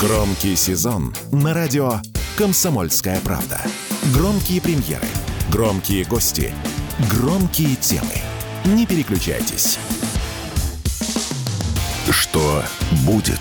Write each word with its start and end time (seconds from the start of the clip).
Громкий 0.00 0.56
сезон 0.56 1.14
на 1.32 1.54
радио 1.54 2.00
«Комсомольская 2.36 3.18
правда». 3.20 3.58
Громкие 4.12 4.60
премьеры, 4.60 5.06
громкие 5.50 6.04
гости, 6.04 6.52
громкие 7.10 7.76
темы. 7.76 8.12
Не 8.66 8.84
переключайтесь. 8.84 9.78
Что 12.10 12.62
будет? 13.06 13.40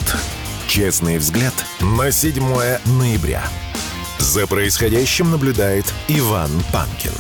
Честный 0.68 1.18
взгляд 1.18 1.54
на 1.82 2.10
7 2.10 2.42
ноября. 2.86 3.44
За 4.20 4.48
происходящим 4.48 5.32
наблюдает 5.32 5.94
Иван 6.08 6.52
Панкин. 6.72 7.12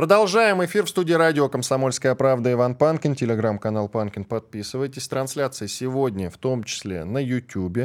Продолжаем 0.00 0.64
эфир 0.64 0.86
в 0.86 0.88
студии 0.88 1.12
радио 1.12 1.50
«Комсомольская 1.50 2.14
правда» 2.14 2.50
Иван 2.50 2.74
Панкин, 2.74 3.14
телеграм-канал 3.14 3.86
Панкин. 3.86 4.24
Подписывайтесь. 4.24 5.06
Трансляция 5.06 5.68
сегодня 5.68 6.30
в 6.30 6.38
том 6.38 6.64
числе 6.64 7.04
на 7.04 7.18
YouTube. 7.18 7.80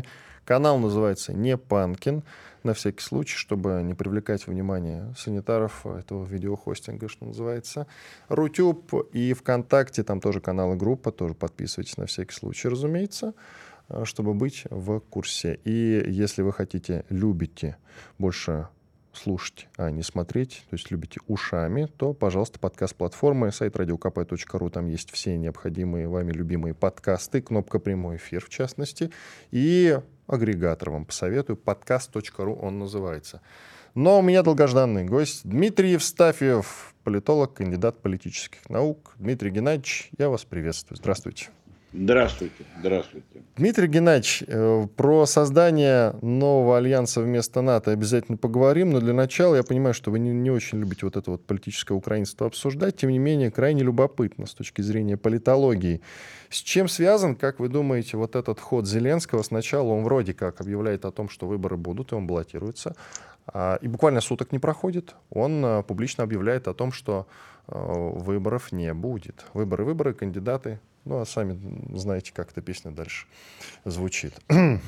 Канал 0.45 0.79
называется 0.79 1.33
«Не 1.33 1.57
Панкин». 1.57 2.23
На 2.63 2.73
всякий 2.73 3.01
случай, 3.01 3.35
чтобы 3.35 3.81
не 3.83 3.95
привлекать 3.95 4.47
внимание 4.47 5.13
санитаров 5.17 5.85
этого 5.85 6.23
видеохостинга, 6.23 7.09
что 7.09 7.25
называется. 7.25 7.85
Рутюб 8.29 8.93
и 9.11 9.33
ВКонтакте, 9.33 10.03
там 10.03 10.21
тоже 10.21 10.39
канал 10.39 10.73
и 10.73 10.77
группа, 10.77 11.11
тоже 11.11 11.33
подписывайтесь 11.33 11.97
на 11.97 12.05
всякий 12.05 12.33
случай, 12.33 12.69
разумеется 12.69 13.33
чтобы 14.03 14.33
быть 14.33 14.63
в 14.71 14.99
курсе. 14.99 15.59
И 15.63 16.03
если 16.07 16.41
вы 16.41 16.53
хотите, 16.53 17.05
любите 17.09 17.77
больше 18.17 18.67
слушать, 19.17 19.67
а 19.77 19.89
не 19.89 20.03
смотреть, 20.03 20.63
то 20.69 20.75
есть 20.75 20.91
любите 20.91 21.19
ушами, 21.27 21.87
то, 21.97 22.13
пожалуйста, 22.13 22.59
подкаст-платформы, 22.59 23.51
сайт 23.51 23.75
radiokp.ru, 23.75 24.69
там 24.69 24.87
есть 24.87 25.11
все 25.11 25.37
необходимые 25.37 26.07
вами 26.07 26.31
любимые 26.31 26.73
подкасты, 26.73 27.41
кнопка 27.41 27.79
«Прямой 27.79 28.17
эфир» 28.17 28.43
в 28.43 28.49
частности, 28.49 29.11
и 29.51 29.99
агрегатор 30.27 30.91
вам 30.91 31.05
посоветую, 31.05 31.57
подкаст.ру 31.57 32.53
он 32.55 32.79
называется. 32.79 33.41
Но 33.95 34.19
у 34.19 34.21
меня 34.21 34.43
долгожданный 34.43 35.05
гость 35.05 35.41
Дмитрий 35.47 35.93
Евстафьев, 35.93 36.93
политолог, 37.03 37.53
кандидат 37.53 38.01
политических 38.01 38.69
наук. 38.69 39.13
Дмитрий 39.17 39.51
Геннадьевич, 39.51 40.09
я 40.17 40.29
вас 40.29 40.43
приветствую. 40.43 40.97
Здравствуйте. 40.97 41.49
Здравствуйте, 41.97 42.65
здравствуйте. 42.79 43.25
Дмитрий 43.55 43.87
Геннадьевич, 43.87 44.43
э, 44.47 44.87
про 44.97 45.25
создание 45.25 46.13
нового 46.21 46.77
альянса 46.77 47.21
вместо 47.21 47.61
НАТО 47.61 47.91
обязательно 47.91 48.37
поговорим, 48.37 48.91
но 48.91 48.99
для 48.99 49.13
начала 49.13 49.55
я 49.55 49.63
понимаю, 49.63 49.93
что 49.93 50.11
вы 50.11 50.19
не, 50.19 50.31
не 50.31 50.51
очень 50.51 50.79
любите 50.79 51.05
вот 51.05 51.15
это 51.15 51.31
вот 51.31 51.45
политическое 51.45 51.93
украинство 51.93 52.47
обсуждать, 52.47 52.97
тем 52.97 53.11
не 53.11 53.19
менее 53.19 53.49
крайне 53.49 53.83
любопытно 53.83 54.45
с 54.45 54.53
точки 54.53 54.81
зрения 54.81 55.15
политологии. 55.15 56.01
С 56.49 56.57
чем 56.57 56.89
связан, 56.89 57.33
как 57.37 57.59
вы 57.59 57.69
думаете, 57.69 58.17
вот 58.17 58.35
этот 58.35 58.59
ход 58.59 58.85
Зеленского? 58.85 59.41
Сначала 59.43 59.87
он 59.93 60.03
вроде 60.03 60.33
как 60.33 60.59
объявляет 60.59 61.05
о 61.05 61.11
том, 61.11 61.29
что 61.29 61.47
выборы 61.47 61.77
будут, 61.77 62.11
и 62.11 62.15
он 62.15 62.27
баллотируется, 62.27 62.95
а, 63.47 63.79
и 63.81 63.87
буквально 63.87 64.19
суток 64.19 64.51
не 64.51 64.59
проходит, 64.59 65.15
он 65.29 65.63
э, 65.63 65.83
публично 65.83 66.25
объявляет 66.25 66.67
о 66.67 66.73
том, 66.73 66.91
что 66.91 67.25
э, 67.67 67.73
выборов 67.77 68.73
не 68.73 68.93
будет. 68.93 69.45
Выборы, 69.53 69.85
выборы, 69.85 70.13
кандидаты 70.13 70.81
ну, 71.05 71.19
а 71.19 71.25
сами 71.25 71.57
знаете, 71.93 72.31
как 72.33 72.51
эта 72.51 72.61
песня 72.61 72.91
дальше 72.91 73.25
звучит. 73.85 74.33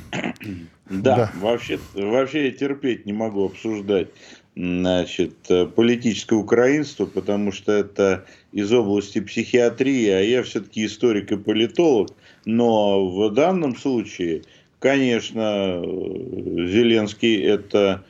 Да, 0.90 1.16
да. 1.16 1.32
Вообще, 1.42 1.80
вообще 1.94 2.46
я 2.46 2.52
терпеть 2.52 3.06
не 3.06 3.12
могу 3.12 3.46
обсуждать 3.46 4.08
значит, 4.56 5.36
политическое 5.76 6.36
украинство, 6.36 7.06
потому 7.06 7.52
что 7.52 7.74
это 7.74 8.26
из 8.54 8.72
области 8.72 9.20
психиатрии, 9.20 10.08
а 10.08 10.22
я 10.22 10.44
все-таки 10.44 10.86
историк 10.86 11.34
и 11.34 11.38
политолог. 11.38 12.12
Но 12.46 13.06
в 13.10 13.34
данном 13.34 13.76
случае, 13.76 14.44
конечно, 14.80 15.82
Зеленский 15.84 17.44
это 17.44 18.06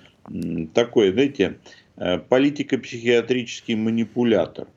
такой, 0.73 1.11
знаете, 1.11 1.57
э, 1.95 2.19
политико-психиатрический 2.19 3.75
манипулятор. 3.75 4.67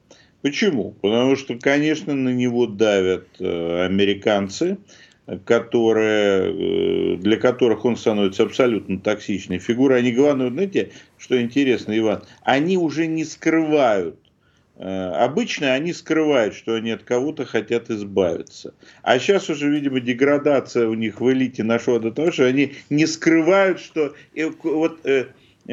Почему? 0.42 0.92
Потому 1.02 1.36
что, 1.36 1.58
конечно, 1.58 2.14
на 2.14 2.30
него 2.30 2.66
давят 2.66 3.26
э, 3.38 3.84
американцы, 3.84 4.78
которые, 5.44 7.14
э, 7.14 7.16
для 7.16 7.36
которых 7.36 7.84
он 7.84 7.96
становится 7.96 8.44
абсолютно 8.44 8.98
токсичной 8.98 9.58
фигурой. 9.58 9.98
Они, 9.98 10.12
главное, 10.12 10.50
знаете, 10.50 10.92
что 11.18 11.40
интересно, 11.40 11.96
Иван, 11.96 12.22
они 12.42 12.78
уже 12.78 13.06
не 13.06 13.24
скрывают 13.24 14.18
э, 14.76 15.10
Обычно 15.10 15.74
они 15.74 15.92
скрывают, 15.92 16.54
что 16.54 16.74
они 16.74 16.90
от 16.90 17.02
кого-то 17.02 17.44
хотят 17.44 17.90
избавиться. 17.90 18.72
А 19.02 19.18
сейчас 19.18 19.50
уже, 19.50 19.68
видимо, 19.68 20.00
деградация 20.00 20.88
у 20.88 20.94
них 20.94 21.20
в 21.20 21.30
элите 21.30 21.64
нашла 21.64 21.98
до 21.98 22.12
того, 22.12 22.32
что 22.32 22.46
они 22.46 22.72
не 22.88 23.06
скрывают, 23.06 23.78
что 23.78 24.14
вот 24.62 25.00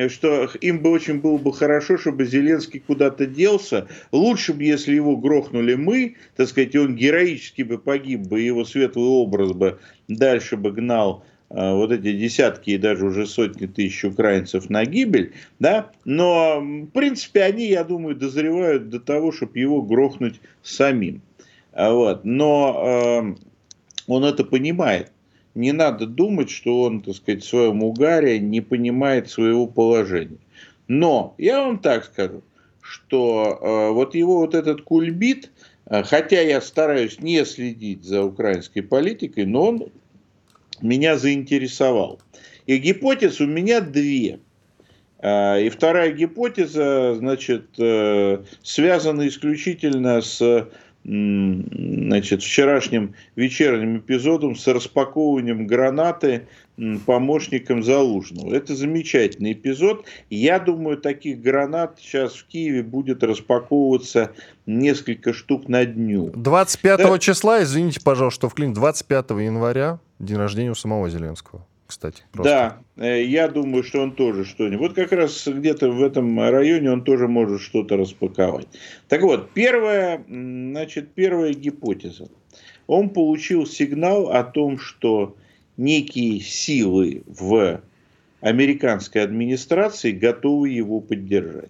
что 0.10 0.50
им 0.62 0.80
бы 0.80 0.92
очень 0.92 1.20
было 1.20 1.38
бы 1.38 1.52
хорошо, 1.52 1.98
чтобы 1.98 2.26
Зеленский 2.26 2.80
куда-то 2.80 3.26
делся. 3.26 3.88
Лучше 4.12 4.54
бы, 4.54 4.64
если 4.64 4.96
его 4.96 5.18
грохнули 5.18 5.74
мы, 5.74 6.16
так 6.36 6.48
сказать, 6.48 6.76
он 6.76 6.96
героически 6.96 7.64
бы 7.64 7.78
погиб 7.80 8.22
бы, 8.22 8.40
его 8.40 8.64
светлый 8.64 9.08
образ 9.08 9.54
бы 9.54 9.80
дальше 10.08 10.56
бы 10.56 10.72
гнал 10.72 11.24
э, 11.50 11.74
вот 11.74 11.92
эти 11.92 12.14
десятки 12.14 12.72
и 12.72 12.78
даже 12.78 13.08
уже 13.08 13.26
сотни 13.26 13.66
тысяч 13.66 14.06
украинцев 14.06 14.70
на 14.70 14.86
гибель, 14.86 15.34
да, 15.60 15.92
но, 16.06 16.62
в 16.62 16.88
принципе, 16.88 17.44
они, 17.44 17.68
я 17.68 17.84
думаю, 17.84 18.16
дозревают 18.16 18.90
до 18.90 19.00
того, 19.00 19.32
чтобы 19.32 19.58
его 19.58 19.82
грохнуть 19.82 20.40
самим. 20.62 21.22
Вот. 21.74 22.24
Но 22.24 23.36
э, 23.36 23.36
он 24.08 24.26
это 24.26 24.44
понимает 24.44 25.12
не 25.58 25.72
надо 25.72 26.06
думать, 26.06 26.50
что 26.50 26.84
он, 26.84 27.02
так 27.02 27.16
сказать, 27.16 27.44
в 27.44 27.48
своем 27.48 27.84
угаре 27.84 28.40
не 28.40 28.62
понимает 28.62 29.30
своего 29.30 29.68
положения. 29.68 30.38
Но 30.88 31.34
я 31.38 31.62
вам 31.62 31.80
так 31.80 32.06
скажу, 32.06 32.44
что 32.80 33.60
э, 33.60 33.92
вот 33.92 34.16
его 34.16 34.38
вот 34.38 34.54
этот 34.54 34.84
кульбит, 34.84 35.52
э, 35.88 36.04
хотя 36.04 36.42
я 36.42 36.62
стараюсь 36.62 37.20
не 37.20 37.44
следить 37.44 38.04
за 38.04 38.24
украинской 38.24 38.82
политикой, 38.82 39.46
но 39.46 39.70
он 39.70 39.92
меня 40.82 41.18
заинтересовал. 41.18 42.22
И 42.68 42.78
гипотез 42.78 43.42
у 43.42 43.48
меня 43.48 43.82
две. 43.82 44.40
Э, 45.20 45.62
и 45.62 45.70
вторая 45.70 46.12
гипотеза, 46.12 47.16
значит, 47.16 47.68
э, 47.80 48.44
связана 48.62 49.28
исключительно 49.28 50.22
с 50.22 50.70
значит, 51.08 52.44
вчерашним 52.44 53.16
вечерним 53.38 54.00
эпизодом 54.00 54.58
с 54.58 54.68
распаковыванием 54.68 55.66
гранаты 55.66 56.48
помощником 57.06 57.82
Залужного. 57.82 58.54
Это 58.54 58.76
замечательный 58.76 59.54
эпизод. 59.54 60.06
Я 60.30 60.60
думаю, 60.60 60.98
таких 60.98 61.42
гранат 61.42 61.98
сейчас 62.00 62.36
в 62.36 62.46
Киеве 62.46 62.84
будет 62.84 63.24
распаковываться 63.24 64.32
несколько 64.66 65.34
штук 65.34 65.70
на 65.70 65.86
дню. 65.86 66.32
25 66.36 66.98
да. 66.98 67.20
числа, 67.20 67.64
извините, 67.64 68.02
пожалуйста, 68.04 68.42
что 68.42 68.50
вклин, 68.50 68.74
25 68.74 69.30
января, 69.32 70.00
день 70.20 70.38
рождения 70.38 70.72
у 70.72 70.76
самого 70.76 71.10
Зеленского 71.10 71.66
кстати. 71.88 72.24
Просто. 72.32 72.84
Да, 72.98 73.04
э, 73.04 73.24
я 73.24 73.48
думаю, 73.48 73.84
что 73.84 74.02
он 74.02 74.12
тоже 74.12 74.46
что-нибудь. 74.46 74.90
Вот 74.90 74.94
как 74.94 75.12
раз 75.14 75.48
где-то 75.48 75.90
в 75.90 76.04
этом 76.04 76.40
районе 76.40 76.92
он 76.92 77.04
тоже 77.04 77.28
может 77.28 77.62
что-то 77.62 77.98
распаковать. 77.98 78.68
Так 79.08 79.22
вот, 79.22 79.52
первая, 79.54 80.24
значит, 80.28 81.14
первая 81.14 81.54
гипотеза. 81.54 82.28
Он 82.88 83.10
получил 83.10 83.66
сигнал 83.66 84.30
о 84.32 84.44
том, 84.44 84.78
что 84.78 85.36
некие 85.78 86.40
силы 86.42 87.24
в 87.26 87.82
американской 88.42 89.24
администрации 89.24 90.12
готовы 90.12 90.70
его 90.70 91.00
поддержать. 91.00 91.70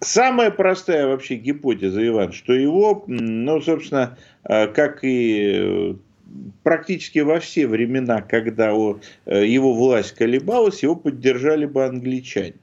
Самая 0.00 0.50
простая 0.50 1.06
вообще 1.06 1.36
гипотеза, 1.36 2.06
Иван, 2.06 2.32
что 2.32 2.52
его, 2.52 3.04
ну, 3.06 3.60
собственно, 3.62 4.18
э, 4.44 4.66
как 4.68 5.00
и 5.02 5.96
практически 6.62 7.20
во 7.20 7.40
все 7.40 7.66
времена, 7.66 8.22
когда 8.22 8.70
э, 8.70 9.46
его 9.46 9.74
власть 9.74 10.12
колебалась, 10.12 10.82
его 10.82 10.96
поддержали 10.96 11.66
бы 11.66 11.84
англичане. 11.84 12.54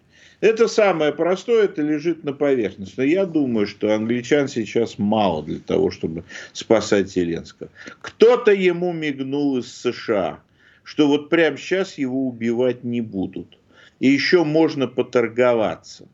Это 0.41 0.67
самое 0.67 1.13
простое, 1.13 1.65
это 1.65 1.81
лежит 1.81 2.25
на 2.25 2.33
поверхности. 2.33 2.95
Но 2.97 3.03
я 3.03 3.25
думаю, 3.25 3.65
что 3.65 3.95
англичан 3.95 4.49
сейчас 4.49 4.97
мало 4.97 5.41
для 5.41 5.59
того, 5.59 5.89
чтобы 5.89 6.25
спасать 6.51 7.09
Зеленского. 7.09 7.69
Кто-то 8.01 8.51
ему 8.51 8.91
мигнул 8.91 9.57
из 9.57 9.73
США, 9.73 10.39
что 10.83 11.07
вот 11.07 11.29
прямо 11.29 11.57
сейчас 11.57 11.97
его 11.97 12.27
убивать 12.27 12.83
не 12.83 12.99
будут. 12.99 13.57
И 14.01 14.09
еще 14.09 14.43
можно 14.43 14.87
поторговаться. 14.87 16.09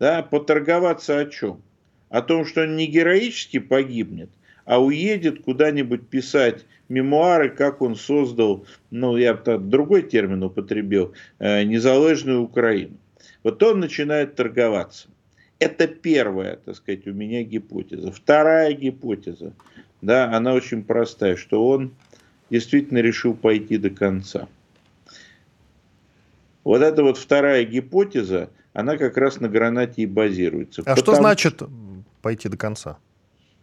Да, 0.00 0.22
поторговаться 0.22 1.20
о 1.20 1.26
чем? 1.26 1.62
О 2.08 2.22
том, 2.22 2.44
что 2.44 2.62
он 2.62 2.74
не 2.74 2.88
героически 2.88 3.60
погибнет, 3.60 4.30
а 4.70 4.80
уедет 4.80 5.42
куда-нибудь 5.42 6.06
писать 6.06 6.64
мемуары, 6.88 7.50
как 7.50 7.82
он 7.82 7.96
создал, 7.96 8.64
ну, 8.92 9.16
я 9.16 9.34
другой 9.34 10.02
термин 10.02 10.44
употребил, 10.44 11.12
э, 11.40 11.64
незалежную 11.64 12.40
Украину. 12.40 12.96
Вот 13.42 13.60
он 13.64 13.80
начинает 13.80 14.36
торговаться. 14.36 15.08
Это 15.58 15.88
первая, 15.88 16.54
так 16.64 16.76
сказать, 16.76 17.04
у 17.08 17.12
меня 17.12 17.42
гипотеза. 17.42 18.12
Вторая 18.12 18.72
гипотеза. 18.72 19.54
да, 20.02 20.32
она 20.32 20.54
очень 20.54 20.84
простая, 20.84 21.34
что 21.34 21.66
он 21.66 21.90
действительно 22.48 22.98
решил 22.98 23.34
пойти 23.34 23.76
до 23.76 23.90
конца. 23.90 24.46
Вот 26.62 26.80
эта 26.80 27.02
вот 27.02 27.18
вторая 27.18 27.64
гипотеза, 27.64 28.50
она 28.72 28.96
как 28.96 29.16
раз 29.16 29.40
на 29.40 29.48
гранате 29.48 30.02
и 30.02 30.06
базируется. 30.06 30.82
А 30.82 30.94
Потому... 30.94 31.02
что 31.02 31.14
значит 31.16 31.60
пойти 32.22 32.48
до 32.48 32.56
конца? 32.56 32.98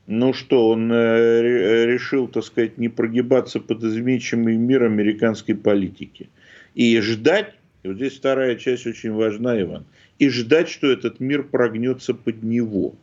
Ну 0.07 0.31
что, 0.31 0.69
он 0.69 0.89
э, 0.89 1.85
решил, 1.85 2.29
так 2.29 2.45
сказать, 2.45 2.77
не 2.77 2.87
прогибаться 2.87 3.59
под 3.59 3.83
изменчивый 3.83 4.55
мир 4.55 4.83
американской 4.83 5.53
политики. 5.53 6.29
И 6.75 6.97
ждать, 7.01 7.53
и 7.83 7.89
вот 7.89 7.97
здесь 7.97 8.13
вторая 8.17 8.55
часть 8.55 8.87
очень 8.87 9.11
важна, 9.11 9.61
Иван, 9.61 9.85
и 10.17 10.29
ждать, 10.29 10.69
что 10.69 10.89
этот 10.89 11.19
мир 11.19 11.43
прогнется 11.43 12.13
под 12.13 12.41
него. 12.41 12.95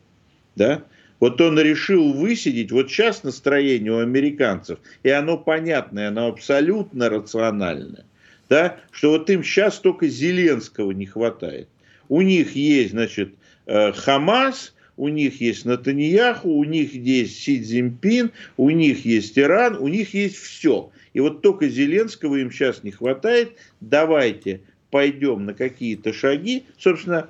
Да? 0.55 0.83
Вот 1.19 1.39
он 1.41 1.59
решил 1.59 2.11
высидеть, 2.11 2.71
вот 2.71 2.89
сейчас 2.89 3.23
настроение 3.23 3.91
у 3.91 3.99
американцев, 3.99 4.79
и 5.03 5.09
оно 5.09 5.37
понятное, 5.37 6.07
оно 6.07 6.27
абсолютно 6.27 7.09
рациональное, 7.09 8.05
да, 8.49 8.77
что 8.91 9.11
вот 9.11 9.29
им 9.29 9.43
сейчас 9.43 9.79
только 9.79 10.07
Зеленского 10.07 10.91
не 10.91 11.05
хватает. 11.05 11.69
У 12.09 12.21
них 12.21 12.55
есть, 12.55 12.91
значит, 12.91 13.33
э, 13.65 13.91
Хамас, 13.93 14.73
у 14.97 15.07
них 15.09 15.41
есть 15.41 15.65
Натаньяху, 15.65 16.49
у 16.49 16.63
них 16.63 16.93
есть 16.93 17.39
Си 17.41 17.61
Цзиньпин, 17.61 18.31
у 18.57 18.69
них 18.69 19.05
есть 19.05 19.37
Иран, 19.37 19.77
у 19.77 19.87
них 19.87 20.13
есть 20.13 20.37
все. 20.37 20.91
И 21.13 21.19
вот 21.19 21.41
только 21.41 21.67
Зеленского 21.67 22.35
им 22.35 22.51
сейчас 22.51 22.83
не 22.83 22.91
хватает. 22.91 23.53
Давайте 23.81 24.61
пойдем 24.91 25.45
на 25.45 25.53
какие-то 25.53 26.13
шаги. 26.13 26.63
Собственно, 26.77 27.29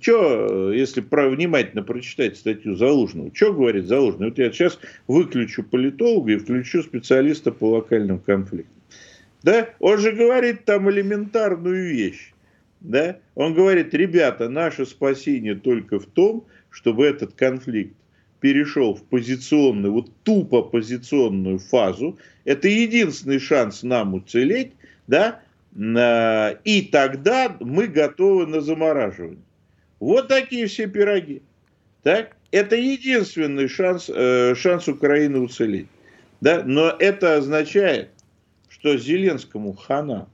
что, 0.00 0.72
если 0.72 1.00
про, 1.00 1.28
внимательно 1.28 1.82
прочитать 1.82 2.36
статью 2.36 2.74
Залужного, 2.76 3.30
что 3.34 3.52
говорит 3.52 3.86
Залужный? 3.86 4.28
Вот 4.28 4.38
я 4.38 4.50
сейчас 4.50 4.78
выключу 5.06 5.62
политолога 5.62 6.32
и 6.32 6.36
включу 6.36 6.82
специалиста 6.82 7.52
по 7.52 7.70
локальным 7.70 8.18
конфликтам. 8.18 8.74
Да? 9.42 9.70
Он 9.78 9.98
же 9.98 10.12
говорит 10.12 10.64
там 10.64 10.90
элементарную 10.90 11.88
вещь. 11.88 12.32
Да? 12.80 13.18
Он 13.34 13.54
говорит, 13.54 13.94
ребята, 13.94 14.48
наше 14.48 14.84
спасение 14.84 15.54
только 15.54 15.98
в 15.98 16.06
том, 16.06 16.46
чтобы 16.70 17.06
этот 17.06 17.34
конфликт 17.34 17.94
перешел 18.40 18.94
в 18.94 19.02
позиционную, 19.02 19.92
вот 19.92 20.10
тупо 20.22 20.62
позиционную 20.62 21.58
фазу. 21.58 22.18
Это 22.44 22.68
единственный 22.68 23.40
шанс 23.40 23.82
нам 23.82 24.14
уцелеть, 24.14 24.72
да, 25.06 25.40
и 25.74 26.88
тогда 26.92 27.56
мы 27.60 27.86
готовы 27.88 28.46
на 28.46 28.60
замораживание. 28.60 29.42
Вот 30.00 30.28
такие 30.28 30.66
все 30.66 30.86
пироги. 30.86 31.42
Так? 32.02 32.36
Это 32.50 32.76
единственный 32.76 33.68
шанс, 33.68 34.08
э, 34.08 34.54
шанс 34.54 34.88
Украины 34.88 35.40
уцелеть. 35.40 35.88
Да? 36.40 36.62
Но 36.64 36.94
это 36.98 37.36
означает, 37.36 38.10
что 38.68 38.96
Зеленскому 38.96 39.74
хана. 39.74 40.28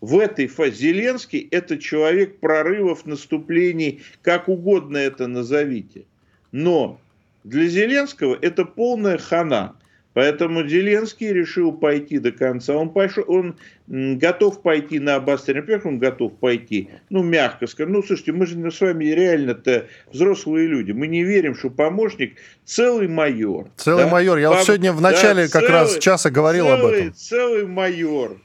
В 0.00 0.18
этой 0.18 0.46
фазе 0.46 0.92
Зеленский– 0.92 1.46
это 1.50 1.78
человек 1.78 2.40
прорывов, 2.40 3.04
наступлений, 3.04 4.02
как 4.22 4.48
угодно 4.48 4.96
это 4.96 5.26
назовите. 5.26 6.04
Но 6.52 7.00
для 7.44 7.66
Зеленского 7.66 8.36
это 8.40 8.64
полная 8.64 9.18
хана. 9.18 9.76
Поэтому 10.12 10.66
Зеленский 10.66 11.32
решил 11.32 11.72
пойти 11.72 12.18
до 12.18 12.32
конца. 12.32 12.74
Он, 12.74 12.90
пошел, 12.90 13.22
он 13.28 13.56
готов 13.86 14.60
пойти 14.60 14.98
на 14.98 15.14
обострение. 15.14 15.62
Во-первых, 15.62 15.86
он 15.86 15.98
готов 16.00 16.32
пойти, 16.36 16.90
ну, 17.10 17.22
мягко 17.22 17.68
скажем. 17.68 17.92
Ну, 17.92 18.02
слушайте, 18.02 18.32
мы 18.32 18.46
же 18.46 18.70
с 18.70 18.80
вами 18.80 19.04
реально-то 19.04 19.86
взрослые 20.12 20.66
люди. 20.66 20.90
Мы 20.90 21.06
не 21.06 21.22
верим, 21.22 21.54
что 21.54 21.70
помощник 21.70 22.38
целый 22.64 23.06
майор. 23.06 23.70
Целый 23.76 24.04
да? 24.04 24.10
майор. 24.10 24.38
Я 24.38 24.48
Пом... 24.48 24.56
вот 24.56 24.66
сегодня 24.66 24.92
в 24.92 25.00
начале 25.00 25.46
да, 25.46 25.52
как 25.52 25.62
целый, 25.62 25.72
раз 25.72 25.98
часа 25.98 26.30
говорил 26.30 26.64
целый, 26.64 26.80
об 26.80 26.86
этом. 26.86 27.14
Целый 27.14 27.66
майор. 27.68 28.36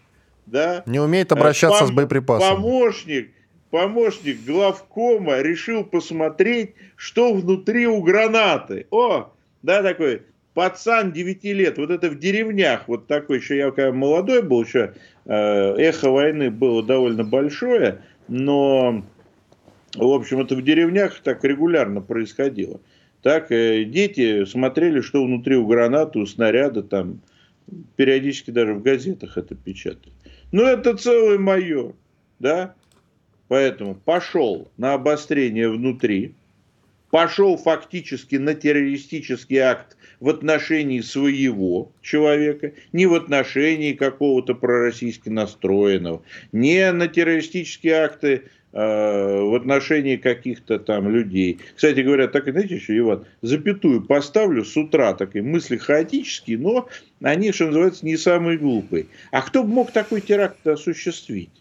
Да? 0.45 0.83
Не 0.86 1.00
умеет 1.00 1.31
обращаться 1.31 1.80
Пом... 1.80 1.88
с 1.88 1.92
боеприпасами. 1.92 2.56
Помощник 2.56 3.31
помощник 3.75 4.45
главкома 4.45 5.42
решил 5.42 5.83
посмотреть, 5.83 6.75
что 6.95 7.33
внутри 7.33 7.88
у 7.88 8.01
гранаты. 8.01 8.88
О, 8.89 9.33
да, 9.63 9.83
такой 9.83 10.21
пацан 10.53 11.12
9 11.12 11.44
лет, 11.44 11.77
вот 11.77 11.92
это 11.92 12.09
в 12.09 12.18
деревнях, 12.18 12.88
вот 12.88 13.07
такой, 13.07 13.39
еще 13.39 13.57
я 13.57 13.71
когда 13.71 13.92
молодой 13.92 14.42
был, 14.42 14.63
еще 14.63 14.94
э, 15.25 15.75
эхо 15.75 16.09
войны 16.09 16.50
было 16.50 16.81
довольно 16.81 17.25
большое, 17.25 18.01
но, 18.30 19.03
в 19.94 20.07
общем, 20.07 20.39
это 20.39 20.56
в 20.56 20.63
деревнях 20.63 21.19
так 21.21 21.44
регулярно 21.44 22.00
происходило. 22.00 22.80
Так 23.21 23.51
э, 23.51 23.83
дети 23.83 24.45
смотрели, 24.45 25.01
что 25.01 25.21
внутри 25.25 25.57
у 25.57 25.68
гранаты, 25.68 26.19
у 26.19 26.25
снаряда, 26.25 26.81
там, 26.81 27.19
периодически 27.97 28.51
даже 28.51 28.74
в 28.74 28.81
газетах 28.81 29.38
это 29.38 29.53
печатают. 29.56 30.13
Ну, 30.51 30.63
это 30.63 30.95
целый 30.95 31.38
майор, 31.38 31.95
да, 32.39 32.75
Поэтому 33.47 33.95
пошел 33.95 34.71
на 34.77 34.94
обострение 34.94 35.69
внутри, 35.69 36.33
пошел 37.12 37.57
фактически 37.57 38.36
на 38.38 38.56
террористический 38.56 39.57
акт 39.57 39.97
в 40.19 40.30
отношении 40.30 41.01
своего 41.01 41.92
человека, 42.01 42.74
не 42.92 43.06
в 43.06 43.13
отношении 43.13 43.94
какого-то 43.94 44.56
пророссийски 44.56 45.30
настроенного, 45.30 46.24
не 46.51 46.92
на 46.92 47.07
террористические 47.07 47.94
акты 47.94 48.45
в 48.75 49.56
отношении 49.56 50.18
каких-то 50.18 50.80
там 50.80 51.10
людей. 51.10 51.60
Кстати 51.75 52.01
говоря, 52.01 52.27
так 52.27 52.50
и 52.50 52.51
знаете 52.51 52.75
еще, 52.75 52.98
Иван, 52.98 53.25
запятую 53.42 54.01
поставлю 54.01 54.66
с 54.66 54.75
утра, 54.75 55.13
такие 55.13 55.44
мысли 55.45 55.77
хаотические, 55.77 56.57
но 56.57 56.89
они, 57.22 57.54
что 57.54 57.68
называется, 57.68 58.06
не 58.06 58.18
самые 58.18 58.57
глупые. 58.57 59.06
А 59.31 59.44
кто 59.44 59.63
бы 59.63 59.69
мог 59.69 59.92
такой 59.92 60.19
теракт 60.19 60.68
осуществить? 60.68 61.51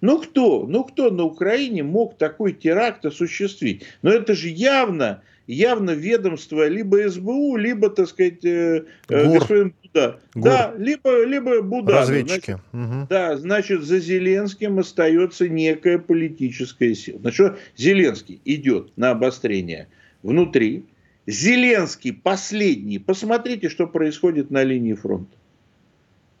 Ну 0.00 0.22
кто, 0.22 0.64
ну 0.66 0.84
кто 0.84 1.10
на 1.10 1.24
Украине 1.24 1.82
мог 1.82 2.16
такой 2.16 2.52
теракт 2.52 3.04
осуществить? 3.04 3.82
Но 4.02 4.10
это 4.12 4.34
же 4.34 4.48
явно, 4.48 5.22
явно 5.50 5.90
ведомство 5.90 6.66
либо 6.68 7.08
СБУ, 7.08 7.56
либо, 7.56 7.90
так 7.90 8.08
сказать, 8.08 8.44
э, 8.44 8.84
э 9.08 9.26
Гур. 9.26 9.38
господин 9.38 9.74
Буда. 9.82 10.20
Гур. 10.34 10.44
Да, 10.44 10.74
либо, 10.78 11.24
либо 11.24 11.62
Буда. 11.62 11.92
Разведчики. 11.92 12.52
Значит, 12.52 12.60
угу. 12.72 13.06
Да, 13.10 13.36
значит, 13.36 13.82
за 13.82 13.98
Зеленским 13.98 14.78
остается 14.78 15.48
некая 15.48 15.98
политическая 15.98 16.94
сила. 16.94 17.18
Значит, 17.20 17.58
Зеленский 17.76 18.40
идет 18.44 18.96
на 18.96 19.10
обострение 19.10 19.88
внутри. 20.22 20.84
Зеленский 21.26 22.12
последний. 22.12 22.98
Посмотрите, 22.98 23.68
что 23.68 23.86
происходит 23.86 24.50
на 24.50 24.62
линии 24.62 24.94
фронта. 24.94 25.36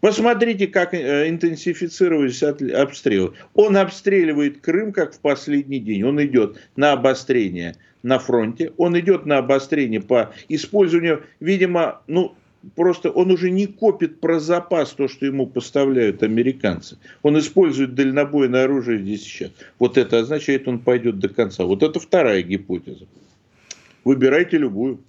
Посмотрите, 0.00 0.66
как 0.66 0.94
э, 0.94 1.28
интенсифицировались 1.28 2.42
обстрелы. 2.42 3.34
Он 3.54 3.76
обстреливает 3.76 4.60
Крым, 4.60 4.92
как 4.92 5.14
в 5.14 5.20
последний 5.20 5.78
день. 5.78 6.02
Он 6.04 6.22
идет 6.24 6.58
на 6.76 6.92
обострение 6.92 7.76
на 8.02 8.18
фронте, 8.18 8.72
он 8.78 8.98
идет 8.98 9.26
на 9.26 9.38
обострение 9.38 10.00
по 10.00 10.32
использованию, 10.48 11.22
видимо, 11.38 12.00
ну, 12.06 12.34
просто 12.74 13.10
он 13.10 13.30
уже 13.30 13.50
не 13.50 13.66
копит 13.66 14.20
про 14.20 14.40
запас 14.40 14.92
то, 14.92 15.06
что 15.06 15.26
ему 15.26 15.46
поставляют 15.46 16.22
американцы. 16.22 16.96
Он 17.22 17.38
использует 17.38 17.94
дальнобойное 17.94 18.64
оружие 18.64 19.00
здесь 19.00 19.22
сейчас. 19.22 19.50
Вот 19.78 19.98
это 19.98 20.20
означает, 20.20 20.66
он 20.66 20.78
пойдет 20.78 21.18
до 21.18 21.28
конца. 21.28 21.64
Вот 21.64 21.82
это 21.82 22.00
вторая 22.00 22.42
гипотеза. 22.42 23.06
Выбирайте 24.04 24.56
любую 24.56 25.00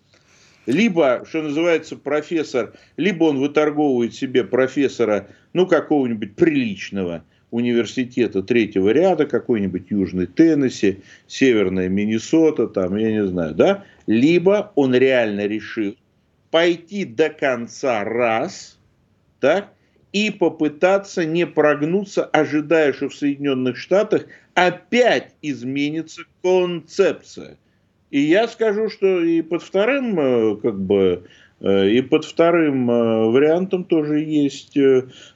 либо, 0.66 1.24
что 1.28 1.42
называется, 1.42 1.96
профессор, 1.96 2.74
либо 2.98 3.26
он 3.26 3.40
выторговывает 3.40 4.14
себе 4.14 4.44
профессора, 4.44 5.28
ну, 5.54 5.68
какого-нибудь 5.68 6.36
приличного 6.36 7.24
университета 7.52 8.42
третьего 8.42 8.90
ряда, 8.90 9.26
какой-нибудь 9.26 9.90
Южный 9.90 10.26
Теннесси, 10.26 11.02
Северная 11.28 11.90
Миннесота, 11.90 12.68
там, 12.68 12.96
я 12.96 13.12
не 13.12 13.26
знаю, 13.28 13.54
да, 13.54 13.84
либо 14.08 14.72
он 14.76 14.96
реально 14.96 15.46
решил 15.48 15.96
пойти 16.50 17.06
до 17.06 17.30
конца 17.30 18.04
раз, 18.04 18.78
так, 19.40 19.74
и 20.14 20.30
попытаться 20.30 21.26
не 21.26 21.48
прогнуться, 21.48 22.26
ожидая, 22.26 22.94
что 22.94 23.10
в 23.10 23.16
Соединенных 23.16 23.78
Штатах 23.78 24.26
опять 24.54 25.34
изменится 25.42 26.24
концепция. 26.42 27.58
И 28.12 28.20
я 28.20 28.48
скажу, 28.50 28.90
что 28.90 29.24
и 29.24 29.42
под 29.42 29.64
вторым, 29.64 30.20
э, 30.20 30.56
как 30.58 30.78
бы, 30.80 31.24
э, 31.62 31.90
и 31.90 32.02
под 32.02 32.26
вторым 32.26 32.92
э, 32.92 33.26
вариантом 33.32 33.86
тоже 33.86 34.20
есть, 34.20 34.78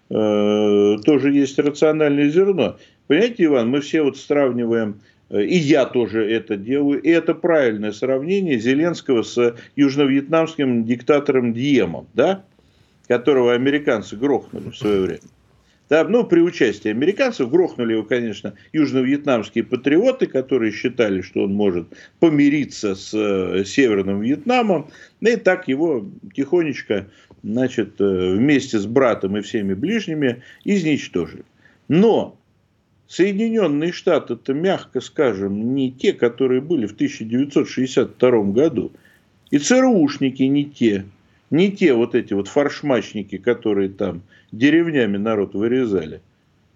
тоже 0.07 1.31
есть 1.31 1.57
рациональное 1.57 2.29
зерно. 2.29 2.77
Понимаете, 3.07 3.45
Иван, 3.45 3.69
мы 3.69 3.81
все 3.81 4.03
вот 4.03 4.17
сравниваем, 4.17 4.99
и 5.31 5.55
я 5.55 5.85
тоже 5.85 6.29
это 6.29 6.57
делаю, 6.57 7.01
и 7.01 7.09
это 7.09 7.33
правильное 7.33 7.91
сравнение 7.91 8.59
Зеленского 8.59 9.23
с 9.23 9.55
южно-вьетнамским 9.75 10.83
диктатором 10.83 11.53
Диемом, 11.53 12.05
да, 12.13 12.43
которого 13.07 13.53
американцы 13.53 14.15
грохнули 14.15 14.69
в 14.69 14.77
свое 14.77 15.01
время. 15.01 15.34
Да, 15.87 16.03
ну, 16.03 16.23
при 16.23 16.39
участии 16.39 16.89
американцев 16.89 17.49
грохнули 17.49 17.93
его, 17.93 18.03
конечно, 18.03 18.55
южно-вьетнамские 18.73 19.63
патриоты, 19.63 20.25
которые 20.25 20.71
считали, 20.71 21.21
что 21.21 21.43
он 21.43 21.53
может 21.53 21.87
помириться 22.19 22.95
с 22.95 23.13
э, 23.13 23.63
Северным 23.65 24.21
Вьетнамом. 24.21 24.89
И 25.21 25.35
так 25.35 25.67
его 25.67 26.05
тихонечко, 26.33 27.07
значит, 27.43 28.01
э, 28.01 28.35
вместе 28.35 28.79
с 28.79 28.87
братом 28.87 29.37
и 29.37 29.41
всеми 29.41 29.75
ближними 29.75 30.41
изничтожили. 30.63 31.43
Но 31.87 32.35
Соединенные 33.07 33.91
Штаты, 33.91 34.33
это 34.33 34.55
мягко 34.55 35.01
скажем, 35.01 35.75
не 35.75 35.91
те, 35.91 36.13
которые 36.13 36.61
были 36.61 36.87
в 36.87 36.93
1962 36.93 38.43
году. 38.45 38.91
И 39.51 39.59
ЦРУшники 39.59 40.41
не 40.43 40.65
те, 40.65 41.05
не 41.55 41.71
те 41.71 41.93
вот 41.93 42.15
эти 42.15 42.33
вот 42.33 42.47
фаршмачники, 42.47 43.37
которые 43.37 43.89
там 43.89 44.23
деревнями 44.51 45.17
народ 45.17 45.55
вырезали. 45.55 46.21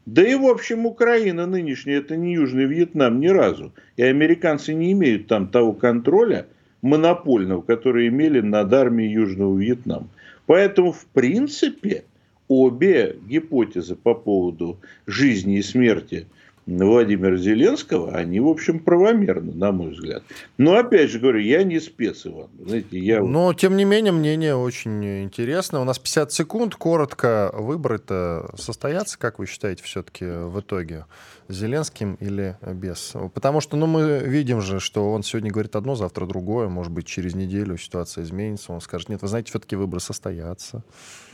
Да 0.06 0.28
и, 0.28 0.34
в 0.36 0.46
общем, 0.46 0.86
Украина 0.86 1.46
нынешняя, 1.46 2.00
это 2.00 2.16
не 2.16 2.34
Южный 2.34 2.66
Вьетнам 2.66 3.20
ни 3.20 3.28
разу. 3.28 3.74
И 3.98 4.04
американцы 4.04 4.74
не 4.74 4.94
имеют 4.94 5.28
там 5.28 5.50
того 5.50 5.74
контроля 5.74 6.48
монопольного, 6.82 7.62
который 7.62 8.08
имели 8.08 8.40
над 8.40 8.74
армией 8.74 9.12
Южного 9.12 9.60
Вьетнама. 9.60 10.08
Поэтому, 10.46 10.94
в 10.94 11.06
принципе, 11.08 12.06
обе 12.48 13.18
гипотезы 13.28 13.96
по 13.96 14.16
поводу 14.16 14.80
жизни 15.06 15.58
и 15.58 15.62
смерти– 15.62 16.26
Владимира 16.78 17.36
Зеленского, 17.38 18.12
они, 18.12 18.40
в 18.40 18.48
общем, 18.48 18.80
правомерны, 18.80 19.54
на 19.54 19.72
мой 19.72 19.92
взгляд. 19.92 20.24
Но, 20.58 20.76
опять 20.76 21.10
же 21.10 21.20
говорю, 21.20 21.40
я 21.40 21.64
не 21.64 21.80
спец, 21.80 22.26
Иван. 22.26 22.50
Знаете, 22.64 23.00
я... 23.00 23.22
Но, 23.22 23.54
тем 23.54 23.76
не 23.76 23.86
менее, 23.86 24.12
мнение 24.12 24.56
очень 24.56 25.24
интересно. 25.24 25.82
У 25.82 25.84
нас 25.84 25.98
50 25.98 26.32
секунд. 26.32 26.76
Коротко, 26.76 27.52
выборы-то 27.54 28.52
состоятся, 28.56 29.18
как 29.18 29.40
вы 29.40 29.48
считаете, 29.48 29.84
все-таки 29.84 30.26
в 30.26 30.60
итоге? 30.60 31.06
Зеленским 31.48 32.14
или 32.20 32.58
без? 32.62 33.14
Потому 33.34 33.60
что, 33.60 33.76
ну, 33.76 33.88
мы 33.88 34.20
видим 34.20 34.62
же, 34.62 34.80
что 34.80 35.12
он 35.12 35.24
сегодня 35.24 35.52
говорит 35.52 35.76
одно, 35.76 35.96
завтра 35.96 36.28
другое. 36.28 36.70
Может 36.70 36.92
быть, 36.92 37.08
через 37.08 37.34
неделю 37.34 37.78
ситуация 37.78 38.24
изменится. 38.24 38.72
Он 38.72 38.82
скажет, 38.82 39.10
нет, 39.10 39.24
вы 39.24 39.28
знаете, 39.28 39.50
все-таки 39.50 39.76
выборы 39.76 40.00
состоятся. 40.00 40.84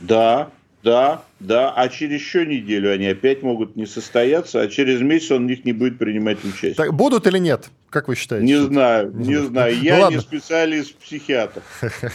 Да, 0.00 0.50
да, 0.82 1.22
да, 1.40 1.72
а 1.74 1.88
через 1.88 2.20
еще 2.20 2.46
неделю 2.46 2.92
они 2.92 3.06
опять 3.06 3.42
могут 3.42 3.76
не 3.76 3.86
состояться, 3.86 4.60
а 4.60 4.68
через 4.68 5.00
месяц 5.00 5.32
он 5.32 5.46
в 5.46 5.50
них 5.50 5.64
не 5.64 5.72
будет 5.72 5.98
принимать 5.98 6.38
участие. 6.44 6.74
Так, 6.74 6.94
будут 6.94 7.26
или 7.26 7.38
нет? 7.38 7.70
Как 7.90 8.08
вы 8.08 8.14
считаете? 8.14 8.46
Не 8.46 8.60
знаю, 8.62 9.12
не, 9.14 9.28
не 9.28 9.42
знаю. 9.42 9.76
Ну 9.76 9.82
Я 9.82 9.98
ну, 9.98 10.10
не 10.10 10.20
специалист-психиатр. 10.20 11.62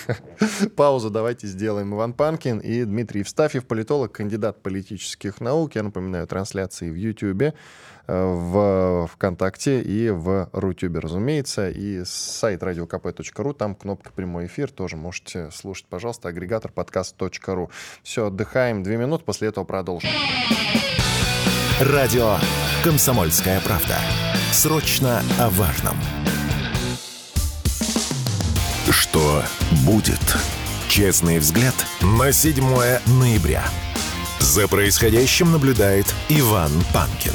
Паузу 0.76 1.10
давайте 1.10 1.48
сделаем. 1.48 1.94
Иван 1.94 2.14
Панкин 2.14 2.60
и 2.60 2.84
Дмитрий 2.84 3.20
Евстафьев, 3.20 3.66
политолог, 3.66 4.12
кандидат 4.12 4.62
политических 4.62 5.42
наук. 5.42 5.76
Я 5.76 5.84
напоминаю, 5.84 6.28
трансляции 6.28 6.90
в 6.90 6.96
YouTube 6.96 7.54
в 8.12 9.10
ВКонтакте 9.14 9.82
и 9.82 10.10
в 10.10 10.50
Рутюбе, 10.52 11.00
разумеется, 11.00 11.70
и 11.70 12.04
сайт 12.06 12.62
radiokp.ru, 12.62 13.54
там 13.54 13.76
кнопка 13.76 14.12
«Прямой 14.12 14.48
эфир», 14.48 14.70
тоже 14.70 14.98
можете 14.98 15.50
слушать, 15.52 15.86
пожалуйста, 15.88 16.30
агрегатор 16.30 16.72
подкаст.ру. 16.72 17.72
Все, 18.04 18.28
отдыхаем 18.28 18.84
две 18.84 18.98
минуты, 18.98 19.24
после 19.24 19.48
этого 19.50 19.64
продолжим. 19.64 20.10
Радио 21.80 22.38
«Комсомольская 22.84 23.60
правда». 23.62 23.98
Срочно 24.52 25.24
о 25.40 25.50
важном. 25.50 25.98
Что 28.90 29.44
будет? 29.86 30.20
Честный 30.90 31.40
взгляд 31.40 31.74
на 32.02 32.34
7 32.34 32.62
ноября. 33.20 33.64
За 34.40 34.68
происходящим 34.68 35.54
наблюдает 35.54 36.14
Иван 36.28 36.72
Панкин. 36.94 37.34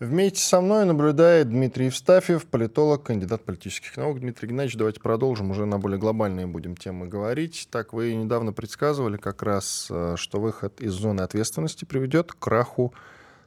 Вместе 0.00 0.40
со 0.40 0.62
мной 0.62 0.86
наблюдает 0.86 1.50
Дмитрий 1.50 1.84
Евстафьев, 1.84 2.46
политолог, 2.46 3.02
кандидат 3.02 3.44
политических 3.44 3.98
наук. 3.98 4.18
Дмитрий 4.20 4.48
Геннадьевич, 4.48 4.78
давайте 4.78 4.98
продолжим, 4.98 5.50
уже 5.50 5.66
на 5.66 5.78
более 5.78 5.98
глобальные 5.98 6.46
будем 6.46 6.74
темы 6.74 7.06
говорить. 7.06 7.68
Так, 7.70 7.92
вы 7.92 8.14
недавно 8.14 8.54
предсказывали 8.54 9.18
как 9.18 9.42
раз, 9.42 9.88
э, 9.90 10.14
что 10.16 10.40
выход 10.40 10.80
из 10.80 10.92
зоны 10.92 11.20
ответственности 11.20 11.84
приведет 11.84 12.32
к 12.32 12.38
краху 12.38 12.94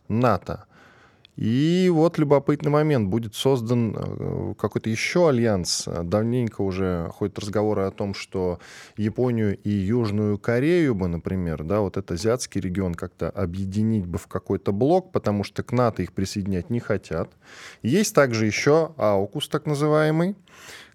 НАТО. 0.07 0.65
И 1.35 1.89
вот 1.91 2.19
любопытный 2.19 2.69
момент. 2.69 3.09
Будет 3.09 3.33
создан 3.33 3.95
э, 3.95 4.53
какой-то 4.57 4.89
еще 4.89 5.29
альянс. 5.29 5.87
Давненько 5.87 6.61
уже 6.61 7.09
ходят 7.11 7.39
разговоры 7.39 7.83
о 7.83 7.91
том, 7.91 8.13
что 8.13 8.59
Японию 8.97 9.57
и 9.57 9.69
Южную 9.69 10.37
Корею 10.37 10.93
бы, 10.93 11.07
например, 11.07 11.63
да, 11.63 11.79
вот 11.79 11.97
этот 11.97 12.11
азиатский 12.11 12.61
регион 12.61 12.93
как-то 12.93 13.29
объединить 13.29 14.05
бы 14.05 14.19
в 14.19 14.27
какой-то 14.27 14.71
блок, 14.71 15.11
потому 15.11 15.43
что 15.43 15.63
к 15.63 15.71
НАТО 15.71 16.03
их 16.03 16.13
присоединять 16.13 16.69
не 16.69 16.79
хотят. 16.79 17.31
Есть 17.81 18.13
также 18.13 18.45
еще 18.45 18.91
АУКУС, 18.97 19.49
так 19.49 19.65
называемый, 19.65 20.35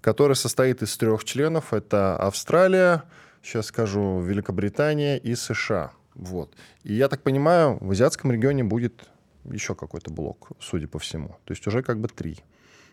который 0.00 0.37
состоит 0.37 0.83
из 0.83 0.97
трех 0.97 1.25
членов. 1.25 1.75
Это 1.75 2.16
Австралия, 2.16 3.02
сейчас 3.42 3.66
скажу, 3.66 4.21
Великобритания 4.21 5.18
и 5.18 5.35
США. 5.35 5.90
Вот. 6.14 6.54
И 6.85 6.95
я 6.95 7.09
так 7.09 7.23
понимаю, 7.23 7.78
в 7.80 7.90
азиатском 7.90 8.30
регионе 8.30 8.62
будет 8.62 9.09
еще 9.52 9.75
какой-то 9.75 10.11
блок, 10.11 10.50
судя 10.59 10.88
по 10.88 10.99
всему. 10.99 11.28
То 11.45 11.52
есть 11.52 11.67
уже 11.67 11.83
как 11.83 12.00
бы 12.00 12.09
три 12.09 12.37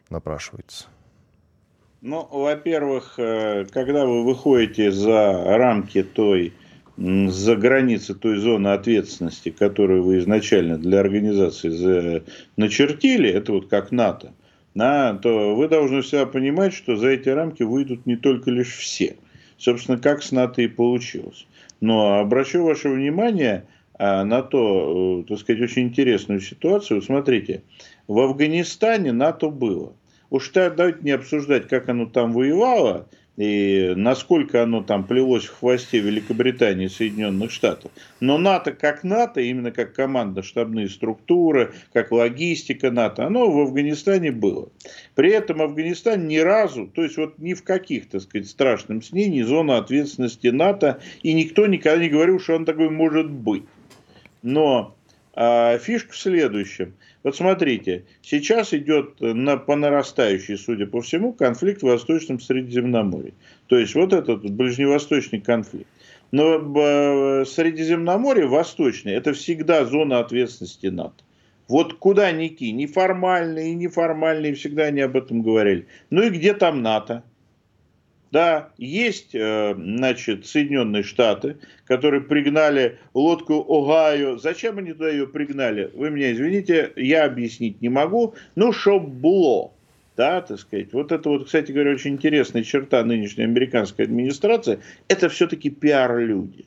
напрашивается. 0.10 0.88
Ну, 2.02 2.28
во-первых, 2.30 3.16
э, 3.18 3.66
когда 3.72 4.06
вы 4.06 4.24
выходите 4.24 4.92
за 4.92 5.58
рамки 5.58 6.04
той, 6.04 6.54
за 6.98 7.56
границы 7.56 8.14
той 8.14 8.38
зоны 8.38 8.70
ответственности, 8.70 9.50
которую 9.50 10.04
вы 10.04 10.20
изначально 10.20 10.78
для 10.78 11.00
организации 11.00 12.24
начертили, 12.58 13.30
это 13.30 13.54
вот 13.54 13.70
как 13.70 13.92
НАТО, 13.92 14.34
да, 14.76 15.14
то 15.16 15.56
вы 15.56 15.68
должны 15.68 16.02
всегда 16.02 16.26
понимать, 16.26 16.74
что 16.74 16.96
за 16.96 17.08
эти 17.08 17.30
рамки 17.30 17.64
выйдут 17.64 18.06
не 18.06 18.18
только 18.18 18.52
лишь 18.52 18.76
все. 18.76 19.16
Собственно, 19.58 19.98
как 19.98 20.22
с 20.22 20.32
НАТО 20.32 20.62
и 20.62 20.68
получилось. 20.68 21.48
Но 21.80 22.20
обращу 22.20 22.64
ваше 22.64 22.90
внимание, 22.90 23.66
а, 23.98 24.26
на 24.26 24.42
то, 24.42 25.22
э, 25.22 25.30
так 25.30 25.40
сказать, 25.40 25.62
очень 25.62 25.84
интересную 25.84 26.42
ситуацию. 26.42 27.02
Смотрите, 27.02 27.64
в 28.08 28.20
Афганистане 28.20 29.12
НАТО 29.12 29.50
было. 29.50 29.94
Уж 30.30 30.52
давайте 30.52 31.00
не 31.02 31.12
обсуждать, 31.12 31.68
как 31.68 31.88
оно 31.88 32.08
там 32.08 32.34
воевало, 32.34 33.08
и 33.38 33.94
насколько 33.96 34.64
оно 34.64 34.82
там 34.82 35.06
плелось 35.06 35.46
в 35.46 35.60
хвосте 35.60 36.00
Великобритании 36.00 36.86
и 36.86 36.90
Соединенных 36.90 37.52
Штатов. 37.52 37.92
Но 38.20 38.38
НАТО 38.38 38.72
как 38.72 39.04
НАТО, 39.04 39.42
именно 39.42 39.72
как 39.72 39.94
командно-штабные 39.94 40.90
структуры, 40.90 41.74
как 41.94 42.12
логистика 42.12 42.92
НАТО, 42.92 43.26
оно 43.26 43.52
в 43.52 43.60
Афганистане 43.60 44.32
было. 44.32 44.70
При 45.16 45.32
этом 45.32 45.62
Афганистан 45.62 46.28
ни 46.28 46.38
разу, 46.38 46.88
то 46.88 47.04
есть 47.04 47.18
вот 47.18 47.38
ни 47.40 47.54
в 47.54 47.64
каких, 47.64 48.10
так 48.10 48.22
сказать, 48.22 48.48
страшном 48.48 49.02
сне, 49.02 49.28
не 49.28 49.44
зона 49.44 49.78
ответственности 49.78 50.48
НАТО, 50.48 51.00
и 51.22 51.34
никто 51.34 51.66
никогда 51.68 52.02
не 52.02 52.10
говорил, 52.10 52.40
что 52.40 52.56
он 52.56 52.66
такой 52.66 52.90
может 52.90 53.30
быть. 53.30 53.64
Но 54.46 54.96
а, 55.34 55.78
фишка 55.80 56.14
в 56.14 56.18
следующем. 56.18 56.94
Вот 57.24 57.36
смотрите, 57.36 58.06
сейчас 58.22 58.74
идет 58.74 59.20
на, 59.20 59.58
по 59.58 59.76
нарастающей, 59.76 60.56
судя 60.56 60.86
по 60.86 61.02
всему, 61.02 61.34
конфликт 61.34 61.82
в 61.82 61.88
Восточном 61.88 62.40
Средиземноморье. 62.40 63.34
То 63.68 63.78
есть 63.78 63.96
вот 63.96 64.14
этот 64.14 64.50
ближневосточный 64.50 65.42
конфликт. 65.42 65.88
Но 66.32 66.58
э, 66.58 67.46
Средиземноморье 67.46 68.46
восточное– 68.46 69.14
это 69.18 69.34
всегда 69.34 69.84
зона 69.86 70.20
ответственности 70.20 70.88
НАТО. 70.88 71.24
Вот 71.68 71.96
куда 71.96 72.32
ни 72.32 72.48
кинь, 72.50 72.78
неформальные 72.78 73.72
и 73.72 73.76
неформальные, 73.76 74.54
всегда 74.54 74.84
они 74.84 75.02
об 75.02 75.18
этом 75.18 75.42
говорили. 75.42 75.88
Ну 76.12 76.22
и 76.22 76.30
где 76.30 76.54
там 76.54 76.84
НАТО? 76.84 77.24
Да, 78.32 78.70
есть, 78.78 79.34
э, 79.34 79.76
значит, 79.78 80.46
Соединенные 80.46 81.04
Штаты, 81.04 81.58
которые 81.86 82.22
пригнали 82.22 82.98
лодку 83.14 83.66
Огайо. 83.68 84.38
Зачем 84.38 84.78
они 84.78 84.94
туда 84.94 85.10
ее 85.10 85.28
пригнали? 85.28 85.92
Вы 85.94 86.10
меня 86.10 86.32
извините, 86.32 86.92
я 86.96 87.26
объяснить 87.26 87.82
не 87.82 87.90
могу. 87.90 88.36
Ну, 88.56 88.74
чтоб 88.74 89.08
было. 89.08 89.72
Да, 90.18 90.42
так 90.42 90.60
сказать. 90.60 90.94
Вот 90.94 91.12
это 91.12 91.30
вот, 91.30 91.46
кстати 91.46 91.72
говоря, 91.72 91.92
очень 91.92 92.14
интересная 92.14 92.64
черта 92.64 93.04
нынешней 93.04 93.44
американской 93.44 94.06
администрации. 94.06 94.80
Это 95.08 95.30
все-таки 95.30 95.70
пиар-люди. 95.70 96.66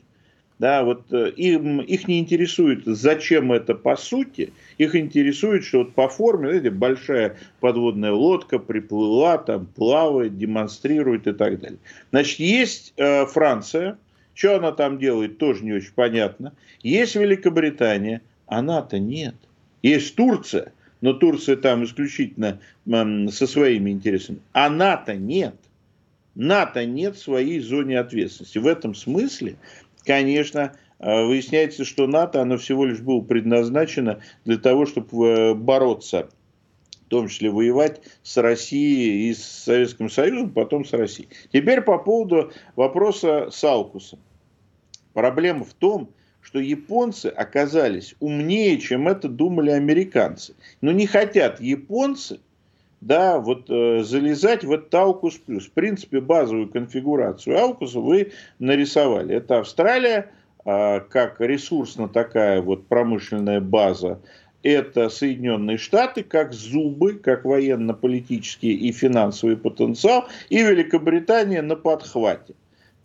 Да, 0.59 0.83
вот 0.83 1.05
э, 1.13 1.31
им, 1.37 1.79
их 1.79 2.09
не 2.09 2.19
интересует, 2.19 2.83
зачем 2.85 3.53
это 3.53 3.75
по 3.75 3.95
сути. 3.95 4.51
Их 4.77 4.93
интересует, 4.93 5.63
что 5.63 5.79
вот 5.79 5.93
по 5.95 6.09
форме, 6.09 6.49
знаете, 6.49 6.69
большая 6.69 7.37
подводная 7.61 8.11
лодка 8.11 8.59
приплыла, 8.59 9.37
там 9.37 9.67
плавает, 9.67 10.37
демонстрирует 10.37 11.27
и 11.27 11.31
так 11.31 11.61
далее. 11.61 11.79
Значит, 12.11 12.39
есть 12.39 12.93
э, 12.97 13.25
Франция, 13.27 13.97
что 14.33 14.57
она 14.57 14.73
там 14.73 14.99
делает, 14.99 15.37
тоже 15.37 15.63
не 15.63 15.71
очень 15.71 15.93
понятно. 15.95 16.53
Есть 16.83 17.15
Великобритания, 17.15 18.21
а 18.45 18.61
НАТО 18.61 18.99
нет. 18.99 19.35
Есть 19.81 20.15
Турция, 20.15 20.73
но 20.99 21.13
Турция 21.13 21.55
там 21.55 21.85
исключительно 21.85 22.59
э, 22.85 23.27
со 23.29 23.47
своими 23.47 23.91
интересами. 23.91 24.39
А 24.51 24.69
НАТО 24.69 25.15
нет. 25.15 25.55
НАТО 26.35 26.85
нет 26.85 27.17
своей 27.17 27.59
зоне 27.59 27.99
ответственности. 27.99 28.57
В 28.59 28.67
этом 28.67 28.93
смысле, 28.93 29.55
конечно, 30.03 30.73
э, 30.99 31.25
выясняется, 31.25 31.85
что 31.85 32.07
НАТО, 32.07 32.41
оно 32.41 32.57
всего 32.57 32.85
лишь 32.85 32.99
было 32.99 33.21
предназначено 33.21 34.21
для 34.45 34.57
того, 34.57 34.85
чтобы 34.85 35.27
э, 35.27 35.53
бороться 35.53 36.29
в 37.05 37.09
том 37.09 37.27
числе 37.27 37.49
воевать 37.49 38.01
с 38.21 38.37
Россией 38.37 39.29
и 39.29 39.33
с 39.33 39.43
Советским 39.43 40.11
Союзом, 40.11 40.51
потом 40.51 40.85
с 40.85 40.93
Россией. 40.93 41.27
Теперь 41.51 41.81
по 41.81 41.97
поводу 41.97 42.51
вопроса 42.75 43.49
с 43.51 43.63
Аукусом. 43.63 44.19
Проблема 45.13 45.65
в 45.65 45.73
том, 45.73 46.11
что 46.39 46.59
японцы 46.59 47.25
оказались 47.25 48.13
умнее, 48.19 48.77
чем 48.77 49.07
это 49.07 49.27
думали 49.27 49.71
американцы. 49.71 50.53
Но 50.81 50.91
не 50.91 51.07
хотят 51.07 51.59
японцы 51.59 52.39
да, 53.01 53.39
вот 53.39 53.69
э, 53.69 54.03
залезать 54.03 54.63
в 54.63 54.71
этот 54.71 54.93
Аукус 54.93 55.35
плюс. 55.37 55.67
В 55.67 55.71
принципе, 55.71 56.19
базовую 56.19 56.69
конфигурацию 56.69 57.57
Аукуса 57.57 57.99
вы 57.99 58.31
нарисовали. 58.59 59.35
Это 59.35 59.59
Австралия, 59.59 60.31
э, 60.65 60.99
как 61.01 61.39
ресурсно 61.39 62.09
такая 62.09 62.61
вот 62.61 62.87
промышленная 62.87 63.61
база. 63.61 64.19
Это 64.61 65.07
Соединенные 65.07 65.77
Штаты, 65.77 66.23
как 66.23 66.51
зубы, 66.51 67.13
как 67.13 67.45
военно-политический 67.45 68.73
и 68.73 68.91
финансовый 68.91 69.55
потенциал. 69.55 70.27
И 70.49 70.61
Великобритания 70.61 71.61
на 71.61 71.77
подхвате 71.77 72.55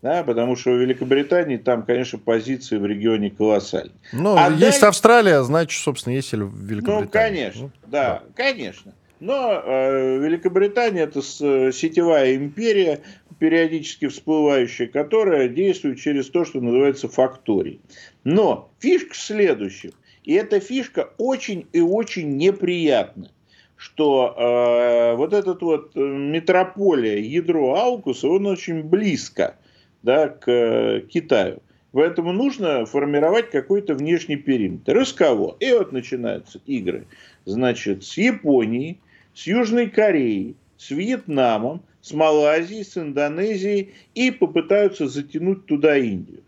да, 0.05 0.23
потому 0.23 0.55
что 0.55 0.73
у 0.73 0.77
Великобритании 0.77 1.57
там, 1.57 1.83
конечно, 1.83 2.19
позиции 2.19 2.77
в 2.77 2.85
регионе 2.85 3.31
колоссальные. 3.31 3.95
Ну, 4.13 4.37
а 4.37 4.51
есть 4.51 4.61
далее... 4.61 4.89
Австралия, 4.89 5.43
значит, 5.45 5.83
собственно, 5.83 6.13
есть 6.13 6.31
и 6.35 6.37
Великобритания. 6.37 7.05
Ну, 7.05 7.09
конечно, 7.09 7.63
ну, 7.63 7.71
да, 7.87 8.23
да, 8.23 8.23
конечно. 8.37 8.93
Но 9.25 9.63
э, 9.65 10.19
Великобритания 10.19 11.01
это 11.01 11.23
с, 11.23 11.39
сетевая 11.73 12.37
империя, 12.37 13.01
периодически 13.39 14.09
всплывающая, 14.09 14.87
которая 14.87 15.49
действует 15.49 15.99
через 15.99 16.29
то, 16.29 16.45
что 16.45 16.61
называется 16.61 17.09
факторий. 17.09 17.81
Но 18.25 18.71
фишка 18.81 19.15
в 19.15 19.17
следующем. 19.17 19.93
И 20.25 20.35
эта 20.35 20.61
фишка 20.61 21.09
очень 21.17 21.67
и 21.73 21.81
очень 21.81 22.37
неприятна 22.37 23.31
что 23.77 24.35
э, 24.37 25.17
вот 25.17 25.33
этот 25.33 25.61
вот 25.61 25.95
метрополия, 25.95 27.19
ядро 27.19 27.75
Аукуса, 27.75 28.29
он 28.29 28.47
очень 28.47 28.83
близко 28.83 29.57
да, 30.03 30.29
к 30.29 30.49
э, 30.51 31.01
Китаю. 31.01 31.61
Поэтому 31.93 32.33
нужно 32.33 32.87
формировать 32.87 33.51
какой-то 33.51 33.95
внешний 33.95 34.37
периметр. 34.37 35.01
Из 35.01 35.13
кого? 35.13 35.57
И 35.61 35.73
вот 35.73 35.93
начинаются 35.93 36.61
игры. 36.67 37.07
Значит, 37.45 38.05
с 38.05 38.17
Японией, 38.17 39.01
с 39.35 39.47
Южной 39.47 39.89
Кореей, 39.89 40.57
с 40.77 40.91
Вьетнамом, 40.91 41.83
с 42.01 42.13
Малайзией, 42.13 42.85
с 42.85 42.97
Индонезией 42.97 43.95
и 44.15 44.31
попытаются 44.31 45.09
затянуть 45.09 45.67
туда 45.67 45.97
Индию. 45.97 46.43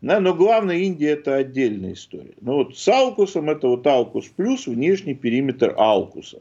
Да, 0.00 0.18
но 0.18 0.34
главное, 0.34 0.78
Индия 0.78 1.10
это 1.10 1.36
отдельная 1.36 1.92
история. 1.92 2.34
Но 2.40 2.56
вот 2.56 2.76
с 2.76 2.88
Аукусом 2.88 3.50
это 3.50 3.68
вот 3.68 3.86
Аукус 3.86 4.26
плюс 4.26 4.66
внешний 4.66 5.14
периметр 5.14 5.74
Аукуса. 5.76 6.40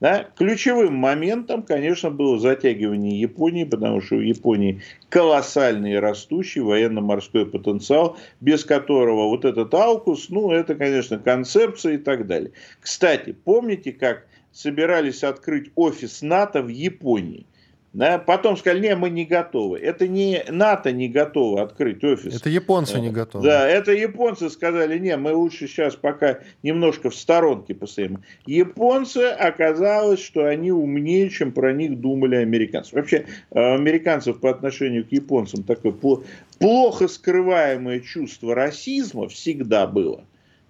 Да? 0.00 0.28
Ключевым 0.36 0.94
моментом, 0.94 1.62
конечно, 1.62 2.10
было 2.10 2.38
затягивание 2.38 3.20
Японии, 3.20 3.64
потому 3.64 4.00
что 4.00 4.16
у 4.16 4.20
Японии 4.20 4.80
колоссальный 5.08 5.98
растущий 5.98 6.60
военно-морской 6.60 7.46
потенциал, 7.46 8.16
без 8.40 8.64
которого 8.64 9.28
вот 9.28 9.44
этот 9.44 9.72
Аукус, 9.74 10.28
ну, 10.28 10.50
это, 10.52 10.74
конечно, 10.74 11.18
концепция 11.18 11.94
и 11.94 11.98
так 11.98 12.26
далее. 12.26 12.52
Кстати, 12.80 13.32
помните, 13.32 13.92
как 13.92 14.26
собирались 14.52 15.24
открыть 15.24 15.70
офис 15.74 16.22
НАТО 16.22 16.62
в 16.62 16.68
Японии? 16.68 17.46
Да, 17.94 18.18
потом 18.18 18.56
сказали, 18.58 18.80
не, 18.80 18.96
мы 18.96 19.08
не 19.08 19.24
готовы. 19.24 19.78
Это 19.78 20.06
не 20.06 20.44
НАТО 20.48 20.92
не 20.92 21.08
готово 21.08 21.62
открыть 21.62 22.04
офис. 22.04 22.36
Это 22.36 22.50
японцы 22.50 23.00
не 23.00 23.10
готовы. 23.10 23.46
Да, 23.46 23.66
это 23.66 23.92
японцы 23.92 24.50
сказали, 24.50 24.98
не, 24.98 25.16
мы 25.16 25.32
лучше 25.32 25.66
сейчас 25.66 25.96
пока 25.96 26.40
немножко 26.62 27.08
в 27.08 27.14
сторонке 27.14 27.74
постоим. 27.74 28.22
Японцы 28.44 29.30
оказалось, 29.30 30.20
что 30.20 30.44
они 30.44 30.70
умнее, 30.70 31.30
чем 31.30 31.50
про 31.50 31.72
них 31.72 31.98
думали 31.98 32.36
американцы. 32.36 32.94
Вообще, 32.94 33.26
э, 33.50 33.74
американцев 33.74 34.38
по 34.38 34.50
отношению 34.50 35.06
к 35.06 35.10
японцам 35.10 35.62
такое 35.62 35.94
плохо 36.58 37.08
скрываемое 37.08 38.00
чувство 38.00 38.54
расизма 38.54 39.28
всегда 39.28 39.86
было. 39.86 40.24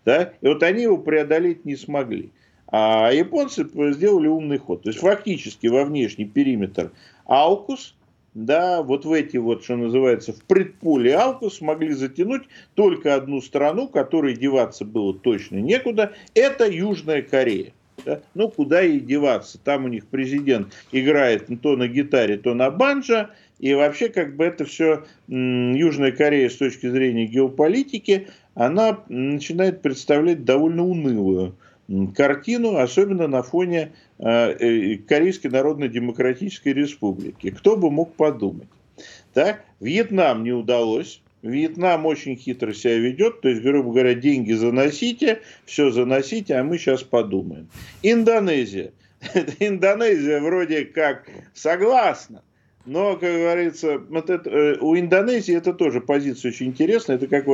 Да? 0.05 0.33
И 0.41 0.47
вот 0.47 0.63
они 0.63 0.85
его 0.85 0.97
преодолеть 0.97 1.65
не 1.65 1.75
смогли. 1.75 2.31
А 2.71 3.11
японцы 3.11 3.67
сделали 3.93 4.29
умный 4.29 4.59
ход. 4.59 4.83
То 4.83 4.91
есть 4.91 5.01
фактически 5.01 5.69
во 5.69 5.85
внешний 5.85 6.27
периметр 6.27 6.93
Аукус, 7.27 7.95
да, 8.35 8.83
вот 8.83 9.05
в 9.05 9.13
эти 9.13 9.39
вот, 9.39 9.65
что 9.65 9.77
называется, 9.77 10.33
в 10.33 10.45
предполе 10.45 11.17
Аукус 11.17 11.57
смогли 11.57 11.93
затянуть 11.93 12.43
только 12.75 13.15
одну 13.15 13.41
страну, 13.41 13.89
которой 13.89 14.37
деваться 14.37 14.85
было 14.85 15.15
точно 15.15 15.57
некуда, 15.57 16.13
это 16.35 16.71
Южная 16.71 17.23
Корея. 17.23 17.73
Да? 18.05 18.21
Ну, 18.35 18.49
куда 18.49 18.81
ей 18.83 19.01
деваться? 19.01 19.59
Там 19.59 19.87
у 19.87 19.89
них 19.89 20.07
президент 20.07 20.73
играет 20.93 21.49
то 21.63 21.77
на 21.77 21.89
гитаре, 21.89 22.37
то 22.37 22.55
на 22.55 22.71
банджо. 22.71 23.31
И 23.59 23.75
вообще, 23.75 24.09
как 24.09 24.37
бы 24.37 24.45
это 24.45 24.65
все, 24.67 25.05
Южная 25.27 26.13
Корея 26.13 26.49
с 26.49 26.57
точки 26.57 26.89
зрения 26.89 27.27
геополитики, 27.27 28.29
она 28.55 29.01
начинает 29.09 29.83
представлять 29.83 30.45
довольно 30.45 30.85
унылую 30.85 31.57
картину, 32.15 32.77
особенно 32.77 33.29
на 33.29 33.43
фоне 33.43 33.93
э, 34.19 34.25
э, 34.27 34.97
Корейской 34.99 35.49
Народно-Демократической 35.49 36.73
Республики. 36.73 37.51
Кто 37.51 37.77
бы 37.77 37.91
мог 37.91 38.15
подумать? 38.15 38.69
Так? 39.33 39.65
Вьетнам 39.81 40.45
не 40.45 40.53
удалось. 40.53 41.23
Вьетнам 41.43 42.05
очень 42.07 42.37
хитро 42.37 42.73
себя 42.73 42.99
ведет, 42.99 43.41
то 43.41 43.49
есть, 43.49 43.63
грубо 43.63 43.93
говоря, 43.93 44.15
деньги 44.15 44.53
заносите, 44.53 45.41
все 45.67 45.91
заносите, 45.91 46.57
а 46.57 46.65
мы 46.65 46.79
сейчас 46.79 47.05
подумаем. 47.05 47.69
Индонезия. 48.03 48.93
Индонезия 49.61 50.41
вроде 50.41 50.85
как 50.85 51.29
согласна, 51.55 52.43
но, 52.87 53.17
как 53.17 53.33
говорится, 53.33 53.99
вот 53.99 54.31
это, 54.31 54.51
э, 54.51 54.79
у 54.81 54.99
Индонезии 54.99 55.55
это 55.55 55.75
тоже 55.75 56.01
позиция 56.01 56.51
очень 56.51 56.69
интересная. 56.69 57.17
Это 57.17 57.29
как, 57.29 57.47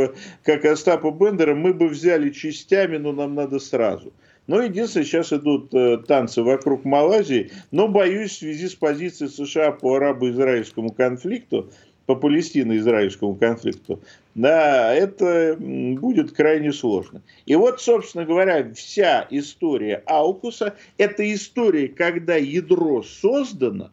как 0.43 0.65
Остапа 0.65 1.11
Бендера, 1.11 1.55
мы 1.55 1.75
бы 1.75 1.89
взяли 1.89 2.31
частями, 2.31 2.97
но 2.97 3.13
нам 3.13 3.35
надо 3.35 3.59
сразу. 3.59 4.13
Но 4.47 4.63
единственное, 4.63 5.07
сейчас 5.07 5.33
идут 5.33 5.73
э, 5.73 5.99
танцы 6.07 6.43
вокруг 6.43 6.85
Малайзии, 6.85 7.51
но 7.71 7.89
боюсь 7.89 8.33
в 8.33 8.39
связи 8.39 8.69
с 8.69 8.75
позицией 8.75 9.31
США 9.31 9.73
по 9.73 9.97
арабо-израильскому 9.97 10.93
конфликту, 10.93 11.71
по 12.05 12.15
палестино-израильскому 12.15 13.35
конфликту, 13.37 14.03
да, 14.35 14.93
это 14.95 15.57
будет 15.59 16.33
крайне 16.33 16.73
сложно. 16.73 17.23
И 17.47 17.55
вот, 17.55 17.81
собственно 17.81 18.27
говоря, 18.27 18.71
вся 18.75 19.27
история 19.31 20.03
Аукуса– 20.07 20.77
это 20.99 21.33
история, 21.33 21.89
когда 21.89 22.37
ядро 22.37 23.03
создано, 23.03 23.91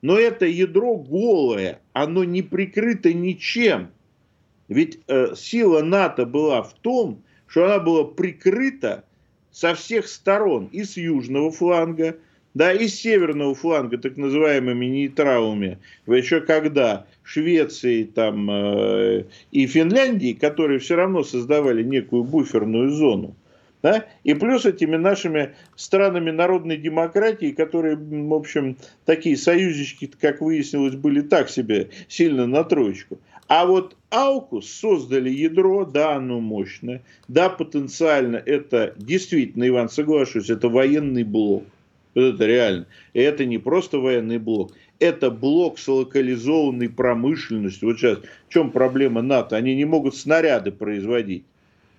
но 0.00 0.18
это 0.18 0.46
ядро 0.46 0.96
голое, 0.96 1.80
оно 1.92 2.24
не 2.24 2.40
прикрыто 2.40 3.12
ничем. 3.12 3.90
Ведь 4.68 5.00
э, 5.08 5.34
сила 5.36 5.82
НАТО 5.82 6.24
была 6.24 6.62
в 6.62 6.72
том, 6.74 7.22
что 7.46 7.66
она 7.66 7.80
была 7.80 8.04
прикрыта 8.04 9.04
со 9.52 9.74
всех 9.74 10.08
сторон, 10.08 10.68
и 10.72 10.84
с 10.84 10.96
южного 10.96 11.50
фланга, 11.50 12.16
да, 12.54 12.72
и 12.72 12.88
с 12.88 13.00
северного 13.00 13.54
фланга, 13.54 13.98
так 13.98 14.16
называемыми 14.16 14.86
нейтралами, 14.86 15.78
еще 16.06 16.40
когда 16.40 17.06
Швеции 17.22 18.04
там, 18.04 18.50
э, 18.50 19.24
и 19.52 19.66
Финляндии, 19.66 20.32
которые 20.32 20.80
все 20.80 20.96
равно 20.96 21.22
создавали 21.22 21.82
некую 21.82 22.24
буферную 22.24 22.90
зону, 22.90 23.36
да? 23.82 24.04
И 24.24 24.34
плюс 24.34 24.66
этими 24.66 24.96
нашими 24.96 25.54
странами 25.76 26.30
народной 26.30 26.76
демократии, 26.76 27.52
которые, 27.52 27.96
в 27.96 28.34
общем, 28.34 28.76
такие 29.06 29.36
союзнички, 29.36 30.10
как 30.20 30.40
выяснилось, 30.40 30.96
были 30.96 31.22
так 31.22 31.48
себе 31.48 31.88
сильно 32.08 32.46
на 32.46 32.64
троечку. 32.64 33.18
А 33.50 33.66
вот 33.66 33.96
Аукус 34.10 34.70
создали 34.70 35.28
ядро, 35.28 35.84
да, 35.84 36.14
оно 36.14 36.38
мощное, 36.38 37.02
да, 37.26 37.48
потенциально 37.48 38.36
это 38.36 38.94
действительно, 38.96 39.66
Иван, 39.66 39.88
соглашусь, 39.88 40.50
это 40.50 40.68
военный 40.68 41.24
блок. 41.24 41.64
Это 42.14 42.46
реально. 42.46 42.86
И 43.12 43.18
это 43.18 43.44
не 43.46 43.58
просто 43.58 43.98
военный 43.98 44.38
блок, 44.38 44.70
это 45.00 45.32
блок 45.32 45.80
с 45.80 45.88
локализованной 45.88 46.88
промышленностью. 46.90 47.88
Вот 47.88 47.98
сейчас 47.98 48.18
в 48.48 48.52
чем 48.52 48.70
проблема 48.70 49.20
НАТО? 49.20 49.56
Они 49.56 49.74
не 49.74 49.84
могут 49.84 50.14
снаряды 50.14 50.70
производить. 50.70 51.42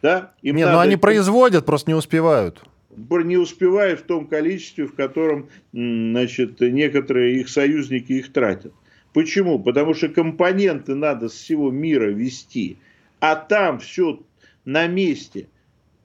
Да? 0.01 0.31
Им 0.41 0.55
не, 0.55 0.61
ну 0.61 0.67
надо... 0.67 0.77
но 0.77 0.81
они 0.83 0.95
производят, 0.95 1.65
просто 1.65 1.91
не 1.91 1.95
успевают 1.95 2.61
не 2.97 3.37
успевают 3.37 4.01
в 4.01 4.03
том 4.03 4.27
количестве, 4.27 4.85
в 4.85 4.93
котором 4.93 5.47
значит, 5.71 6.59
некоторые 6.59 7.39
их 7.39 7.49
союзники 7.49 8.13
их 8.13 8.33
тратят. 8.33 8.73
Почему? 9.13 9.59
Потому 9.59 9.93
что 9.93 10.09
компоненты 10.09 10.95
надо 10.95 11.29
с 11.29 11.33
всего 11.33 11.69
мира 11.71 12.09
вести, 12.09 12.77
а 13.19 13.35
там 13.35 13.79
все 13.79 14.21
на 14.65 14.87
месте. 14.87 15.47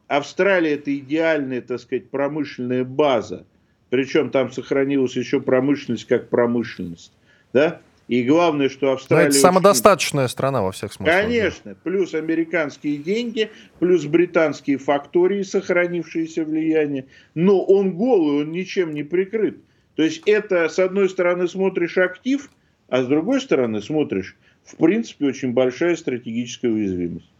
Австралия 0.09 0.75
это 0.75 0.97
идеальная, 0.97 1.61
так 1.61 1.81
сказать, 1.81 2.11
промышленная 2.11 2.85
база. 2.85 3.45
Причем 3.90 4.31
там 4.31 4.51
сохранилась 4.51 5.16
еще 5.16 5.40
промышленность 5.40 6.07
как 6.07 6.29
промышленность. 6.29 7.12
Да? 7.53 7.81
И 8.09 8.23
главное, 8.23 8.69
что 8.69 8.92
Австралия... 8.92 9.25
Но 9.25 9.29
это 9.31 9.38
самодостаточная 9.38 10.29
страна 10.29 10.62
во 10.62 10.71
всех 10.71 10.92
смыслах. 10.92 11.23
Конечно. 11.23 11.75
Да. 11.75 11.81
Плюс 11.83 12.14
американские 12.14 12.99
деньги, 12.99 13.51
плюс 13.81 14.05
британские 14.05 14.79
фактории, 14.79 15.42
сохранившиеся 15.42 16.45
влияние. 16.45 17.07
Но 17.35 17.64
он 17.64 17.92
голый, 17.92 18.42
он 18.42 18.53
ничем 18.53 18.92
не 18.92 19.03
прикрыт. 19.03 19.59
То 19.97 20.03
есть 20.05 20.23
это, 20.27 20.69
с 20.69 20.79
одной 20.79 21.09
стороны, 21.09 21.49
смотришь 21.49 21.99
актив, 21.99 22.49
а 22.88 23.03
с 23.03 23.07
другой 23.07 23.40
стороны 23.40 23.81
смотришь, 23.83 24.37
в 24.64 24.77
принципе, 24.77 25.27
очень 25.27 25.53
большая 25.53 25.96
стратегическая 25.96 26.68
уязвимость. 26.68 27.31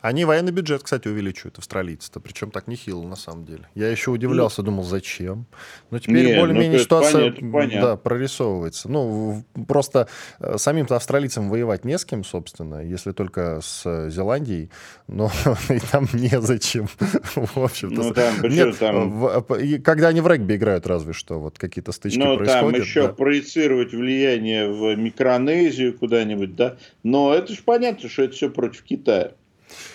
Они 0.00 0.24
военный 0.24 0.52
бюджет, 0.52 0.82
кстати, 0.82 1.08
увеличивают, 1.08 1.58
австралийцы-то, 1.58 2.20
причем 2.20 2.50
так 2.50 2.68
нехило 2.68 3.02
на 3.02 3.16
самом 3.16 3.44
деле. 3.44 3.68
Я 3.74 3.90
еще 3.90 4.10
удивлялся, 4.10 4.62
думал, 4.62 4.84
зачем. 4.84 5.46
Но 5.90 5.98
теперь 5.98 6.34
ну, 6.34 6.40
более-менее 6.40 6.78
ну, 6.78 6.84
ситуация 6.84 7.32
понятно, 7.32 7.80
Да, 7.80 7.96
прорисовывается. 7.96 8.88
Ну, 8.88 9.44
просто 9.66 10.08
э, 10.38 10.58
самим-то 10.58 10.96
австралийцам 10.96 11.48
воевать 11.48 11.84
не 11.84 11.98
с 11.98 12.04
кем, 12.04 12.24
собственно, 12.24 12.82
если 12.82 13.12
только 13.12 13.60
с 13.62 14.10
Зеландией, 14.10 14.70
но 15.08 15.30
и 15.68 15.78
там 15.78 16.08
незачем. 16.12 16.88
В 17.34 17.58
общем-то. 17.58 18.02
Ну, 18.02 18.14
там, 18.14 18.34
Нет, 18.42 18.78
там... 18.78 19.20
В, 19.20 19.80
когда 19.82 20.08
они 20.08 20.20
в 20.20 20.28
регби 20.28 20.56
играют, 20.56 20.86
разве 20.86 21.12
что, 21.12 21.40
вот 21.40 21.58
какие-то 21.58 21.92
стычки 21.92 22.18
ну, 22.18 22.36
происходят. 22.36 22.64
Ну, 22.64 22.72
там 22.72 22.80
еще 22.80 23.02
да. 23.02 23.12
проецировать 23.12 23.92
влияние 23.92 24.70
в 24.70 24.94
Микронезию 24.96 25.96
куда-нибудь, 25.96 26.54
да. 26.54 26.76
Но 27.02 27.34
это 27.34 27.52
же 27.52 27.62
понятно, 27.64 28.08
что 28.08 28.22
это 28.22 28.34
все 28.34 28.50
против 28.50 28.82
Китая. 28.82 29.32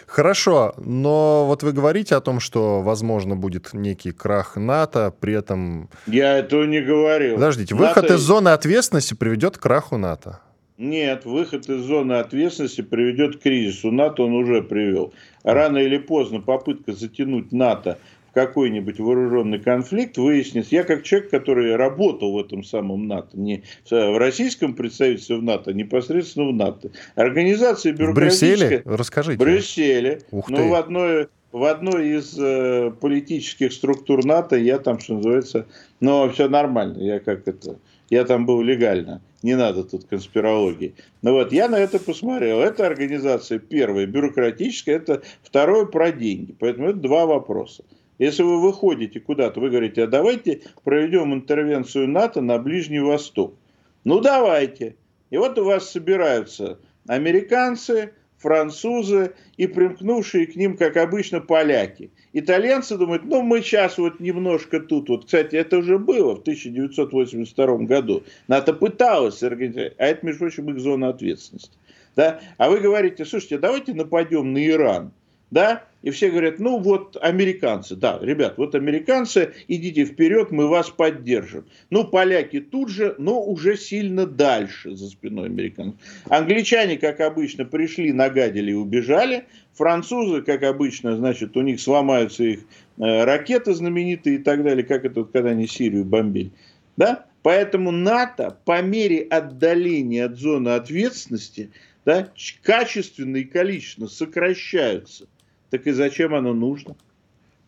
Хорошо, 0.07 0.73
но 0.77 1.45
вот 1.47 1.63
вы 1.63 1.71
говорите 1.71 2.15
о 2.15 2.21
том, 2.21 2.39
что, 2.39 2.81
возможно, 2.81 3.35
будет 3.35 3.73
некий 3.73 4.11
крах 4.11 4.57
НАТО, 4.57 5.13
при 5.19 5.33
этом... 5.33 5.89
Я 6.07 6.37
этого 6.37 6.65
не 6.65 6.81
говорил. 6.81 7.35
Подождите, 7.35 7.75
выход 7.75 8.03
НАТО... 8.03 8.15
из 8.15 8.19
зоны 8.19 8.49
ответственности 8.49 9.13
приведет 9.13 9.57
к 9.57 9.61
краху 9.61 9.97
НАТО. 9.97 10.39
Нет, 10.77 11.25
выход 11.25 11.69
из 11.69 11.81
зоны 11.83 12.13
ответственности 12.13 12.81
приведет 12.81 13.37
к 13.37 13.43
кризису. 13.43 13.91
НАТО 13.91 14.23
он 14.23 14.33
уже 14.33 14.63
привел. 14.63 15.13
Рано 15.43 15.77
или 15.77 15.99
поздно 15.99 16.41
попытка 16.41 16.93
затянуть 16.93 17.51
НАТО 17.51 17.99
какой-нибудь 18.33 18.99
вооруженный 18.99 19.59
конфликт 19.59 20.17
выяснится. 20.17 20.75
Я 20.75 20.83
как 20.83 21.03
человек, 21.03 21.29
который 21.29 21.75
работал 21.75 22.33
в 22.33 22.39
этом 22.39 22.63
самом 22.63 23.07
НАТО, 23.07 23.39
не 23.39 23.63
в 23.89 24.17
российском 24.17 24.73
представительстве 24.73 25.37
в 25.37 25.43
НАТО, 25.43 25.71
а 25.71 25.73
непосредственно 25.73 26.47
в 26.47 26.53
НАТО. 26.53 26.91
Организация 27.15 27.93
бюрократическая... 27.93 28.57
В 28.57 28.69
Брюсселе? 28.69 28.83
Расскажите. 28.85 29.37
В 29.37 29.39
Брюсселе. 29.39 30.21
Ух 30.31 30.47
ты. 30.47 30.53
Но 30.53 30.69
в 30.69 30.73
одной, 30.75 31.27
в 31.51 31.63
одной 31.63 32.17
из 32.17 32.37
э, 32.39 32.91
политических 32.99 33.73
структур 33.73 34.25
НАТО 34.25 34.55
я 34.55 34.79
там, 34.79 34.99
что 34.99 35.15
называется, 35.15 35.67
но 35.99 36.29
все 36.29 36.47
нормально. 36.47 36.99
Я 36.99 37.19
как 37.19 37.47
это... 37.47 37.77
Я 38.09 38.25
там 38.25 38.45
был 38.45 38.61
легально. 38.61 39.21
Не 39.41 39.55
надо 39.55 39.85
тут 39.85 40.03
конспирологии. 40.03 40.95
Но 41.21 41.31
вот 41.31 41.53
я 41.53 41.69
на 41.69 41.79
это 41.79 41.97
посмотрел. 41.97 42.59
Это 42.59 42.85
организация 42.85 43.57
первая 43.57 44.05
бюрократическая, 44.05 44.97
это 44.97 45.21
второе 45.41 45.85
про 45.85 46.11
деньги. 46.11 46.53
Поэтому 46.59 46.89
это 46.89 46.99
два 46.99 47.25
вопроса. 47.25 47.83
Если 48.21 48.43
вы 48.43 48.61
выходите 48.61 49.19
куда-то, 49.19 49.59
вы 49.59 49.71
говорите, 49.71 50.03
а 50.03 50.07
давайте 50.07 50.61
проведем 50.83 51.33
интервенцию 51.33 52.07
НАТО 52.07 52.41
на 52.41 52.59
Ближний 52.59 52.99
Восток. 52.99 53.55
Ну 54.03 54.19
давайте. 54.21 54.95
И 55.31 55.37
вот 55.37 55.57
у 55.57 55.63
вас 55.63 55.89
собираются 55.89 56.77
американцы, 57.07 58.13
французы 58.37 59.33
и 59.57 59.65
примкнувшие 59.65 60.45
к 60.45 60.55
ним, 60.55 60.77
как 60.77 60.97
обычно, 60.97 61.41
поляки. 61.41 62.11
Итальянцы 62.31 62.95
думают, 62.95 63.23
ну 63.25 63.41
мы 63.41 63.63
сейчас 63.63 63.97
вот 63.97 64.19
немножко 64.19 64.79
тут. 64.81 65.09
Вот, 65.09 65.25
кстати, 65.25 65.55
это 65.55 65.79
уже 65.79 65.97
было 65.97 66.35
в 66.35 66.41
1982 66.41 67.77
году. 67.87 68.21
НАТО 68.47 68.73
пыталось 68.73 69.41
организовать, 69.41 69.95
а 69.97 70.05
это, 70.05 70.23
между 70.23 70.41
прочим, 70.41 70.69
их 70.69 70.79
зона 70.79 71.09
ответственности. 71.09 71.75
Да? 72.15 72.39
А 72.59 72.69
вы 72.69 72.81
говорите, 72.81 73.25
слушайте, 73.25 73.57
давайте 73.57 73.95
нападем 73.95 74.53
на 74.53 74.63
Иран 74.63 75.11
да, 75.51 75.83
и 76.01 76.09
все 76.09 76.31
говорят, 76.31 76.59
ну 76.59 76.79
вот 76.79 77.17
американцы, 77.21 77.95
да, 77.95 78.17
ребят, 78.21 78.55
вот 78.57 78.73
американцы, 78.75 79.53
идите 79.67 80.05
вперед, 80.05 80.51
мы 80.51 80.67
вас 80.67 80.89
поддержим. 80.89 81.65
Ну, 81.89 82.05
поляки 82.05 82.59
тут 82.59 82.89
же, 82.89 83.15
но 83.17 83.43
уже 83.43 83.77
сильно 83.77 84.25
дальше 84.25 84.95
за 84.95 85.09
спиной 85.09 85.47
американцев. 85.47 85.99
Англичане, 86.25 86.97
как 86.97 87.19
обычно, 87.19 87.65
пришли, 87.65 88.11
нагадили 88.13 88.71
и 88.71 88.75
убежали. 88.75 89.45
Французы, 89.73 90.41
как 90.41 90.63
обычно, 90.63 91.15
значит, 91.15 91.55
у 91.55 91.61
них 91.61 91.79
сломаются 91.79 92.43
их 92.43 92.59
э, 92.97 93.23
ракеты 93.23 93.73
знаменитые 93.73 94.37
и 94.37 94.39
так 94.39 94.63
далее, 94.63 94.83
как 94.83 95.05
это, 95.05 95.23
когда 95.23 95.51
они 95.51 95.67
Сирию 95.67 96.03
бомбили. 96.03 96.51
Да? 96.97 97.25
Поэтому 97.43 97.91
НАТО 97.91 98.57
по 98.65 98.81
мере 98.81 99.21
отдаления 99.21 100.25
от 100.25 100.37
зоны 100.37 100.69
ответственности 100.69 101.71
да, 102.05 102.31
качественно 102.63 103.37
и 103.37 103.43
количественно 103.43 104.07
сокращаются. 104.07 105.27
Так 105.71 105.87
и 105.87 105.91
зачем 105.91 106.35
оно 106.35 106.53
нужно? 106.53 106.95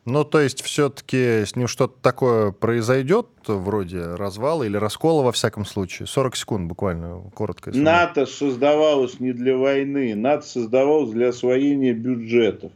Ну, 0.06 0.26
то 0.26 0.42
есть 0.42 0.62
все-таки 0.62 1.46
с 1.46 1.56
ним 1.56 1.68
что-то 1.68 1.96
такое 2.02 2.52
произойдет, 2.52 3.28
вроде 3.48 4.16
развала 4.16 4.64
или 4.64 4.76
раскола, 4.76 5.24
во 5.24 5.32
всяком 5.32 5.66
случае? 5.66 6.08
40 6.08 6.36
секунд 6.36 6.68
буквально, 6.68 7.22
коротко. 7.34 7.70
Если 7.70 7.82
НАТО 7.82 8.26
создавалось 8.26 9.22
не 9.22 9.32
для 9.32 9.56
войны, 9.56 10.14
НАТО 10.14 10.46
создавалось 10.46 11.12
для 11.12 11.30
освоения 11.30 11.94
бюджетов 11.94 12.74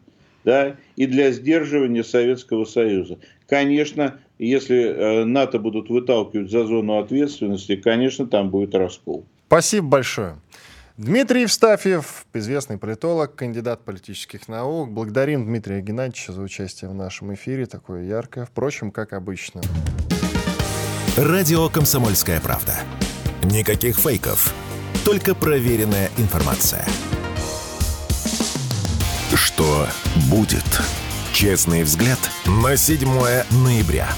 да, 0.47 0.77
и 0.95 1.05
для 1.05 1.31
сдерживания 1.33 2.05
Советского 2.05 2.63
Союза. 2.63 3.17
Конечно, 3.49 4.21
если 4.39 4.77
э, 4.77 5.25
НАТО 5.25 5.59
будут 5.59 5.89
выталкивать 5.89 6.49
за 6.49 6.65
зону 6.65 6.99
ответственности, 6.99 7.75
конечно, 7.75 8.25
там 8.27 8.49
будет 8.49 8.73
раскол. 8.73 9.25
Спасибо 9.47 9.87
большое. 9.87 10.37
Дмитрий 10.97 11.41
Евстафьев, 11.41 12.25
известный 12.33 12.79
политолог, 12.79 13.35
кандидат 13.35 13.85
политических 13.85 14.47
наук. 14.47 14.89
Благодарим 14.89 15.45
Дмитрия 15.45 15.79
Геннадьевича 15.79 16.33
за 16.33 16.41
участие 16.41 16.89
в 16.89 16.95
нашем 16.95 17.35
эфире, 17.35 17.67
такое 17.67 18.05
яркое, 18.05 18.45
впрочем, 18.45 18.89
как 18.89 19.13
обычно. 19.13 19.61
Радио 21.15 21.69
«Комсомольская 21.69 22.41
правда». 22.41 22.73
Никаких 23.43 23.97
фейков, 23.97 24.51
только 25.05 25.35
проверенная 25.35 26.09
информация. 26.17 26.83
Что 29.35 29.85
будет? 30.31 30.65
Честный 31.31 31.83
взгляд 31.83 32.19
на 32.47 32.75
7 32.75 33.07
ноября. 33.63 34.09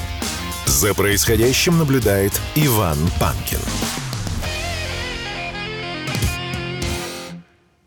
За 0.66 0.94
происходящим 0.94 1.78
наблюдает 1.78 2.32
Иван 2.56 2.98
Панкин. 3.20 3.60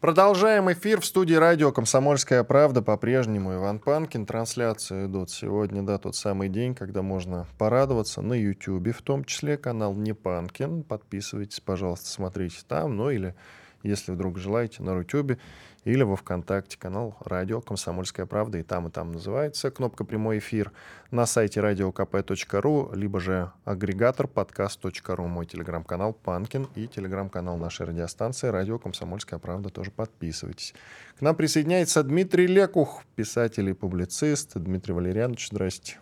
Продолжаем 0.03 0.69
эфир 0.73 1.01
в 1.01 1.05
студии 1.05 1.35
радио 1.35 1.71
«Комсомольская 1.71 2.43
правда». 2.43 2.83
По-прежнему 2.83 3.55
Иван 3.55 3.79
Панкин. 3.79 4.27
Трансляции 4.27 5.07
идут 5.07 5.31
сегодня, 5.31 5.85
да, 5.85 5.97
тот 5.97 6.17
самый 6.17 6.49
день, 6.49 6.75
когда 6.75 7.03
можно 7.03 7.47
порадоваться 7.57 8.21
на 8.21 8.33
YouTube, 8.33 8.97
в 8.97 9.01
том 9.03 9.23
числе 9.25 9.57
канал 9.57 9.95
«Не 9.95 10.13
Панкин». 10.13 10.83
Подписывайтесь, 10.83 11.61
пожалуйста, 11.61 12.09
смотрите 12.09 12.57
там, 12.67 12.97
ну 12.97 13.11
или, 13.11 13.37
если 13.85 14.11
вдруг 14.11 14.39
желаете, 14.39 14.83
на 14.83 14.99
YouTube 14.99 15.39
или 15.85 16.03
во 16.03 16.17
ВКонтакте 16.17 16.79
канал 16.79 17.17
«Радио 17.25 17.61
Комсомольская 17.61 18.27
правда». 18.27 18.59
И 18.59 18.63
там, 18.63 18.89
и 18.89 18.91
там 18.91 19.13
называется 19.13 19.71
кнопка 19.71 20.05
«Прямой 20.05 20.39
эфир» 20.39 20.73
на 21.11 21.27
сайте 21.27 21.61
radiokp.ru, 21.61 22.97
либо 22.97 23.21
же 23.21 23.51
агрегатор 23.65 24.29
подкаст.ру, 24.29 25.27
мой 25.27 25.47
телеграм-канал 25.47 26.13
«Панкин» 26.13 26.69
и 26.75 26.87
телеграм-канал 26.87 27.57
нашей 27.57 27.87
радиостанции 27.87 28.49
«Радио 28.49 28.79
Комсомольская 28.79 29.39
правда». 29.39 29.71
Тоже 29.71 29.91
подписывайтесь. 29.91 30.75
К 31.19 31.23
нам 31.23 31.35
присоединяется 31.35 32.03
Дмитрий 32.03 32.47
Лекух, 32.47 33.03
писатель 33.17 33.69
и 33.69 33.73
публицист. 33.73 34.53
Дмитрий 34.55 34.95
Валерьянович, 34.95 35.49
здрасте. 35.49 35.99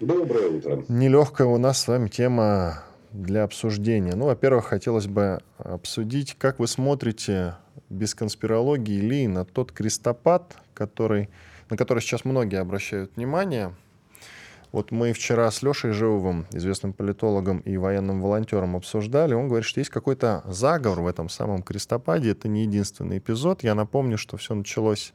Доброе 0.00 0.48
утро. 0.48 0.84
Нелегкая 0.88 1.46
у 1.46 1.56
нас 1.56 1.80
с 1.80 1.88
вами 1.88 2.08
тема 2.08 2.82
для 3.12 3.44
обсуждения. 3.44 4.14
Ну, 4.14 4.26
во-первых, 4.26 4.66
хотелось 4.66 5.06
бы 5.06 5.40
обсудить, 5.56 6.36
как 6.38 6.58
вы 6.58 6.66
смотрите 6.66 7.54
без 7.88 8.14
конспирологии 8.14 9.00
ли 9.00 9.26
на 9.26 9.44
тот 9.44 9.72
крестопад, 9.72 10.56
который, 10.74 11.28
на 11.70 11.76
который 11.76 12.00
сейчас 12.00 12.24
многие 12.24 12.60
обращают 12.60 13.16
внимание. 13.16 13.74
Вот 14.72 14.90
мы 14.90 15.12
вчера 15.12 15.50
с 15.50 15.62
Лешей 15.62 15.92
Живовым, 15.92 16.46
известным 16.52 16.92
политологом 16.92 17.60
и 17.60 17.76
военным 17.76 18.20
волонтером, 18.20 18.76
обсуждали. 18.76 19.32
Он 19.32 19.48
говорит, 19.48 19.66
что 19.66 19.80
есть 19.80 19.90
какой-то 19.90 20.42
заговор 20.46 21.00
в 21.00 21.06
этом 21.06 21.28
самом 21.28 21.62
крестопаде. 21.62 22.32
Это 22.32 22.48
не 22.48 22.62
единственный 22.62 23.18
эпизод. 23.18 23.62
Я 23.62 23.74
напомню, 23.74 24.18
что 24.18 24.36
все 24.36 24.54
началось 24.54 25.12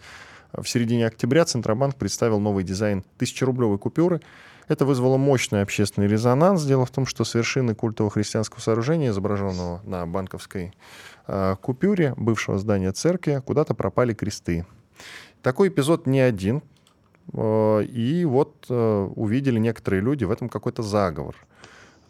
в 0.54 0.66
середине 0.68 1.06
октября. 1.06 1.46
Центробанк 1.46 1.96
представил 1.96 2.40
новый 2.40 2.64
дизайн 2.64 3.04
тысячерублевой 3.18 3.78
купюры. 3.78 4.22
Это 4.72 4.86
вызвало 4.86 5.18
мощный 5.18 5.64
общественный 5.64 6.08
резонанс. 6.08 6.64
Дело 6.64 6.86
в 6.86 6.92
том, 6.92 7.06
что 7.06 7.26
с 7.26 7.34
вершины 7.34 7.76
культового 7.76 8.10
христианского 8.10 8.62
сооружения, 8.62 9.10
изображенного 9.10 9.82
на 9.84 10.08
банковской 10.08 10.74
э, 11.28 11.58
купюре 11.62 12.14
бывшего 12.16 12.58
здания 12.58 12.94
церкви, 12.94 13.42
куда-то 13.46 13.74
пропали 13.74 14.14
кресты. 14.14 14.66
Такой 15.42 15.68
эпизод 15.68 16.08
не 16.08 16.22
один. 16.22 16.62
Э, 17.34 17.84
и 17.84 18.24
вот 18.24 18.66
э, 18.70 19.10
увидели 19.14 19.60
некоторые 19.60 20.02
люди 20.02 20.24
в 20.24 20.32
этом 20.32 20.48
какой-то 20.48 20.84
заговор. 20.84 21.36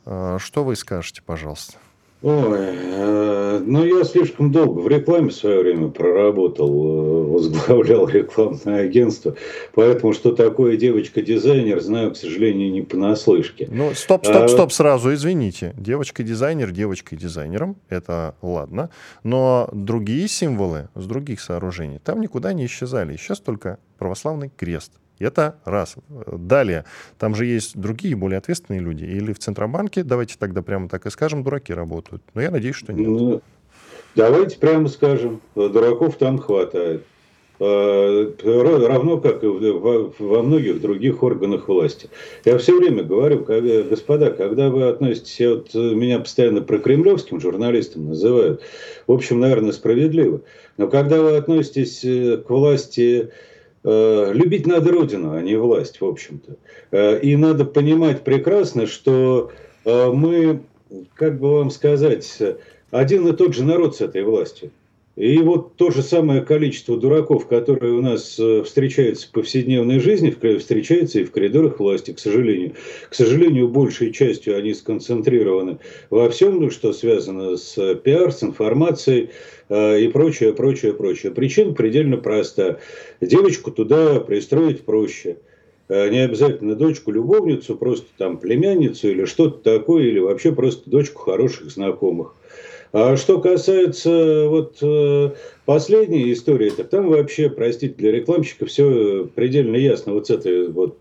Э, 0.06 0.38
что 0.40 0.64
вы 0.64 0.76
скажете, 0.76 1.24
пожалуйста? 1.24 1.80
Ой, 2.24 2.60
э, 2.60 3.64
ну 3.66 3.84
я 3.84 4.04
слишком 4.04 4.52
долго 4.52 4.80
в 4.80 4.88
рекламе 4.88 5.30
в 5.30 5.34
свое 5.34 5.62
время 5.62 5.88
проработал, 5.88 6.70
э, 6.70 7.24
возглавлял 7.24 8.08
рекламное 8.10 8.84
агентство, 8.84 9.36
поэтому 9.74 10.14
что 10.14 10.32
такое 10.32 10.78
девочка-дизайнер, 10.78 11.82
знаю, 11.82 12.12
к 12.12 12.18
сожалению, 12.18 12.72
не 12.72 12.84
понаслышке. 12.84 13.68
Ну, 13.72 13.96
стоп, 13.96 14.26
стоп, 14.26 14.44
а 14.44 14.48
стоп, 14.48 14.72
сразу, 14.72 15.12
извините. 15.12 15.74
Девочка-дизайнер 15.78 16.70
девочкой-дизайнером, 16.72 17.78
это 17.90 18.36
ладно, 18.44 18.92
но 19.24 19.68
другие 19.74 20.28
символы 20.28 20.90
с 20.94 21.08
других 21.08 21.42
сооружений 21.42 21.98
там 21.98 22.22
никуда 22.22 22.54
не 22.54 22.68
исчезали, 22.68 23.16
исчез 23.16 23.40
только 23.40 23.80
православный 23.98 24.52
крест. 24.56 25.01
Это 25.22 25.56
раз. 25.66 25.96
Далее, 26.10 26.86
там 27.20 27.36
же 27.36 27.46
есть 27.46 27.78
другие, 27.78 28.16
более 28.16 28.38
ответственные 28.38 28.82
люди. 28.82 29.06
Или 29.06 29.34
в 29.34 29.40
Центробанке, 29.40 30.04
давайте 30.04 30.36
тогда 30.38 30.62
прямо 30.62 30.90
так 30.90 31.06
и 31.06 31.10
скажем, 31.10 31.44
дураки 31.44 31.74
работают. 31.74 32.24
Но 32.34 32.42
я 32.42 32.52
надеюсь, 32.52 32.76
что 32.76 32.94
нет. 32.94 33.08
Ну, 33.08 33.42
давайте 34.16 34.58
прямо 34.58 34.88
скажем, 34.88 35.42
дураков 35.56 36.18
там 36.18 36.38
хватает. 36.38 37.06
А, 37.64 38.34
равно 38.44 39.20
как 39.20 39.44
и 39.44 39.48
во 39.48 40.42
многих 40.42 40.82
других 40.82 41.22
органах 41.22 41.68
власти. 41.68 42.10
Я 42.44 42.58
все 42.58 42.76
время 42.76 43.04
говорю, 43.04 43.46
господа, 43.88 44.32
когда 44.32 44.72
вы 44.72 44.88
относитесь, 44.88 45.40
вот 45.48 45.74
меня 45.76 46.18
постоянно 46.18 46.62
про 46.62 46.80
кремлевским 46.80 47.40
журналистам 47.40 48.08
называют, 48.08 48.64
в 49.06 49.12
общем, 49.12 49.40
наверное, 49.40 49.74
справедливо, 49.74 50.42
но 50.78 50.88
когда 50.88 51.22
вы 51.22 51.38
относитесь 51.38 52.04
э, 52.04 52.38
к 52.38 52.50
власти 52.50 53.30
Э, 53.30 53.30
любить 53.84 54.68
надо 54.68 54.92
Родину, 54.92 55.34
а 55.34 55.42
не 55.42 55.56
власть, 55.56 56.02
в 56.02 56.06
общем-то. 56.06 56.58
Э, 56.92 57.20
и 57.20 57.36
надо 57.36 57.66
понимать 57.66 58.24
прекрасно, 58.24 58.86
что 58.86 59.52
э, 59.86 60.12
мы, 60.12 60.62
как 61.16 61.40
бы 61.40 61.58
вам 61.58 61.72
сказать, 61.72 62.38
один 62.92 63.28
и 63.28 63.34
тот 63.34 63.56
же 63.56 63.64
народ 63.64 63.96
с 63.96 64.02
этой 64.02 64.24
властью. 64.24 64.72
И 65.18 65.38
вот 65.40 65.76
то 65.76 65.92
же 65.92 66.02
самое 66.02 66.42
количество 66.42 66.98
дураков, 66.98 67.48
которые 67.48 67.94
у 67.94 68.02
нас 68.02 68.40
встречаются 68.66 69.28
в 69.28 69.32
повседневной 69.32 70.00
жизни, 70.00 70.30
встречается 70.58 71.20
и 71.20 71.26
в 71.26 71.32
коридорах 71.32 71.80
власти, 71.80 72.14
к 72.14 72.20
сожалению. 72.20 72.76
К 73.10 73.14
сожалению, 73.14 73.68
большей 73.68 74.14
частью 74.14 74.58
они 74.58 74.74
сконцентрированы 74.74 75.80
во 76.10 76.30
всем, 76.30 76.72
что 76.72 76.94
связано 76.94 77.58
с 77.58 77.96
пиар, 77.96 78.32
с 78.32 78.42
информацией, 78.42 79.32
Э, 79.72 79.98
и 80.02 80.10
прочее, 80.10 80.54
прочее, 80.54 80.94
прочее. 80.94 81.32
Причина 81.32 81.72
предельно 81.72 82.18
проста. 82.18 82.80
Девочку 83.22 83.72
туда 83.72 84.20
пристроить 84.20 84.84
проще. 84.84 85.38
Э, 85.88 86.10
не 86.10 86.20
обязательно 86.20 86.76
дочку, 86.76 87.10
любовницу, 87.10 87.78
просто 87.78 88.08
там 88.18 88.38
племянницу 88.38 89.08
или 89.08 89.24
что-то 89.24 89.60
такое, 89.60 90.04
или 90.04 90.20
вообще 90.20 90.52
просто 90.52 90.90
дочку 90.90 91.22
хороших 91.22 91.72
знакомых. 91.72 92.36
А 92.94 93.16
что 93.16 93.40
касается 93.40 94.48
вот 94.50 94.78
э, 94.82 95.32
последней 95.66 96.32
истории, 96.34 96.70
так 96.72 96.90
там 96.90 97.10
вообще, 97.10 97.50
простите, 97.50 97.94
для 97.94 98.12
рекламщика 98.12 98.66
все 98.66 99.30
предельно 99.34 99.78
ясно. 99.78 100.14
Вот 100.14 100.28
с 100.28 100.30
этой 100.30 100.68
вот 100.68 100.98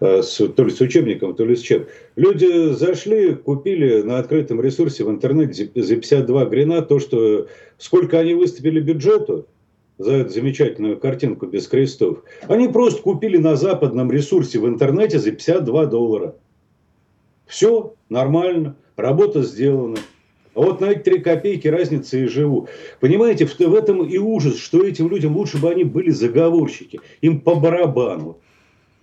Э, 0.00 0.22
с, 0.22 0.36
то 0.36 0.64
ли 0.64 0.70
с 0.70 0.80
учебником, 0.80 1.34
то 1.34 1.44
ли 1.44 1.56
с 1.56 1.60
чем. 1.60 1.86
Люди 2.14 2.72
зашли, 2.72 3.34
купили 3.34 4.02
на 4.02 4.18
открытом 4.18 4.60
ресурсе 4.60 5.02
в 5.02 5.10
интернете 5.10 5.70
за 5.74 5.96
52 5.96 6.44
грина 6.46 6.82
то, 6.82 7.00
что 7.00 7.48
сколько 7.78 8.18
они 8.18 8.34
выступили 8.34 8.80
бюджету 8.80 9.46
за 9.98 10.12
эту 10.12 10.30
замечательную 10.30 10.98
картинку 10.98 11.46
без 11.46 11.66
крестов. 11.66 12.22
Они 12.46 12.68
просто 12.68 13.02
купили 13.02 13.38
на 13.38 13.56
западном 13.56 14.12
ресурсе 14.12 14.60
в 14.60 14.68
интернете 14.68 15.18
за 15.18 15.32
52 15.32 15.86
доллара. 15.86 16.36
Все 17.46 17.94
нормально, 18.08 18.76
работа 18.94 19.42
сделана. 19.42 19.96
А 20.54 20.60
вот 20.60 20.80
на 20.80 20.86
эти 20.86 21.00
три 21.00 21.18
копейки 21.20 21.68
разница 21.68 22.18
и 22.18 22.26
живу. 22.26 22.68
Понимаете, 23.00 23.46
в, 23.46 23.58
в 23.58 23.74
этом 23.74 24.04
и 24.04 24.18
ужас, 24.18 24.58
что 24.58 24.84
этим 24.84 25.08
людям 25.08 25.36
лучше 25.36 25.58
бы 25.58 25.70
они 25.70 25.84
были 25.84 26.10
заговорщики. 26.10 27.00
Им 27.20 27.40
по 27.40 27.54
барабану. 27.54 28.38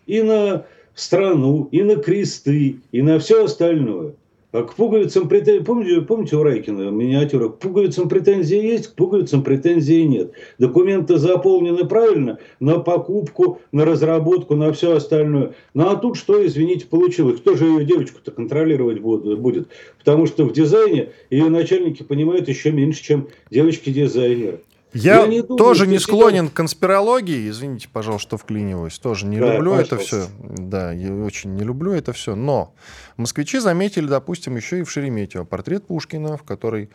И 0.05 0.21
на 0.21 0.65
страну, 0.93 1.67
и 1.71 1.83
на 1.83 1.97
кресты, 1.97 2.77
и 2.91 3.01
на 3.01 3.19
все 3.19 3.45
остальное. 3.45 4.13
А 4.55 4.63
к 4.63 4.73
пуговицам 4.73 5.27
претензии, 5.27 5.61
помните, 5.61 5.99
помните 5.99 6.37
у 6.37 6.43
Райкина 6.43 6.89
миниатюра, 6.89 7.49
к 7.49 7.59
пуговицам 7.59 8.07
претензии 8.07 8.55
есть, 8.55 8.87
к 8.87 8.95
пуговицам 8.95 9.43
претензии 9.43 10.03
нет. 10.03 10.31
Документы 10.59 11.17
заполнены 11.17 11.83
правильно 11.83 12.39
на 12.61 12.79
покупку, 12.79 13.59
на 13.73 13.83
разработку, 13.83 14.55
на 14.55 14.71
все 14.71 14.95
остальное. 14.95 15.55
Ну 15.73 15.89
а 15.89 15.97
тут 15.97 16.15
что, 16.15 16.45
извините, 16.45 16.87
получилось? 16.87 17.41
Кто 17.41 17.57
же 17.57 17.65
ее 17.65 17.83
девочку-то 17.83 18.31
контролировать 18.31 19.01
будет? 19.01 19.67
Потому 19.99 20.25
что 20.25 20.45
в 20.45 20.53
дизайне 20.53 21.09
ее 21.29 21.49
начальники 21.49 22.03
понимают 22.03 22.47
еще 22.47 22.71
меньше, 22.71 23.03
чем 23.03 23.27
девочки-дизайнеры. 23.51 24.61
Я, 24.95 25.21
я 25.21 25.27
не 25.27 25.41
думаю, 25.41 25.57
тоже 25.57 25.87
не 25.87 25.99
склонен 25.99 26.47
к 26.47 26.53
конспирологии, 26.53 27.49
извините, 27.49 27.89
пожалуйста, 27.91 28.27
что 28.29 28.37
вклиниваюсь. 28.37 28.97
Тоже 28.97 29.25
не 29.25 29.39
да, 29.39 29.55
люблю 29.55 29.71
пожалуйста. 29.71 29.95
это 29.95 30.05
все. 30.05 30.27
Да, 30.41 30.91
я 30.93 31.13
очень 31.13 31.53
не 31.53 31.63
люблю 31.63 31.91
это 31.91 32.13
все. 32.13 32.33
Но 32.35 32.73
москвичи 33.17 33.59
заметили, 33.59 34.07
допустим, 34.07 34.55
еще 34.55 34.79
и 34.79 34.83
в 34.83 34.89
Шереметьево 34.89 35.43
портрет 35.43 35.85
Пушкина, 35.85 36.37
в 36.37 36.43
который 36.43 36.89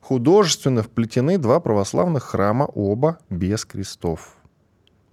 художественно 0.00 0.84
вплетены 0.84 1.38
два 1.38 1.58
православных 1.58 2.22
храма, 2.22 2.66
оба 2.66 3.18
без 3.30 3.64
крестов. 3.64 4.36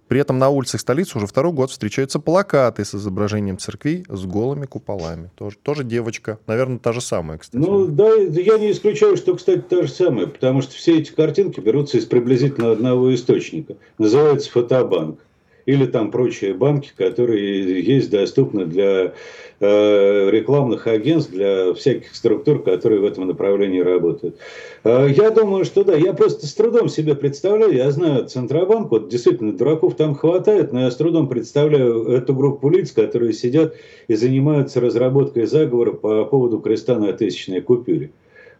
При 0.08 0.20
этом 0.20 0.38
на 0.38 0.48
улицах 0.48 0.80
столицы 0.80 1.18
уже 1.18 1.26
второй 1.26 1.52
год 1.52 1.70
встречаются 1.70 2.18
плакаты 2.18 2.84
с 2.84 2.94
изображением 2.94 3.58
церквей 3.58 4.04
с 4.08 4.24
голыми 4.24 4.66
куполами. 4.66 5.30
Тоже, 5.36 5.58
тоже 5.62 5.84
девочка. 5.84 6.38
Наверное, 6.46 6.78
та 6.78 6.92
же 6.92 7.00
самая, 7.00 7.38
кстати. 7.38 7.62
Ну, 7.62 7.86
да, 7.86 8.14
я 8.14 8.58
не 8.58 8.72
исключаю, 8.72 9.16
что, 9.16 9.36
кстати, 9.36 9.60
та 9.60 9.82
же 9.82 9.88
самая. 9.88 10.26
Потому 10.26 10.62
что 10.62 10.74
все 10.74 10.98
эти 10.98 11.12
картинки 11.12 11.60
берутся 11.60 11.98
из 11.98 12.06
приблизительно 12.06 12.72
одного 12.72 13.14
источника. 13.14 13.76
Называется 13.98 14.50
фотобанк 14.50 15.20
или 15.68 15.84
там 15.84 16.10
прочие 16.10 16.54
банки, 16.54 16.92
которые 16.96 17.82
есть 17.82 18.08
доступны 18.10 18.64
для 18.64 19.12
э, 19.60 20.30
рекламных 20.30 20.86
агентств, 20.86 21.30
для 21.30 21.74
всяких 21.74 22.16
структур, 22.16 22.62
которые 22.62 23.02
в 23.02 23.04
этом 23.04 23.26
направлении 23.26 23.80
работают. 23.80 24.38
Э, 24.82 25.06
я 25.14 25.30
думаю, 25.30 25.66
что 25.66 25.84
да, 25.84 25.94
я 25.94 26.14
просто 26.14 26.46
с 26.46 26.54
трудом 26.54 26.88
себе 26.88 27.14
представляю, 27.14 27.74
я 27.74 27.90
знаю 27.90 28.24
Центробанк, 28.24 28.90
вот 28.90 29.10
действительно 29.10 29.52
дураков 29.52 29.94
там 29.94 30.14
хватает, 30.14 30.72
но 30.72 30.80
я 30.80 30.90
с 30.90 30.96
трудом 30.96 31.28
представляю 31.28 32.06
эту 32.06 32.32
группу 32.32 32.70
лиц, 32.70 32.92
которые 32.92 33.34
сидят 33.34 33.74
и 34.08 34.14
занимаются 34.14 34.80
разработкой 34.80 35.44
заговора 35.44 35.92
по 35.92 36.24
поводу 36.24 36.60
креста 36.60 36.98
на 36.98 37.12
тысячной 37.12 37.60
купюре. 37.60 38.10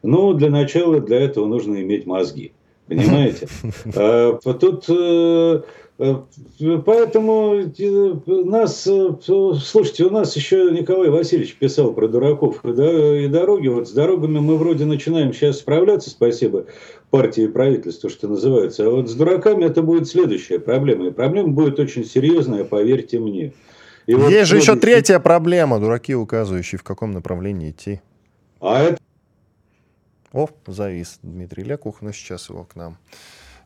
Но 0.03 0.35
для 0.35 0.51
начала 0.51 1.01
для 1.01 1.21
этого 1.23 1.47
нужно 1.47 1.77
иметь 1.77 2.05
мозги. 2.05 2.53
Понимаете? 2.87 3.49
А, 3.97 4.39
тут 4.43 4.85
Э, 4.91 5.63
поэтому 5.99 7.55
э, 7.57 8.15
нас, 8.27 8.87
э, 8.87 9.11
слушайте, 9.21 10.05
у 10.05 10.11
нас 10.11 10.37
еще 10.37 10.71
Николай 10.71 11.11
Васильевич 11.11 11.57
писал 11.57 11.93
про 11.93 12.07
дураков 12.07 12.65
и 12.65 13.29
дороги. 13.29 13.67
Вот 13.67 13.89
с 13.89 13.93
дорогами 13.93 14.39
мы 14.39 14.57
вроде 14.57 14.85
начинаем 14.85 15.33
сейчас 15.33 15.59
справляться, 15.59 16.11
спасибо 16.11 16.67
партии 17.11 17.45
и 17.45 17.49
правительству, 17.49 18.11
что 18.11 18.29
называется. 18.29 18.87
А 18.87 18.91
вот 18.91 19.09
с 19.09 19.15
дураками 19.15 19.65
это 19.65 19.83
будет 19.83 20.09
следующая 20.09 20.61
проблема. 20.61 21.09
И 21.09 21.11
проблема 21.11 21.49
будет 21.49 21.81
очень 21.81 22.05
серьезная, 22.05 22.65
поверьте 22.65 23.19
мне. 23.19 23.53
И 24.07 24.13
Есть 24.13 24.23
вот 24.23 24.33
же 24.47 24.57
еще 24.57 24.77
третья 24.77 25.19
проблема, 25.19 25.81
дураки, 25.81 26.15
указывающие, 26.15 26.79
в 26.79 26.85
каком 26.85 27.11
направлении 27.11 27.71
идти. 27.71 28.01
А 28.61 28.83
это... 28.83 28.99
О, 30.33 30.49
завис 30.67 31.19
Дмитрий 31.23 31.65
Лекух, 31.65 32.03
но 32.03 32.13
сейчас 32.13 32.51
его 32.51 32.65
к 32.65 32.77
нам 32.77 32.99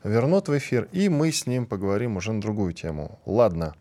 вернут 0.04 0.48
в 0.48 0.56
эфир, 0.56 0.88
и 0.92 1.08
мы 1.08 1.32
с 1.32 1.46
ним 1.46 1.66
поговорим 1.66 2.16
уже 2.16 2.32
на 2.32 2.40
другую 2.40 2.72
тему. 2.72 3.18
Ладно, 3.26 3.74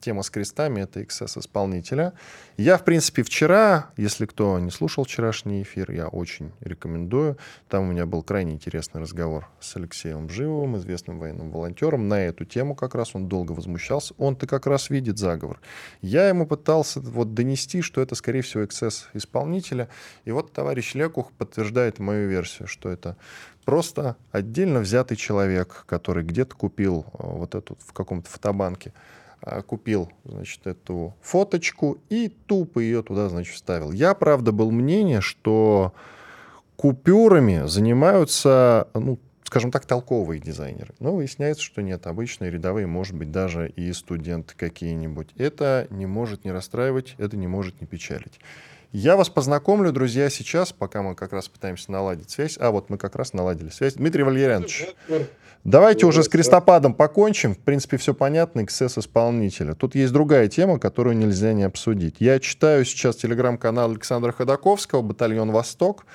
тема 0.00 0.22
с 0.22 0.30
крестами— 0.30 0.80
это 0.82 1.00
XS 1.00 1.40
исполнителя. 1.40 2.12
Я, 2.56 2.78
в 2.78 2.84
принципе, 2.84 3.22
вчера, 3.22 3.90
если 3.96 4.26
кто 4.26 4.58
не 4.58 4.70
слушал 4.70 5.04
вчерашний 5.04 5.62
эфир, 5.62 5.90
я 5.90 6.08
очень 6.08 6.52
рекомендую. 6.60 7.36
Там 7.68 7.84
у 7.84 7.92
меня 7.92 8.06
был 8.06 8.22
крайне 8.22 8.54
интересный 8.54 9.00
разговор 9.00 9.48
с 9.60 9.76
Алексеем 9.76 10.28
Живовым, 10.28 10.76
известным 10.76 11.18
военным 11.18 11.50
волонтером, 11.50 12.08
на 12.08 12.20
эту 12.20 12.44
тему 12.44 12.74
как 12.74 12.94
раз 12.94 13.14
он 13.14 13.28
долго 13.28 13.52
возмущался. 13.52 14.14
Он-то 14.18 14.46
как 14.46 14.66
раз 14.66 14.90
видит 14.90 15.18
заговор. 15.18 15.60
Я 16.00 16.28
ему 16.28 16.46
пытался 16.46 17.00
вот 17.00 17.34
донести, 17.34 17.82
что 17.82 18.00
это, 18.00 18.14
скорее 18.14 18.42
всего, 18.42 18.62
XS 18.62 19.04
исполнителя. 19.14 19.88
И 20.24 20.30
вот 20.30 20.52
товарищ 20.52 20.94
Лекух 20.94 21.32
подтверждает 21.32 21.98
мою 21.98 22.28
версию, 22.28 22.68
что 22.68 22.88
это 22.88 23.16
просто 23.68 24.16
отдельно 24.32 24.80
взятый 24.80 25.18
человек, 25.18 25.84
который 25.84 26.24
где-то 26.24 26.56
купил 26.56 27.04
э, 27.12 27.18
вот 27.18 27.54
эту 27.54 27.76
в 27.80 27.92
каком-то 27.92 28.30
фотобанке, 28.30 28.94
э, 29.42 29.60
купил, 29.60 30.10
значит, 30.24 30.66
эту 30.66 31.14
фоточку 31.20 31.98
и 32.08 32.28
тупо 32.28 32.78
ее 32.78 33.02
туда, 33.02 33.28
значит, 33.28 33.54
вставил. 33.54 33.92
Я, 33.92 34.14
правда, 34.14 34.52
был 34.52 34.70
мнения, 34.70 35.20
что 35.20 35.92
купюрами 36.76 37.66
занимаются, 37.66 38.88
ну, 38.94 39.18
скажем 39.44 39.70
так, 39.70 39.84
толковые 39.84 40.40
дизайнеры. 40.40 40.94
Но 40.98 41.14
выясняется, 41.14 41.62
что 41.62 41.82
нет, 41.82 42.06
обычные 42.06 42.50
рядовые, 42.50 42.86
может 42.86 43.16
быть, 43.16 43.30
даже 43.30 43.68
и 43.68 43.92
студенты 43.92 44.54
какие-нибудь. 44.56 45.28
Это 45.36 45.88
не 45.90 46.06
может 46.06 46.46
не 46.46 46.52
расстраивать, 46.52 47.16
это 47.18 47.36
не 47.36 47.48
может 47.48 47.82
не 47.82 47.86
печалить. 47.86 48.40
Я 48.92 49.16
вас 49.16 49.28
познакомлю, 49.28 49.92
друзья, 49.92 50.30
сейчас, 50.30 50.72
пока 50.72 51.02
мы 51.02 51.14
как 51.14 51.34
раз 51.34 51.46
пытаемся 51.46 51.92
наладить 51.92 52.30
связь. 52.30 52.56
А, 52.58 52.70
вот 52.70 52.88
мы 52.88 52.96
как 52.96 53.16
раз 53.16 53.34
наладили 53.34 53.68
связь. 53.68 53.94
Дмитрий 53.94 54.22
Валерьянович, 54.22 54.86
давайте 55.62 56.06
уже 56.06 56.22
с 56.22 56.28
крестопадом 56.28 56.94
покончим. 56.94 57.54
В 57.54 57.58
принципе, 57.58 57.98
все 57.98 58.14
понятно, 58.14 58.64
эксцесс 58.64 58.96
исполнителя. 58.96 59.74
Тут 59.74 59.94
есть 59.94 60.10
другая 60.10 60.48
тема, 60.48 60.78
которую 60.78 61.18
нельзя 61.18 61.52
не 61.52 61.64
обсудить. 61.64 62.16
Я 62.18 62.40
читаю 62.40 62.86
сейчас 62.86 63.16
телеграм-канал 63.16 63.90
Александра 63.90 64.32
Ходаковского 64.32 65.02
«Батальон 65.02 65.50
Восток». 65.50 66.06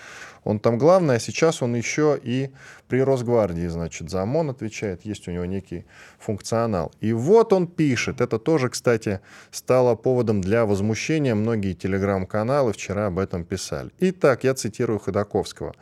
Он 0.44 0.60
там 0.60 0.78
главный, 0.78 1.16
а 1.16 1.20
сейчас 1.20 1.62
он 1.62 1.76
еще 1.76 2.20
и 2.22 2.52
при 2.88 3.02
Росгвардии, 3.02 3.68
значит, 3.68 4.10
за 4.10 4.22
ОМОН 4.22 4.52
отвечает, 4.52 5.06
есть 5.06 5.28
у 5.28 5.32
него 5.32 5.46
некий 5.46 5.86
функционал. 6.20 6.92
И 7.02 7.14
вот 7.14 7.54
он 7.54 7.68
пишет, 7.68 8.22
это 8.22 8.38
тоже, 8.40 8.70
кстати, 8.70 9.20
стало 9.52 9.96
поводом 9.96 10.42
для 10.42 10.66
возмущения, 10.66 11.36
многие 11.36 11.74
телеграм-каналы 11.74 12.74
вчера 12.74 13.08
об 13.08 13.20
этом 13.20 13.44
писали. 13.46 13.92
Итак, 14.00 14.44
я 14.44 14.54
цитирую 14.54 15.00
Ходаковского. 15.00 15.74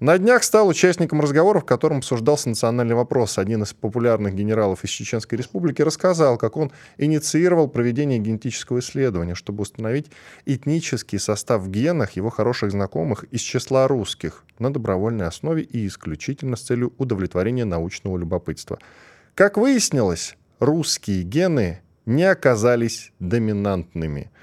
На 0.00 0.16
днях 0.16 0.44
стал 0.44 0.66
участником 0.66 1.20
разговора, 1.20 1.60
в 1.60 1.66
котором 1.66 1.98
обсуждался 1.98 2.48
национальный 2.48 2.94
вопрос. 2.94 3.36
Один 3.36 3.64
из 3.64 3.74
популярных 3.74 4.34
генералов 4.34 4.82
из 4.82 4.88
Чеченской 4.88 5.36
Республики 5.36 5.82
рассказал, 5.82 6.38
как 6.38 6.56
он 6.56 6.72
инициировал 6.96 7.68
проведение 7.68 8.18
генетического 8.18 8.78
исследования, 8.78 9.34
чтобы 9.34 9.60
установить 9.60 10.10
этнический 10.46 11.18
состав 11.18 11.60
в 11.60 11.70
генах 11.70 12.12
его 12.12 12.30
хороших 12.30 12.70
знакомых 12.70 13.24
из 13.24 13.42
числа 13.42 13.86
русских 13.88 14.44
на 14.58 14.72
добровольной 14.72 15.26
основе 15.26 15.64
и 15.64 15.86
исключительно 15.86 16.56
с 16.56 16.62
целью 16.62 16.94
удовлетворения 16.96 17.66
научного 17.66 18.16
любопытства. 18.16 18.78
Как 19.34 19.58
выяснилось, 19.58 20.34
русские 20.60 21.24
гены 21.24 21.82
не 22.06 22.24
оказались 22.24 23.12
доминантными– 23.18 24.30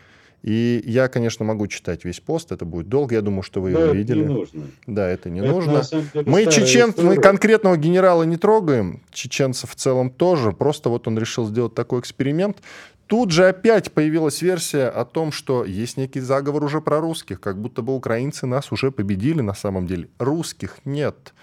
и 0.48 0.82
я, 0.86 1.10
конечно, 1.10 1.44
могу 1.44 1.68
читать 1.68 2.06
весь 2.06 2.22
пост, 2.22 2.54
это 2.54 2.64
будет 2.64 2.88
долго, 2.88 3.16
я 3.16 3.22
думаю, 3.22 3.44
что 3.44 3.60
вы 3.60 3.72
его 3.72 3.82
это 3.82 3.94
видели. 3.94 4.20
не 4.22 4.34
нужно. 4.34 4.64
Да, 4.86 5.10
это 5.10 5.30
не 5.30 5.42
Это, 5.42 5.50
нужно. 5.50 5.82
деле, 6.14 6.24
Мы 6.26 6.46
чечен, 6.46 6.94
мы 6.96 7.18
конкретного 7.18 7.76
генерала 7.76 8.24
не 8.24 8.38
трогаем, 8.38 9.02
чеченцев 9.12 9.72
в 9.72 9.76
целом 9.76 10.10
тоже, 10.10 10.54
просто 10.54 10.88
вот 10.88 11.06
он 11.06 11.20
решил 11.20 11.46
сделать 11.48 11.76
такой 11.76 12.00
эксперимент. 12.00 12.60
Тут 13.08 13.32
же 13.32 13.46
опять 13.46 13.92
появилась 13.92 14.42
версия 14.42 14.88
о 14.88 15.04
том, 15.04 15.34
что 15.34 15.66
есть 15.66 15.98
некий 15.98 16.22
заговор 16.22 16.64
уже 16.64 16.80
про 16.80 17.02
русских, 17.02 17.42
как 17.42 17.62
будто 17.62 17.82
бы 17.82 17.94
украинцы 17.94 18.46
нас 18.46 18.72
уже 18.72 18.90
победили 18.90 19.42
на 19.42 19.54
самом 19.54 19.86
деле. 19.86 20.08
Русских 20.18 20.78
нет. 20.86 21.34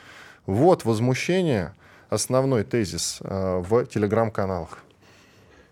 Вот 0.46 0.86
возмущение, 0.86 1.74
основной 2.08 2.64
тезис 2.64 3.18
э, 3.20 3.62
в 3.68 3.84
телеграм-каналах. 3.84 4.78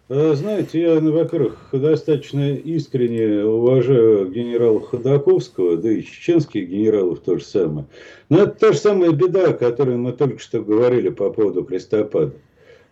Э, 0.09 0.35
Знаете, 0.35 0.81
я, 0.81 1.01
ну, 1.01 1.13
во-первых, 1.13 1.69
достаточно 1.73 2.55
искренне 2.55 3.45
уважаю 3.45 4.29
генерала 4.31 4.81
Ходаковского, 4.81 5.77
да 5.77 5.91
и 5.91 6.03
чеченских 6.03 6.69
генералов 6.69 7.21
то 7.21 7.39
же 7.39 7.45
самое. 7.45 7.87
Но 8.29 8.43
это 8.43 8.59
та 8.59 8.73
же 8.73 8.79
самая 8.79 9.13
беда, 9.13 9.51
о 9.51 9.53
которой 9.55 9.97
мы 9.97 10.13
только 10.13 10.41
что 10.41 10.61
говорили 10.61 11.09
по 11.09 11.31
поводу 11.31 11.65
крестопада. 11.65 12.35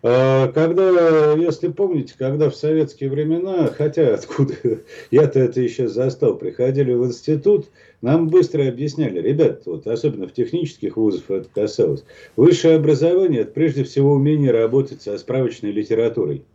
А 0.03 0.47
Когда, 0.53 1.33
если 1.33 1.67
помните, 1.67 2.15
когда 2.17 2.49
в 2.49 2.55
советские 2.55 3.11
времена, 3.11 3.67
хотя 3.67 4.15
откуда, 4.15 4.55
я-то 5.11 5.39
это 5.39 5.61
еще 5.61 5.89
застал, 5.89 6.37
приходили 6.37 6.93
в 6.93 7.05
институт, 7.05 7.67
нам 8.01 8.29
быстро 8.29 8.67
объясняли, 8.67 9.21
ребят, 9.21 9.63
вот 9.65 9.85
особенно 9.85 10.27
в 10.27 10.33
технических 10.33 10.97
вузах 10.97 11.29
это 11.29 11.49
касалось, 11.53 12.03
высшее 12.35 12.77
образование– 12.77 13.41
это 13.41 13.51
прежде 13.51 13.83
всего 13.83 14.13
умение 14.13 14.51
работать 14.51 15.03
со 15.03 15.17
справочной 15.19 15.71
литературой 15.71 16.45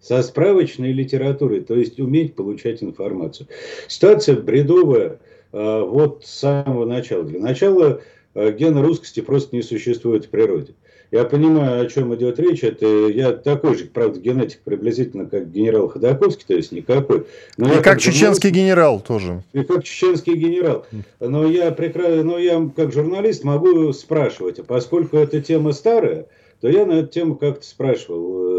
со 0.00 0.22
справочной 0.22 0.92
литературой, 0.92 1.60
то 1.60 1.74
есть 1.74 1.98
уметь 2.00 2.34
получать 2.34 2.82
информацию. 2.82 3.48
Ситуация 3.88 4.36
бредовая 4.36 5.18
э, 5.52 5.82
вот 5.86 6.22
с 6.24 6.30
самого 6.40 6.84
начала. 6.86 7.22
Для 7.24 7.40
начала 7.40 8.00
э, 8.34 8.52
гена 8.52 8.82
русскости 8.82 9.20
просто 9.20 9.54
не 9.54 9.62
существует 9.62 10.24
в 10.26 10.28
природе. 10.30 10.74
Я 11.12 11.24
понимаю, 11.24 11.84
о 11.84 11.86
чем 11.90 12.14
идет 12.14 12.38
речь. 12.38 12.62
Это 12.62 12.86
я 12.86 13.32
такой 13.32 13.76
же, 13.76 13.86
правда, 13.86 14.20
генетик 14.20 14.60
приблизительно, 14.60 15.26
как 15.26 15.50
генерал 15.50 15.88
Ходаковский, 15.88 16.44
то 16.46 16.54
есть 16.54 16.70
никакой. 16.70 17.26
Но 17.56 17.66
И 17.66 17.82
как 17.82 17.98
журналист- 17.98 18.00
чеченский 18.00 18.50
генерал 18.50 19.00
тоже. 19.00 19.42
и 19.52 19.64
как 19.64 19.82
чеченский 19.82 20.34
генерал. 20.36 20.86
Но 21.18 21.50
я, 21.50 21.72
прекра... 21.72 22.22
Но 22.22 22.38
я 22.38 22.70
как 22.76 22.92
журналист 22.92 23.42
могу 23.42 23.92
спрашивать, 23.92 24.60
а 24.60 24.62
поскольку 24.62 25.16
эта 25.16 25.40
тема 25.42 25.72
старая, 25.72 26.26
то 26.60 26.68
я 26.68 26.86
на 26.86 26.92
эту 27.00 27.08
тему 27.08 27.34
как-то 27.34 27.66
спрашивал 27.66 28.46
э, 28.46 28.49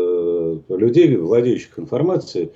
людей, 0.69 1.15
владеющих 1.15 1.77
информацией. 1.77 2.51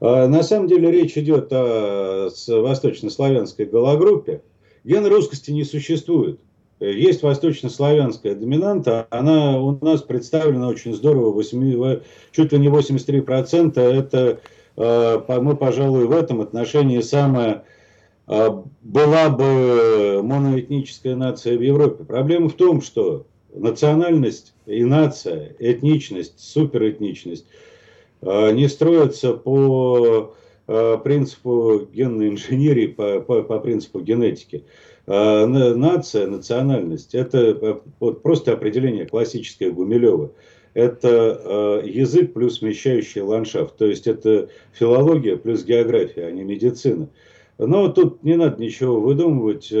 А 0.00 0.28
на 0.28 0.42
самом 0.42 0.68
деле 0.68 0.90
речь 0.90 1.16
идет 1.16 1.48
о 1.50 2.28
восточнославянской 2.48 3.66
гологруппе. 3.66 4.42
Гена 4.84 5.08
русскости 5.08 5.50
не 5.50 5.64
существует. 5.64 6.40
Есть 6.80 7.22
восточнославянская 7.22 8.36
доминанта, 8.36 9.08
она 9.10 9.60
у 9.60 9.84
нас 9.84 10.02
представлена 10.02 10.68
очень 10.68 10.94
здорово, 10.94 11.32
8, 11.32 12.00
чуть 12.30 12.52
ли 12.52 12.58
не 12.58 12.68
83%. 12.68 13.80
Это, 13.80 14.40
по- 14.76 15.40
мы, 15.40 15.56
пожалуй, 15.56 16.06
в 16.06 16.12
этом 16.12 16.40
отношении 16.40 17.00
самая 17.00 17.64
э, 18.28 18.48
была 18.82 19.28
бы 19.28 20.20
моноэтническая 20.22 21.16
нация 21.16 21.58
в 21.58 21.62
Европе. 21.62 22.04
Проблема 22.04 22.48
в 22.48 22.54
том, 22.54 22.80
что 22.80 23.26
национальность 23.52 24.54
и 24.68 24.84
нация, 24.84 25.56
этничность, 25.58 26.38
суперэтничность 26.38 27.46
э, 28.20 28.52
не 28.52 28.68
строятся 28.68 29.32
по 29.32 30.34
э, 30.66 30.96
принципу 31.02 31.88
генной 31.92 32.28
инженерии, 32.28 32.88
по, 32.88 33.20
по, 33.20 33.42
по 33.42 33.58
принципу 33.58 34.00
генетики. 34.00 34.64
Э, 35.06 35.46
на- 35.46 35.74
Нация, 35.74 36.26
национальность– 36.26 37.12
это 37.14 37.38
э, 37.38 37.74
вот 37.98 38.22
просто 38.22 38.52
определение 38.52 39.06
классическое 39.06 39.70
Гумилева. 39.70 40.30
Это 40.74 41.82
э, 41.82 41.88
язык 41.88 42.34
плюс 42.34 42.58
смещающий 42.58 43.22
ландшафт, 43.22 43.76
то 43.76 43.86
есть 43.86 44.06
это 44.06 44.50
филология 44.72 45.36
плюс 45.36 45.64
география, 45.64 46.26
а 46.26 46.30
не 46.30 46.44
медицина. 46.44 47.08
Но 47.56 47.88
тут 47.88 48.22
не 48.22 48.36
надо 48.36 48.62
ничего 48.62 49.00
выдумывать. 49.00 49.72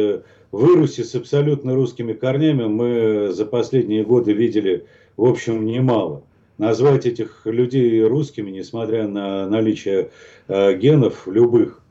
Э, 0.52 0.56
В 0.56 0.64
Ирусе 0.70 1.04
с 1.04 1.14
абсолютно 1.14 1.74
русскими 1.74 2.12
корнями 2.12 2.64
мы 2.64 3.32
за 3.32 3.44
последние 3.46 4.04
годы 4.04 4.32
видели, 4.32 4.86
в 5.16 5.24
общем, 5.24 5.64
немало. 5.64 6.22
Назвать 6.58 7.06
этих 7.06 7.42
людей 7.44 8.02
русскими, 8.02 8.50
несмотря 8.50 9.06
на 9.06 9.48
наличие 9.48 10.10
э, 10.48 10.74
генов 10.76 11.26
любых. 11.28 11.82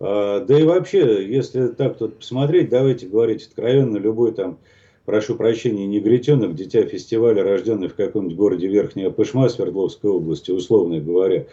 А, 0.00 0.40
Да 0.40 0.58
и 0.58 0.64
вообще, 0.64 1.26
если 1.26 1.68
так 1.68 1.98
тут 1.98 2.18
посмотреть, 2.18 2.68
давайте 2.68 3.06
говорить 3.06 3.46
откровенно, 3.46 3.96
любой 3.96 4.32
там, 4.32 4.58
прошу 5.04 5.36
прощения, 5.36 5.86
негритенок, 5.86 6.54
дитя 6.54 6.84
фестиваля, 6.84 7.42
рожденный 7.42 7.88
в 7.88 7.94
каком-нибудь 7.94 8.36
городе 8.36 8.68
Верхняя 8.68 9.10
Пышма 9.10 9.48
Свердловской 9.48 10.10
области, 10.10 10.50
условно 10.50 11.00
говоря, 11.00 11.46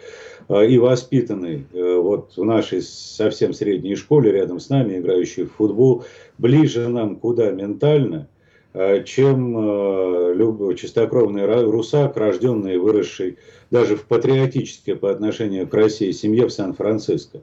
а, 0.48 0.62
и 0.62 0.78
воспитанный 0.78 1.66
э, 1.72 1.96
вот 1.96 2.32
в 2.36 2.44
нашей 2.44 2.82
совсем 2.82 3.52
средней 3.52 3.96
школе, 3.96 4.32
рядом 4.32 4.58
с 4.58 4.68
нами, 4.68 4.98
играющий 4.98 5.44
в 5.44 5.52
футбол, 5.52 6.04
ближе 6.38 6.88
нам 6.88 7.16
куда 7.16 7.50
ментально, 7.50 8.28
э, 8.72 9.04
чем 9.04 9.56
э, 9.56 10.34
любой 10.34 10.76
чистокровный 10.76 11.44
русак, 11.44 12.16
рожденный 12.16 12.74
и 12.74 12.78
выросший 12.78 13.38
даже 13.70 13.96
в 13.96 14.04
патриотической 14.04 14.96
по 14.96 15.10
отношению 15.10 15.68
к 15.68 15.74
России 15.74 16.10
семье 16.12 16.46
в 16.46 16.52
Сан-Франциско. 16.52 17.40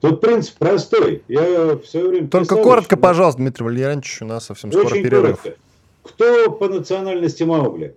Тут 0.00 0.20
принцип 0.20 0.56
простой. 0.58 1.22
Я 1.28 1.76
все 1.84 2.08
время 2.08 2.28
Только 2.28 2.54
писал 2.54 2.64
коротко, 2.64 2.94
очень- 2.94 3.02
пожалуйста, 3.02 3.40
Дмитрий 3.40 3.64
Валерьянович, 3.64 4.22
у 4.22 4.26
нас 4.26 4.46
совсем 4.46 4.72
скоро 4.72 4.86
Очень 4.86 5.02
перерыв. 5.02 5.40
коротко. 5.42 5.60
Кто 6.02 6.50
по 6.52 6.68
национальности 6.68 7.42
Маугли? 7.42 7.94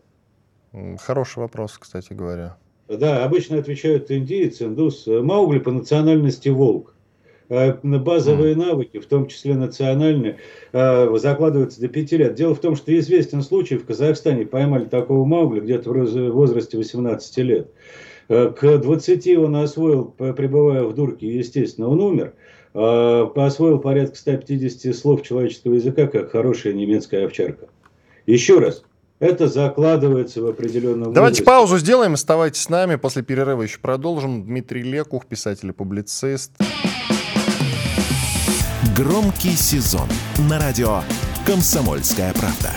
Хороший 1.01 1.39
вопрос, 1.39 1.77
кстати 1.79 2.13
говоря. 2.13 2.57
Да, 2.89 3.23
обычно 3.23 3.57
отвечают 3.57 4.11
индиец, 4.11 4.61
индус. 4.61 5.05
Маугли 5.07 5.59
по 5.59 5.71
национальности 5.71 6.49
волк. 6.49 6.93
Э, 7.49 7.73
Базовые 7.83 8.55
навыки, 8.55 8.99
в 8.99 9.05
том 9.05 9.27
числе 9.27 9.55
национальные, 9.55 10.37
э, 10.71 11.17
закладываются 11.17 11.79
до 11.79 11.87
5 11.87 12.15
лет. 12.17 12.33
Дело 12.35 12.55
в 12.55 12.59
том, 12.59 12.75
что 12.75 12.97
известен 12.97 13.41
случай, 13.43 13.77
в 13.77 13.85
Казахстане 13.85 14.45
поймали 14.45 14.85
такого 14.85 15.23
Маугли 15.25 15.59
где-то 15.61 15.91
в 15.91 16.31
возрасте 16.31 16.77
18 16.77 17.41
лет. 17.43 17.69
Э, 18.29 18.51
К 18.57 18.77
20 18.77 19.37
он 19.37 19.55
освоил, 19.55 20.05
пребывая 20.05 20.83
в 20.83 20.93
дурке, 20.93 21.27
естественно, 21.37 21.87
он 21.89 21.99
умер. 21.99 22.33
Э, 22.73 23.27
Освоил 23.35 23.79
порядка 23.79 24.15
150 24.17 24.95
слов 24.95 25.21
человеческого 25.23 25.73
языка, 25.75 26.07
как 26.07 26.31
хорошая 26.31 26.73
немецкая 26.73 27.25
овчарка. 27.25 27.67
Еще 28.25 28.59
раз, 28.59 28.83
это 29.19 29.47
закладывается 29.47 30.41
в 30.41 30.47
определенном 30.47 31.13
Давайте 31.13 31.41
возрасте. 31.41 31.43
паузу 31.43 31.77
сделаем, 31.77 32.13
оставайтесь 32.13 32.61
с 32.61 32.69
нами. 32.69 32.95
После 32.95 33.23
перерыва 33.23 33.61
еще 33.61 33.79
продолжим. 33.79 34.43
Дмитрий 34.43 34.83
Лекух, 34.83 35.25
писатель 35.25 35.69
и 35.69 35.71
публицист. 35.71 36.51
Громкий 38.95 39.55
сезон 39.55 40.07
на 40.49 40.59
радио 40.59 41.01
«Комсомольская 41.45 42.33
правда». 42.33 42.71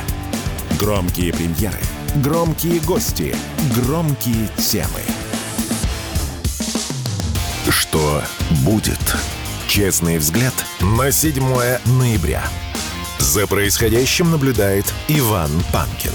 Громкие 0.81 1.33
премьеры, 1.33 1.79
громкие 2.23 2.81
гости, 2.81 3.35
громкие 3.75 4.49
темы. 4.59 5.16
Что 7.69 8.23
будет? 8.65 9.17
Честный 9.67 10.19
взгляд 10.19 10.55
на 10.81 11.11
7 11.11 11.43
ноября. 11.85 12.45
За 13.19 13.47
происходящим 13.49 14.31
наблюдает 14.31 14.85
Иван 15.09 15.51
Панкин. 15.73 16.13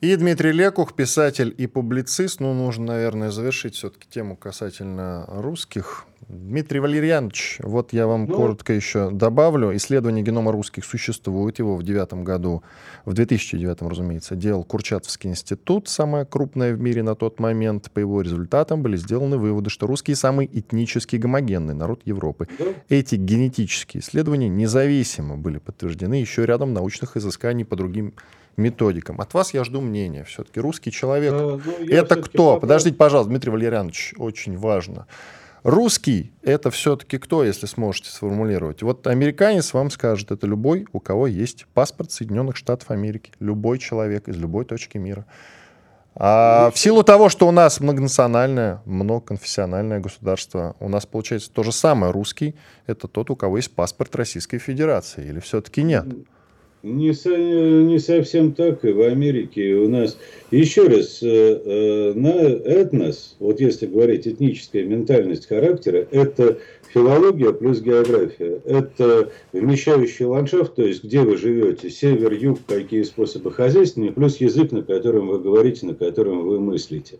И 0.00 0.16
Дмитрий 0.16 0.52
Лекух, 0.52 0.94
писатель 0.94 1.54
и 1.58 1.66
публицист. 1.66 2.40
Ну, 2.40 2.54
нужно, 2.54 2.86
наверное, 2.86 3.30
завершить 3.30 3.74
все-таки 3.74 4.08
тему 4.08 4.34
касательно 4.34 5.26
русских. 5.28 6.06
Дмитрий 6.26 6.80
Валерьянович, 6.80 7.58
вот 7.62 7.92
я 7.92 8.06
вам 8.06 8.24
ну, 8.24 8.34
коротко 8.34 8.72
еще 8.72 9.10
добавлю. 9.10 9.76
Исследование 9.76 10.24
генома 10.24 10.52
русских 10.52 10.86
существует. 10.86 11.58
Его 11.58 11.76
в 11.76 11.82
девятом 11.82 12.24
году, 12.24 12.62
в 13.04 13.12
2009, 13.12 13.82
разумеется, 13.82 14.36
делал 14.36 14.64
Курчатовский 14.64 15.28
институт, 15.28 15.88
самое 15.88 16.24
крупное 16.24 16.72
в 16.72 16.80
мире 16.80 17.02
на 17.02 17.14
тот 17.14 17.38
момент. 17.38 17.90
По 17.90 17.98
его 17.98 18.22
результатам 18.22 18.82
были 18.82 18.96
сделаны 18.96 19.36
выводы, 19.36 19.68
что 19.68 19.86
русские 19.86 20.16
самый 20.16 20.48
этнически 20.50 21.16
гомогенный 21.16 21.74
народ 21.74 22.00
Европы. 22.06 22.48
Да. 22.58 22.64
Эти 22.88 23.16
генетические 23.16 24.02
исследования 24.02 24.48
независимо 24.48 25.36
были 25.36 25.58
подтверждены 25.58 26.14
еще 26.14 26.46
рядом 26.46 26.72
научных 26.72 27.18
изысканий 27.18 27.66
по 27.66 27.76
другим 27.76 28.14
методикам. 28.60 29.20
От 29.20 29.34
вас 29.34 29.54
я 29.54 29.64
жду 29.64 29.80
мнения. 29.80 30.24
Все-таки 30.24 30.60
русский 30.60 30.92
человек 30.92 31.32
а, 31.34 31.60
ну, 31.64 31.86
это 31.88 32.16
кто? 32.16 32.28
Попробую. 32.30 32.60
Подождите, 32.60 32.96
пожалуйста, 32.96 33.30
Дмитрий 33.30 33.50
Валерьянович, 33.50 34.14
очень 34.18 34.56
важно. 34.56 35.06
Русский— 35.62 36.32
это 36.42 36.70
все-таки 36.70 37.18
кто, 37.18 37.44
если 37.44 37.66
сможете 37.66 38.10
сформулировать? 38.10 38.82
Вот 38.82 39.06
американец 39.06 39.74
вам 39.74 39.90
скажет, 39.90 40.30
это 40.30 40.46
любой, 40.46 40.86
у 40.92 41.00
кого 41.00 41.26
есть 41.26 41.66
паспорт 41.74 42.10
Соединенных 42.12 42.56
Штатов 42.56 42.90
Америки. 42.90 43.32
Любой 43.40 43.78
человек 43.78 44.28
из 44.28 44.36
любой 44.36 44.64
точки 44.64 44.96
мира. 44.96 45.26
А 46.14 46.70
в 46.74 46.78
силу 46.78 47.02
того, 47.02 47.28
что 47.28 47.46
у 47.46 47.50
нас 47.50 47.78
многонациональное, 47.80 48.82
многоконфессиональное 48.84 50.00
государство, 50.00 50.76
у 50.80 50.88
нас 50.88 51.06
получается 51.06 51.50
то 51.52 51.62
же 51.62 51.72
самое. 51.72 52.12
Русский— 52.12 52.56
это 52.86 53.06
тот, 53.06 53.30
у 53.30 53.36
кого 53.36 53.58
есть 53.58 53.74
паспорт 53.74 54.16
Российской 54.16 54.58
Федерации. 54.58 55.26
Или 55.26 55.40
все-таки 55.40 55.82
нет? 55.82 56.06
Не, 56.82 57.12
со, 57.12 57.36
не 57.36 57.98
совсем 57.98 58.54
так 58.54 58.84
и 58.86 58.92
в 58.92 59.02
Америке 59.02 59.74
у 59.74 59.88
нас. 59.88 60.16
Еще 60.50 60.86
раз, 60.86 61.22
э, 61.22 61.26
э, 61.28 62.12
на 62.14 62.30
этнос, 62.30 63.36
вот 63.38 63.60
если 63.60 63.86
говорить 63.86 64.26
этническая 64.26 64.84
ментальность 64.84 65.46
характера, 65.46 66.08
это 66.10 66.58
филология 66.92 67.52
плюс 67.52 67.80
география. 67.80 68.60
Это 68.64 69.30
вмещающий 69.52 70.24
ландшафт, 70.24 70.74
то 70.74 70.82
есть 70.82 71.04
где 71.04 71.20
вы 71.20 71.36
живете, 71.36 71.90
север, 71.90 72.32
юг, 72.32 72.58
какие 72.66 73.02
способы 73.02 73.52
хозяйственные, 73.52 74.12
плюс 74.12 74.38
язык, 74.38 74.72
на 74.72 74.82
котором 74.82 75.28
вы 75.28 75.38
говорите, 75.38 75.86
на 75.86 75.94
котором 75.94 76.46
вы 76.46 76.60
мыслите. 76.60 77.18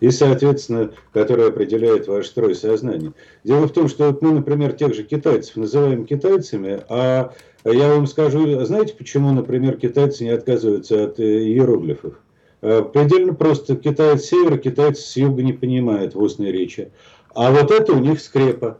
И, 0.00 0.10
соответственно, 0.10 0.92
который 1.12 1.48
определяет 1.48 2.06
ваш 2.06 2.26
строй 2.26 2.54
сознания. 2.54 3.12
Дело 3.44 3.66
в 3.66 3.72
том, 3.72 3.88
что 3.88 4.06
вот 4.06 4.22
мы, 4.22 4.32
например, 4.32 4.72
тех 4.72 4.94
же 4.94 5.02
китайцев 5.02 5.56
называем 5.56 6.06
китайцами, 6.06 6.80
а 6.88 7.34
я 7.64 7.88
вам 7.88 8.06
скажу, 8.06 8.64
знаете, 8.64 8.94
почему, 8.94 9.32
например, 9.32 9.76
китайцы 9.76 10.24
не 10.24 10.30
отказываются 10.30 11.04
от 11.04 11.20
э, 11.20 11.22
иероглифов? 11.22 12.14
Э, 12.60 12.82
предельно 12.82 13.34
просто. 13.34 13.76
Китаец 13.76 14.22
с 14.22 14.28
севера, 14.28 14.56
китаец 14.56 14.98
с 14.98 15.16
юга 15.16 15.42
не 15.42 15.52
понимает 15.52 16.14
в 16.14 16.20
устной 16.20 16.50
речи. 16.50 16.90
А 17.34 17.52
вот 17.52 17.70
это 17.70 17.92
у 17.92 17.98
них 17.98 18.20
скрепа. 18.20 18.78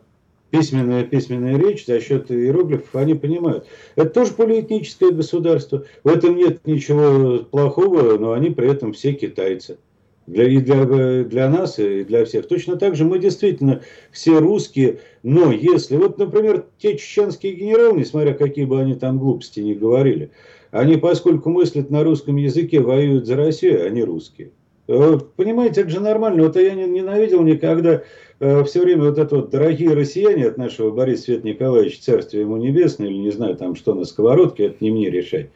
Письменная, 0.50 1.04
письменная 1.04 1.56
речь 1.56 1.86
за 1.86 1.98
счет 2.00 2.30
иероглифов, 2.30 2.94
они 2.94 3.14
понимают. 3.14 3.66
Это 3.96 4.10
тоже 4.10 4.32
полиэтническое 4.32 5.10
государство. 5.10 5.84
В 6.04 6.08
этом 6.08 6.36
нет 6.36 6.66
ничего 6.66 7.38
плохого, 7.38 8.18
но 8.18 8.32
они 8.32 8.50
при 8.50 8.70
этом 8.70 8.92
все 8.92 9.14
китайцы 9.14 9.78
для, 10.26 10.48
и 10.48 10.58
для, 10.58 11.24
для 11.24 11.48
нас, 11.48 11.78
и 11.78 12.04
для 12.04 12.24
всех. 12.24 12.46
Точно 12.46 12.76
так 12.76 12.94
же 12.94 13.04
мы 13.04 13.18
действительно 13.18 13.82
все 14.10 14.38
русские, 14.38 15.00
но 15.22 15.52
если, 15.52 15.96
вот, 15.96 16.18
например, 16.18 16.66
те 16.78 16.96
чеченские 16.96 17.54
генералы, 17.54 17.98
несмотря 17.98 18.34
какие 18.34 18.64
бы 18.64 18.80
они 18.80 18.94
там 18.94 19.18
глупости 19.18 19.60
не 19.60 19.74
говорили, 19.74 20.30
они, 20.70 20.96
поскольку 20.96 21.50
мыслят 21.50 21.90
на 21.90 22.02
русском 22.02 22.36
языке, 22.36 22.80
воюют 22.80 23.26
за 23.26 23.36
Россию, 23.36 23.86
они 23.86 24.02
русские. 24.02 24.52
Э, 24.88 25.18
понимаете, 25.36 25.82
это 25.82 25.90
же 25.90 26.00
нормально. 26.00 26.44
Вот 26.44 26.56
я 26.56 26.74
ненавидел 26.74 27.42
никогда 27.42 28.02
э, 28.42 28.64
все 28.64 28.82
время 28.82 29.04
вот 29.04 29.18
это 29.18 29.36
вот 29.36 29.50
дорогие 29.50 29.94
россияне 29.94 30.46
от 30.46 30.58
нашего 30.58 30.90
Бориса 30.90 31.24
Свет 31.24 31.44
Николаевича, 31.44 32.02
царствие 32.02 32.42
ему 32.42 32.56
небесное, 32.56 33.08
или 33.08 33.16
не 33.16 33.30
знаю 33.30 33.56
там 33.56 33.74
что 33.76 33.94
на 33.94 34.04
сковородке, 34.04 34.66
это 34.66 34.76
не 34.80 34.90
мне 34.90 35.08
решать. 35.10 35.50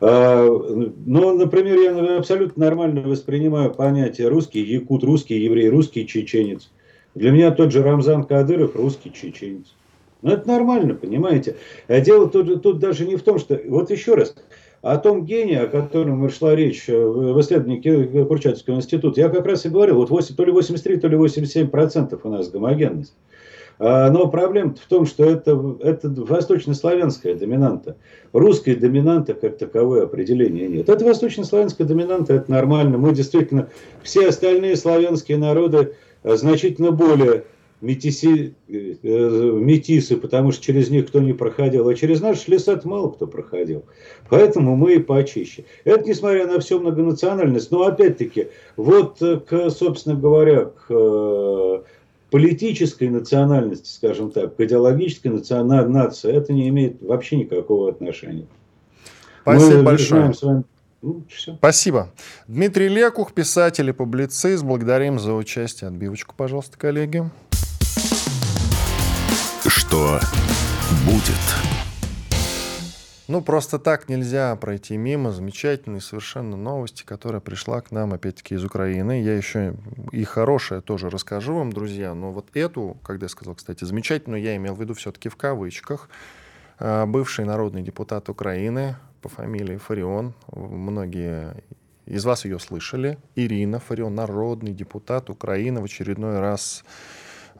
А, 0.00 0.46
но, 1.06 1.32
например, 1.32 1.78
я 1.78 2.18
абсолютно 2.18 2.64
нормально 2.64 3.02
воспринимаю 3.02 3.72
понятие 3.72 4.28
русский 4.28 4.60
якут, 4.60 5.04
русский 5.04 5.38
еврей, 5.38 5.68
русский 5.68 6.06
чеченец. 6.06 6.70
Для 7.14 7.30
меня 7.30 7.52
тот 7.52 7.72
же 7.72 7.82
Рамзан 7.82 8.24
Кадыров 8.24 8.74
русский 8.74 9.12
чеченец. 9.12 9.66
Ну, 10.24 10.32
это 10.32 10.48
нормально, 10.48 10.94
понимаете. 10.94 11.56
А 11.86 12.00
дело 12.00 12.30
тут, 12.30 12.62
тут 12.62 12.78
даже 12.78 13.06
не 13.06 13.16
в 13.16 13.22
том, 13.22 13.38
что... 13.38 13.60
Вот 13.66 13.90
еще 13.90 14.14
раз, 14.14 14.34
о 14.84 14.98
том 14.98 15.24
гении, 15.24 15.56
о 15.56 15.66
котором 15.66 16.28
шла 16.28 16.54
речь 16.54 16.90
э, 16.90 16.94
в 16.94 17.40
исследовании 17.40 18.24
Курчатовского 18.24 18.74
института, 18.74 19.18
я 19.18 19.30
как 19.30 19.46
раз 19.46 19.64
и 19.64 19.70
говорил, 19.70 19.96
вот 19.96 20.10
8, 20.10 20.36
то 20.36 20.44
ли 20.44 20.52
83, 20.52 20.98
то 20.98 21.08
ли 21.08 21.16
87 21.16 21.68
процентов 21.68 22.20
у 22.24 22.28
нас 22.28 22.50
гомогенность. 22.50 23.14
А, 23.78 24.10
но 24.10 24.28
проблема 24.28 24.74
в 24.74 24.86
том, 24.86 25.06
что 25.06 25.24
это, 25.24 25.76
это 25.80 26.10
восточнославянская 26.10 27.34
доминанта. 27.34 27.96
Русской 28.34 28.74
доминанты 28.74 29.32
как 29.32 29.56
таковой 29.56 30.04
определения 30.04 30.68
нет. 30.68 30.90
Это 30.90 31.02
восточнославянская 31.02 31.86
доминанта, 31.86 32.34
это 32.34 32.50
нормально. 32.50 32.98
Мы 32.98 33.14
действительно, 33.14 33.70
все 34.02 34.28
остальные 34.28 34.76
славянские 34.76 35.38
народы 35.38 35.94
э, 36.24 36.36
значительно 36.36 36.90
более 36.90 37.44
метиси, 37.84 38.54
э, 38.68 38.94
метисы, 39.02 40.16
потому 40.16 40.52
что 40.52 40.64
через 40.64 40.90
них 40.90 41.08
кто 41.08 41.20
не 41.20 41.32
проходил, 41.32 41.88
а 41.88 41.94
через 41.94 42.20
наш 42.20 42.48
лесат 42.48 42.84
мало 42.84 43.10
кто 43.10 43.26
проходил. 43.26 43.84
Поэтому 44.30 44.74
мы 44.74 44.94
и 44.94 44.98
почище. 44.98 45.64
Это 45.84 46.08
несмотря 46.08 46.46
на 46.46 46.58
всю 46.60 46.80
многонациональность. 46.80 47.70
Но 47.70 47.84
опять-таки, 47.84 48.48
вот, 48.76 49.20
э, 49.22 49.38
к, 49.38 49.70
собственно 49.70 50.16
говоря, 50.16 50.64
к 50.64 50.86
э, 50.88 51.82
политической 52.30 53.10
национальности, 53.10 53.88
скажем 53.88 54.30
так, 54.30 54.56
к 54.56 54.60
идеологической 54.60 55.30
национальной 55.30 55.92
нации, 55.92 56.32
это 56.32 56.52
не 56.52 56.68
имеет 56.68 57.02
вообще 57.02 57.36
никакого 57.36 57.90
отношения. 57.90 58.46
Спасибо 59.42 59.76
Мы 59.76 59.82
большое. 59.82 60.32
С 60.32 60.42
вами 60.42 60.64
ну, 61.04 61.22
Спасибо. 61.58 62.08
Дмитрий 62.48 62.88
Лекух, 62.88 63.34
писатель 63.34 63.90
и 63.90 63.92
публицист. 63.92 64.64
Благодарим 64.64 65.18
за 65.18 65.34
участие. 65.34 65.88
Отбивочку, 65.88 66.34
пожалуйста, 66.34 66.78
коллеги 66.78 67.30
что 69.94 70.18
будет. 71.06 71.38
Ну, 73.28 73.40
просто 73.40 73.78
так 73.78 74.08
нельзя 74.08 74.56
пройти 74.56 74.96
мимо 74.96 75.30
замечательной 75.30 76.00
совершенно 76.00 76.56
новости, 76.56 77.04
которая 77.04 77.40
пришла 77.40 77.80
к 77.80 77.92
нам, 77.92 78.12
опять-таки, 78.12 78.56
из 78.56 78.64
Украины. 78.64 79.22
Я 79.22 79.36
еще 79.36 79.76
и 80.10 80.24
хорошее 80.24 80.80
тоже 80.80 81.10
расскажу 81.10 81.54
вам, 81.54 81.72
друзья. 81.72 82.12
Но 82.12 82.32
вот 82.32 82.48
эту, 82.54 82.96
когда 83.04 83.26
я 83.26 83.28
сказал, 83.28 83.54
кстати, 83.54 83.84
замечательную, 83.84 84.42
я 84.42 84.56
имел 84.56 84.74
в 84.74 84.80
виду 84.80 84.94
все-таки 84.94 85.28
в 85.28 85.36
кавычках. 85.36 86.08
А, 86.80 87.06
бывший 87.06 87.44
народный 87.44 87.82
депутат 87.82 88.28
Украины 88.28 88.96
по 89.22 89.28
фамилии 89.28 89.76
Фарион. 89.76 90.34
Многие 90.50 91.54
из 92.04 92.24
вас 92.24 92.44
ее 92.44 92.58
слышали. 92.58 93.16
Ирина 93.36 93.78
Фарион, 93.78 94.16
народный 94.16 94.72
депутат 94.72 95.30
Украины, 95.30 95.80
в 95.80 95.84
очередной 95.84 96.40
раз 96.40 96.84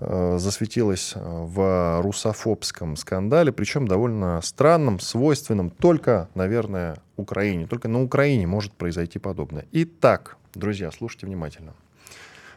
засветилась 0.01 1.13
э, 1.15 1.21
в 1.21 2.01
русофобском 2.03 2.97
скандале, 2.97 3.53
причем 3.53 3.87
довольно 3.87 4.41
странном, 4.43 5.01
свойственном 5.01 5.71
только, 5.71 6.29
наверное, 6.35 6.97
Украине. 7.17 7.67
Только 7.67 7.89
на 7.89 8.03
Украине 8.03 8.47
может 8.47 8.73
произойти 8.73 9.19
подобное. 9.19 9.67
Итак, 9.73 10.37
друзья, 10.55 10.91
слушайте 10.91 11.27
внимательно. 11.27 11.75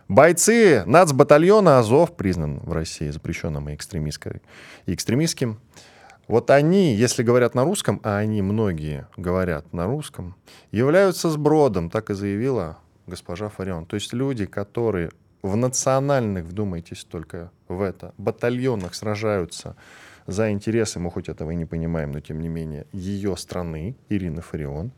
Бойцы 0.08 0.84
нацбатальона 0.86 1.80
Азов, 1.80 2.16
признан 2.16 2.60
в 2.60 2.72
России 2.72 3.10
запрещенным 3.10 3.70
и 3.70 3.76
экстремистским, 3.76 5.60
вот 6.28 6.50
они, 6.50 6.94
если 6.94 7.24
говорят 7.24 7.56
на 7.56 7.64
русском, 7.64 8.02
а 8.04 8.18
они 8.18 8.42
многие 8.42 9.08
говорят 9.16 9.72
на 9.74 9.86
русском, 9.86 10.36
являются 10.72 11.30
сбродом, 11.30 11.90
так 11.90 12.10
и 12.10 12.14
заявила 12.14 12.78
госпожа 13.06 13.48
Фарион. 13.48 13.86
То 13.86 13.96
есть 13.96 14.12
люди, 14.12 14.46
которые 14.46 15.12
в 15.48 15.56
национальных, 15.56 16.45
вдумайтесь 16.45 17.04
только 17.04 17.52
в 17.68 17.82
это, 17.82 18.14
батальонах 18.18 18.95
сражаются 18.95 19.76
за 20.28 20.52
интересы, 20.52 21.00
мы 21.00 21.10
хоть 21.10 21.30
этого 21.30 21.52
и 21.52 21.56
не 21.56 21.66
понимаем, 21.66 22.12
но 22.12 22.20
тем 22.20 22.41
не 22.41 22.50
менее, 22.50 22.86
ее 22.91 23.36
страны, 23.38 23.95
Ирина 24.10 24.41
Фарион, 24.41 24.91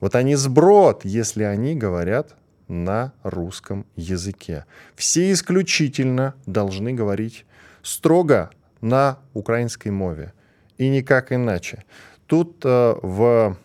вот 0.00 0.14
они 0.14 0.34
сброд, 0.34 1.04
если 1.04 1.44
они 1.44 1.74
говорят 1.74 2.34
на 2.68 3.12
русском 3.22 3.86
языке. 3.96 4.64
Все 4.96 5.30
исключительно 5.30 6.34
должны 6.46 6.92
говорить 6.92 7.44
строго 7.82 8.50
на 8.80 9.18
украинской 9.34 9.90
мове. 9.90 10.32
И 10.78 10.88
никак 10.88 11.32
иначе. 11.32 11.84
Тут 12.26 12.64
э, 12.64 12.94
в, 13.02 13.56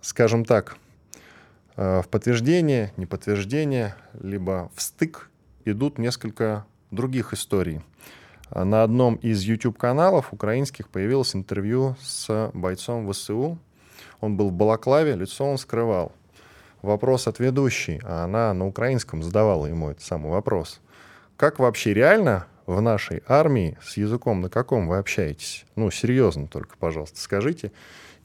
скажем 0.00 0.44
так, 0.44 0.76
э, 1.76 2.02
в 2.02 2.08
подтверждение, 2.08 2.92
неподтверждение, 2.96 3.94
либо 4.20 4.70
в 4.74 4.82
стык 4.82 5.30
идут 5.68 5.98
несколько 5.98 6.64
других 6.90 7.32
историй. 7.32 7.80
На 8.50 8.82
одном 8.82 9.16
из 9.16 9.42
YouTube-каналов 9.42 10.32
украинских 10.32 10.88
появилось 10.88 11.34
интервью 11.34 11.96
с 12.02 12.50
бойцом 12.54 13.10
ВСУ. 13.12 13.58
Он 14.20 14.36
был 14.36 14.48
в 14.48 14.52
Балаклаве, 14.52 15.14
лицо 15.14 15.44
он 15.44 15.58
скрывал. 15.58 16.12
Вопрос 16.80 17.26
от 17.26 17.40
ведущей, 17.40 18.00
а 18.04 18.24
она 18.24 18.54
на 18.54 18.66
украинском 18.66 19.22
задавала 19.22 19.66
ему 19.66 19.90
этот 19.90 20.02
самый 20.02 20.30
вопрос. 20.30 20.80
Как 21.36 21.58
вообще 21.58 21.92
реально 21.92 22.46
в 22.66 22.80
нашей 22.80 23.22
армии 23.26 23.76
с 23.82 23.96
языком 23.96 24.40
на 24.40 24.48
каком 24.48 24.88
вы 24.88 24.98
общаетесь? 24.98 25.64
Ну, 25.76 25.90
серьезно 25.90 26.46
только, 26.48 26.76
пожалуйста, 26.78 27.20
скажите. 27.20 27.72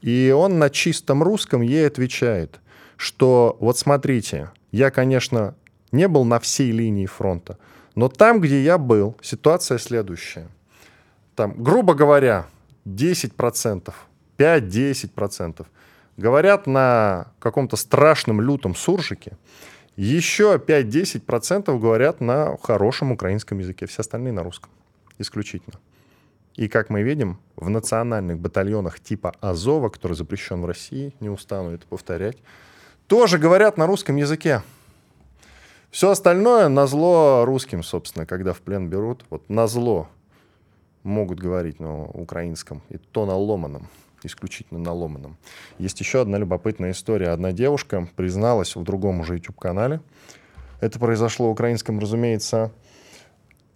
И 0.01 0.33
он 0.35 0.59
на 0.59 0.69
чистом 0.69 1.23
русском 1.23 1.61
ей 1.61 1.87
отвечает, 1.87 2.59
что 2.97 3.57
вот 3.59 3.77
смотрите, 3.77 4.51
я, 4.71 4.91
конечно, 4.91 5.55
не 5.93 6.09
был 6.09 6.25
на 6.25 6.39
всей 6.39 6.71
линии 6.71 7.05
фронта, 7.05 7.57
но 7.95 8.09
там, 8.09 8.41
где 8.41 8.61
я 8.61 8.77
был, 8.77 9.15
ситуация 9.21 9.77
следующая. 9.77 10.49
Там, 11.35 11.53
грубо 11.63 11.93
говоря, 11.93 12.47
10%, 12.85 13.93
5-10% 14.37 15.65
говорят 16.17 16.67
на 16.67 17.27
каком-то 17.39 17.77
страшном 17.77 18.41
лютом 18.41 18.75
суржике, 18.75 19.37
еще 19.95 20.61
5-10% 20.65 21.79
говорят 21.79 22.19
на 22.19 22.57
хорошем 22.61 23.11
украинском 23.11 23.59
языке, 23.59 23.85
все 23.85 24.01
остальные 24.01 24.33
на 24.33 24.43
русском 24.43 24.71
исключительно. 25.19 25.79
И, 26.55 26.67
как 26.67 26.89
мы 26.89 27.01
видим, 27.01 27.39
в 27.55 27.69
национальных 27.69 28.39
батальонах 28.39 28.99
типа 28.99 29.33
Азова, 29.41 29.89
который 29.89 30.13
запрещен 30.13 30.61
в 30.61 30.65
России, 30.65 31.13
не 31.19 31.29
устану 31.29 31.71
это 31.71 31.85
повторять, 31.87 32.37
тоже 33.07 33.37
говорят 33.37 33.77
на 33.77 33.87
русском 33.87 34.15
языке. 34.15 34.61
Все 35.93 36.09
остальное 36.09 36.69
на 36.69 36.87
зло 36.87 37.45
русским, 37.45 37.83
собственно, 37.83 38.25
когда 38.25 38.53
в 38.53 38.61
плен 38.61 38.89
берут. 38.89 39.23
Вот 39.29 39.47
на 39.47 39.67
зло 39.67 40.09
могут 41.03 41.39
говорить 41.39 41.79
на 41.79 42.05
украинском, 42.05 42.81
и 42.89 42.97
то 42.97 43.27
на 43.27 43.37
ломаном, 43.37 43.87
исключительно 44.23 44.79
на 44.79 44.91
ломаном. 44.91 45.37
Есть 45.77 45.99
еще 45.99 46.21
одна 46.21 46.39
любопытная 46.39 46.93
история. 46.93 47.29
Одна 47.29 47.51
девушка 47.51 48.09
призналась 48.15 48.75
в 48.75 48.81
другом 48.81 49.19
уже 49.19 49.35
YouTube-канале. 49.35 50.01
Это 50.81 50.97
произошло 50.97 51.49
в 51.49 51.51
украинском, 51.51 51.99
разумеется, 51.99 52.71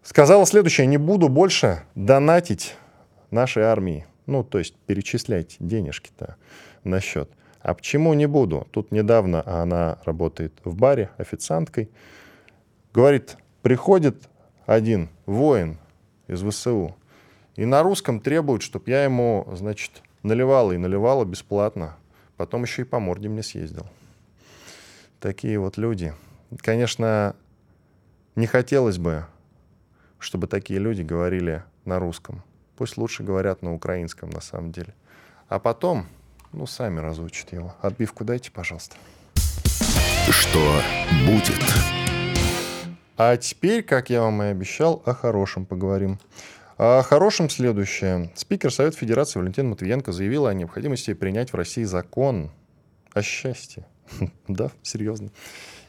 Сказала 0.01 0.45
следующее, 0.47 0.88
не 0.88 0.97
буду 0.97 1.30
больше 1.30 1.84
донатить 1.93 2.78
нашей 3.30 3.63
армии. 3.63 4.07
Ну, 4.26 4.43
то 4.43 4.57
есть 4.57 4.74
перечислять 4.88 5.57
денежки-то 5.59 6.38
на 6.84 6.99
счет. 6.99 7.30
А 7.68 7.74
почему 7.74 8.13
не 8.13 8.28
буду? 8.28 8.65
Тут 8.72 8.93
недавно 8.93 9.43
она 9.45 9.97
работает 10.05 10.53
в 10.63 10.74
баре 10.78 11.09
официанткой. 11.18 11.89
Говорит, 12.93 13.36
приходит 13.61 14.30
один 14.65 15.09
воин 15.26 15.78
из 16.28 16.41
ВСУ 16.41 16.95
и 17.57 17.65
на 17.65 17.84
русском 17.84 18.22
требует, 18.22 18.61
чтобы 18.61 18.89
я 18.89 19.03
ему, 19.03 19.45
значит, 19.51 20.01
наливала 20.24 20.72
и 20.72 20.78
наливала 20.78 21.26
бесплатно. 21.26 21.97
Потом 22.38 22.63
еще 22.63 22.84
и 22.84 22.86
по 22.86 23.01
морде 23.01 23.28
мне 23.28 23.43
съездил. 23.43 23.86
Такие 25.20 25.59
вот 25.59 25.76
люди. 25.76 26.13
Конечно, 26.61 27.36
не 28.38 28.47
хотелось 28.47 28.97
бы 28.97 29.26
чтобы 30.20 30.47
такие 30.47 30.80
люди 30.80 31.01
говорили 31.01 31.63
на 31.84 31.99
русском. 31.99 32.43
Пусть 32.78 32.97
лучше 32.97 33.24
говорят 33.24 33.61
на 33.61 33.74
украинском 33.74 34.30
на 34.30 34.41
самом 34.41 34.72
деле. 34.72 34.93
А 35.47 35.59
потом, 35.59 36.07
ну, 36.53 36.65
сами 36.65 36.99
разучат 36.99 37.53
его. 37.53 37.75
Отбивку 37.81 38.23
дайте, 38.23 38.51
пожалуйста. 38.51 38.95
Что 40.29 40.81
будет? 41.25 41.61
А 43.17 43.37
теперь, 43.37 43.83
как 43.83 44.09
я 44.09 44.21
вам 44.21 44.43
и 44.43 44.47
обещал, 44.47 45.01
о 45.05 45.13
хорошем 45.13 45.65
поговорим. 45.65 46.19
О 46.77 47.01
хорошем 47.01 47.49
следующее. 47.49 48.31
Спикер 48.35 48.71
Совета 48.71 48.97
Федерации 48.97 49.39
Валентин 49.39 49.69
Матвиенко 49.69 50.11
заявил 50.11 50.45
о 50.45 50.53
необходимости 50.53 51.13
принять 51.13 51.51
в 51.51 51.55
России 51.55 51.83
закон 51.83 52.51
о 53.13 53.21
счастье. 53.21 53.85
Да, 54.47 54.71
серьезно 54.83 55.31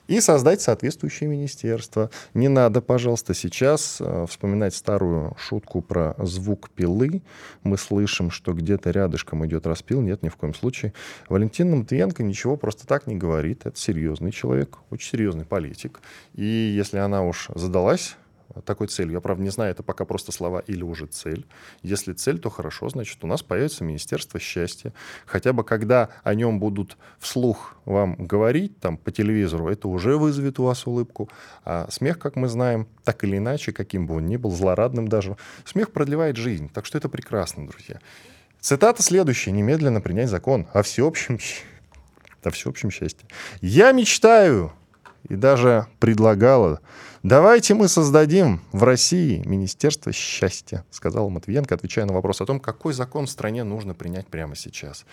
и 0.08 0.20
создать 0.20 0.60
соответствующее 0.60 1.28
министерство. 1.28 2.10
Не 2.34 2.48
надо, 2.48 2.80
пожалуйста, 2.80 3.34
сейчас 3.34 3.98
э, 4.00 4.26
вспоминать 4.28 4.74
старую 4.74 5.36
шутку 5.38 5.82
про 5.82 6.16
звук 6.18 6.70
пилы. 6.70 7.22
Мы 7.62 7.76
слышим, 7.76 8.30
что 8.30 8.54
где-то 8.54 8.90
рядышком 8.90 9.46
идет 9.46 9.66
распил. 9.66 10.00
Нет, 10.00 10.22
ни 10.22 10.30
в 10.30 10.36
коем 10.36 10.54
случае. 10.54 10.94
Валентин 11.28 11.76
Матвиенко 11.76 12.22
ничего 12.22 12.56
просто 12.56 12.86
так 12.86 13.06
не 13.06 13.16
говорит. 13.16 13.66
Это 13.66 13.78
серьезный 13.78 14.32
человек, 14.32 14.78
очень 14.90 15.10
серьезный 15.10 15.44
политик. 15.44 16.00
И 16.34 16.44
если 16.44 16.98
она 16.98 17.22
уж 17.22 17.50
задалась 17.54 18.16
такой 18.64 18.88
целью. 18.88 19.14
Я, 19.14 19.20
правда, 19.20 19.42
не 19.42 19.50
знаю, 19.50 19.70
это 19.70 19.82
пока 19.82 20.04
просто 20.04 20.32
слова 20.32 20.60
или 20.66 20.82
уже 20.82 21.06
цель. 21.06 21.46
Если 21.82 22.12
цель, 22.12 22.38
то 22.38 22.50
хорошо, 22.50 22.88
значит, 22.88 23.22
у 23.22 23.26
нас 23.26 23.42
появится 23.42 23.84
Министерство 23.84 24.40
счастья. 24.40 24.92
Хотя 25.26 25.52
бы 25.52 25.64
когда 25.64 26.08
о 26.22 26.34
нем 26.34 26.58
будут 26.58 26.96
вслух 27.18 27.76
вам 27.84 28.14
говорить 28.16 28.78
там 28.80 28.96
по 28.96 29.10
телевизору, 29.10 29.68
это 29.68 29.88
уже 29.88 30.16
вызовет 30.16 30.58
у 30.58 30.64
вас 30.64 30.86
улыбку. 30.86 31.28
А 31.64 31.88
смех, 31.90 32.18
как 32.18 32.36
мы 32.36 32.48
знаем, 32.48 32.88
так 33.04 33.22
или 33.24 33.38
иначе, 33.38 33.72
каким 33.72 34.06
бы 34.06 34.16
он 34.16 34.26
ни 34.26 34.36
был, 34.36 34.50
злорадным 34.50 35.08
даже, 35.08 35.36
смех 35.64 35.92
продлевает 35.92 36.36
жизнь. 36.36 36.70
Так 36.72 36.86
что 36.86 36.98
это 36.98 37.08
прекрасно, 37.08 37.66
друзья. 37.66 38.00
Цитата 38.60 39.02
следующая. 39.02 39.52
Немедленно 39.52 40.00
принять 40.00 40.28
закон 40.28 40.66
о 40.72 40.82
всеобщем, 40.82 41.38
о 42.42 42.50
всеобщем 42.50 42.90
счастье. 42.90 43.28
Я 43.60 43.92
мечтаю 43.92 44.72
и 45.28 45.34
даже 45.36 45.86
предлагала 45.98 46.80
Давайте 47.24 47.74
мы 47.74 47.88
создадим 47.88 48.60
в 48.70 48.84
России 48.84 49.42
Министерство 49.44 50.12
счастья, 50.12 50.84
сказал 50.92 51.28
Матвиенко, 51.30 51.74
отвечая 51.74 52.06
на 52.06 52.12
вопрос 52.12 52.40
о 52.40 52.46
том, 52.46 52.60
какой 52.60 52.92
закон 52.92 53.26
в 53.26 53.30
стране 53.30 53.64
нужно 53.64 53.92
принять 53.92 54.28
прямо 54.28 54.54
сейчас. 54.54 55.04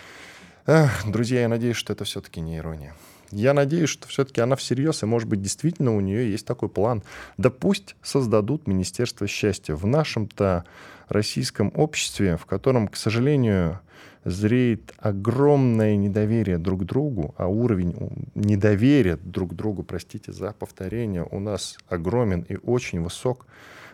Эх, 0.67 1.03
друзья, 1.07 1.41
я 1.41 1.49
надеюсь, 1.49 1.75
что 1.75 1.93
это 1.93 2.03
все-таки 2.03 2.41
не 2.41 2.57
ирония. 2.57 2.93
Я 3.31 3.55
надеюсь, 3.55 3.89
что 3.89 4.07
все-таки 4.07 4.39
она 4.39 4.55
всерьез, 4.55 5.01
и, 5.01 5.07
может 5.07 5.27
быть, 5.27 5.41
действительно 5.41 5.95
у 5.95 5.99
нее 5.99 6.31
есть 6.31 6.45
такой 6.45 6.69
план. 6.69 7.01
Да 7.37 7.49
пусть 7.49 7.95
создадут 8.03 8.67
Министерство 8.67 9.25
счастья. 9.25 9.73
В 9.73 9.87
нашем-то 9.87 10.63
российском 11.09 11.71
обществе, 11.75 12.37
в 12.37 12.45
котором, 12.45 12.87
к 12.87 12.97
сожалению, 12.97 13.79
зреет 14.25 14.93
огромное 14.97 15.95
недоверие 15.95 16.57
друг 16.57 16.81
к 16.81 16.83
другу, 16.83 17.33
а 17.37 17.47
уровень 17.47 17.95
недоверия 18.33 19.17
друг 19.17 19.51
к 19.51 19.53
другу, 19.53 19.83
простите 19.83 20.33
за 20.33 20.51
повторение, 20.51 21.25
у 21.29 21.39
нас 21.39 21.77
огромен 21.87 22.41
и 22.49 22.57
очень 22.57 23.01
высок. 23.01 23.45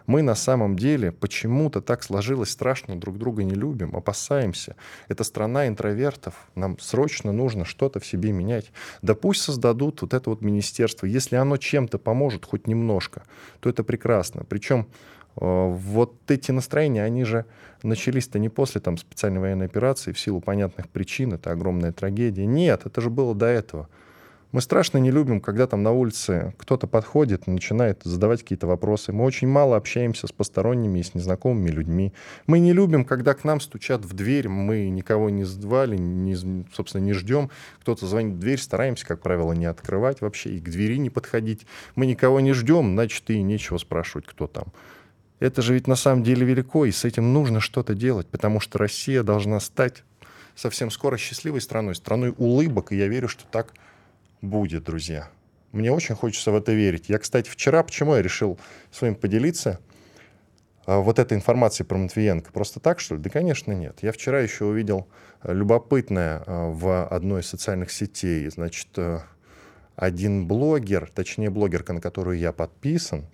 Мы 0.08 0.24
на 0.24 0.36
самом 0.36 0.78
деле 0.78 1.12
почему-то 1.12 1.80
так 1.80 2.04
сложилось 2.04 2.50
страшно 2.50 3.00
друг 3.00 3.18
друга 3.18 3.44
не 3.44 3.54
любим, 3.54 3.96
опасаемся. 3.96 4.76
Это 5.08 5.24
страна 5.24 5.68
интровертов, 5.68 6.34
нам 6.56 6.80
срочно 6.80 7.32
нужно 7.32 7.66
что-то 7.66 8.00
в 8.00 8.06
себе 8.06 8.32
менять. 8.32 8.72
Да 9.02 9.14
пусть 9.14 9.42
создадут 9.42 10.02
вот 10.02 10.14
это 10.14 10.30
вот 10.30 10.42
министерство. 10.42 11.06
Если 11.06 11.36
оно 11.36 11.58
чем-то 11.58 12.00
поможет, 12.00 12.46
хоть 12.46 12.68
немножко, 12.68 13.24
то 13.60 13.70
это 13.70 13.84
прекрасно. 13.84 14.44
Причем 14.44 14.88
вот 15.36 16.14
эти 16.28 16.52
настроения, 16.52 17.04
они 17.04 17.24
же 17.24 17.46
начались-то 17.84 18.40
не 18.40 18.50
после 18.50 18.82
там, 18.82 18.98
специальной 18.98 19.40
военной 19.40 19.66
операции, 19.66 20.12
в 20.12 20.20
силу 20.20 20.42
понятных 20.42 20.90
причин, 20.90 21.34
это 21.34 21.52
огромная 21.52 21.92
трагедия. 21.92 22.46
Нет, 22.46 22.82
это 22.86 23.02
же 23.02 23.10
было 23.10 23.34
до 23.34 23.48
этого. 23.48 23.88
Мы 24.52 24.60
страшно 24.60 24.98
не 24.98 25.12
любим, 25.12 25.40
когда 25.40 25.66
там 25.66 25.82
на 25.82 25.94
улице 25.94 26.54
кто-то 26.58 26.86
подходит 26.86 27.48
начинает 27.48 28.02
задавать 28.04 28.42
какие-то 28.42 28.68
вопросы. 28.68 29.14
Мы 29.14 29.24
очень 29.24 29.48
мало 29.48 29.78
общаемся 29.78 30.28
с 30.28 30.34
посторонними 30.34 31.00
и 31.00 31.04
с 31.04 31.16
незнакомыми 31.16 31.70
людьми. 31.70 32.12
Мы 32.48 32.60
не 32.60 32.74
любим, 32.74 33.06
когда 33.06 33.34
к 33.34 33.46
нам 33.46 33.62
стучат 33.62 34.04
в 34.04 34.14
дверь, 34.14 34.50
мы 34.50 34.90
никого 34.90 35.30
не 35.30 35.46
звали, 35.46 35.96
не, 35.96 36.36
собственно, 36.74 37.02
не 37.02 37.14
ждем. 37.14 37.50
Кто-то 37.80 38.06
звонит 38.08 38.36
в 38.36 38.40
дверь, 38.40 38.60
стараемся, 38.60 39.08
как 39.08 39.22
правило, 39.22 39.54
не 39.54 39.68
открывать 39.68 40.20
вообще 40.20 40.50
и 40.50 40.60
к 40.60 40.70
двери 40.70 40.98
не 40.98 41.10
подходить. 41.10 41.66
Мы 41.96 42.06
никого 42.06 42.42
не 42.42 42.52
ждем, 42.52 42.92
значит, 42.92 43.30
и 43.30 43.42
нечего 43.42 43.78
спрашивать, 43.78 44.28
кто 44.28 44.48
там. 44.48 44.66
Это 45.42 45.64
же 45.64 45.74
ведь 45.74 45.88
на 45.88 45.96
самом 45.96 46.24
деле 46.24 46.46
велико, 46.46 46.86
и 46.86 46.92
с 46.92 47.04
этим 47.04 47.34
нужно 47.34 47.60
что-то 47.60 47.96
делать, 47.96 48.28
потому 48.28 48.60
что 48.60 48.78
Россия 48.78 49.24
должна 49.24 49.60
стать 49.60 50.04
совсем 50.56 50.92
скоро 50.92 51.18
счастливой 51.18 51.62
страной, 51.62 51.96
страной 51.96 52.36
улыбок, 52.38 52.92
и 52.92 52.96
я 52.96 53.08
верю, 53.08 53.28
что 53.28 53.46
так 53.46 53.74
будет, 54.44 54.84
друзья. 54.84 55.30
Мне 55.72 55.92
очень 55.92 56.14
хочется 56.14 56.52
в 56.52 56.56
это 56.56 56.74
верить. 56.74 57.10
Я, 57.10 57.18
кстати, 57.18 57.50
вчера, 57.50 57.82
почему 57.82 58.14
я 58.16 58.22
решил 58.22 58.60
с 58.92 59.02
вами 59.02 59.16
поделиться 59.16 59.80
а, 60.86 61.00
вот 61.00 61.18
этой 61.18 61.36
информацией 61.36 61.88
про 61.88 61.98
Матвиенко? 61.98 62.52
Просто 62.52 62.80
так, 62.80 63.00
что 63.00 63.16
ли? 63.16 63.22
Да, 63.22 63.32
конечно, 63.32 63.72
нет. 63.72 63.98
Я 64.04 64.12
вчера 64.12 64.42
еще 64.42 64.66
увидел 64.66 65.08
а, 65.42 65.54
любопытное 65.54 66.44
а, 66.46 66.70
в 66.70 67.08
одной 67.08 67.42
из 67.42 67.48
социальных 67.48 67.92
сетей. 67.92 68.48
Значит, 68.50 68.90
один 69.96 70.46
блогер, 70.46 71.10
точнее 71.12 71.50
блогерка, 71.50 71.94
на 71.94 72.02
которую 72.02 72.38
я 72.38 72.52
подписан, 72.52 73.26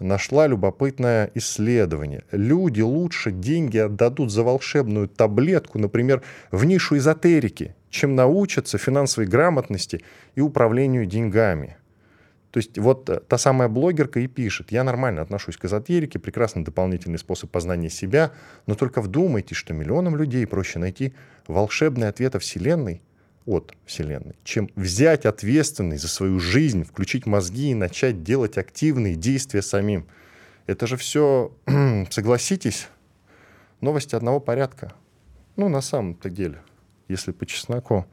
нашла 0.00 0.46
любопытное 0.46 1.30
исследование. 1.34 2.24
Люди 2.30 2.80
лучше 2.80 3.30
деньги 3.30 3.78
отдадут 3.78 4.30
за 4.30 4.42
волшебную 4.42 5.08
таблетку, 5.08 5.78
например, 5.78 6.22
в 6.50 6.64
нишу 6.64 6.96
эзотерики, 6.96 7.74
чем 7.90 8.14
научатся 8.14 8.78
финансовой 8.78 9.28
грамотности 9.28 10.02
и 10.34 10.40
управлению 10.40 11.06
деньгами. 11.06 11.76
То 12.50 12.58
есть 12.58 12.78
вот 12.78 13.08
э, 13.10 13.20
та 13.20 13.36
самая 13.36 13.68
блогерка 13.68 14.20
и 14.20 14.26
пишет, 14.26 14.72
я 14.72 14.82
нормально 14.82 15.20
отношусь 15.20 15.56
к 15.56 15.66
эзотерике, 15.66 16.18
прекрасный 16.18 16.64
дополнительный 16.64 17.18
способ 17.18 17.50
познания 17.50 17.90
себя, 17.90 18.32
но 18.66 18.74
только 18.74 19.02
вдумайтесь, 19.02 19.56
что 19.56 19.74
миллионам 19.74 20.16
людей 20.16 20.46
проще 20.46 20.78
найти 20.78 21.12
волшебный 21.46 22.08
ответ 22.08 22.34
о 22.34 22.38
Вселенной 22.38 23.02
от 23.48 23.74
Вселенной, 23.86 24.36
чем 24.44 24.68
взять 24.76 25.24
ответственность 25.24 26.02
за 26.02 26.08
свою 26.08 26.38
жизнь, 26.38 26.84
включить 26.84 27.24
мозги 27.24 27.70
и 27.70 27.74
начать 27.74 28.22
делать 28.22 28.58
активные 28.58 29.14
действия 29.14 29.62
самим. 29.62 30.06
Это 30.66 30.86
же 30.86 30.98
все, 30.98 31.50
согласитесь, 32.10 32.88
новости 33.80 34.14
одного 34.14 34.38
порядка. 34.38 34.92
Ну, 35.56 35.68
на 35.70 35.80
самом-то 35.80 36.28
деле, 36.28 36.60
если 37.08 37.32
по 37.32 37.46
чесноку. 37.46 38.06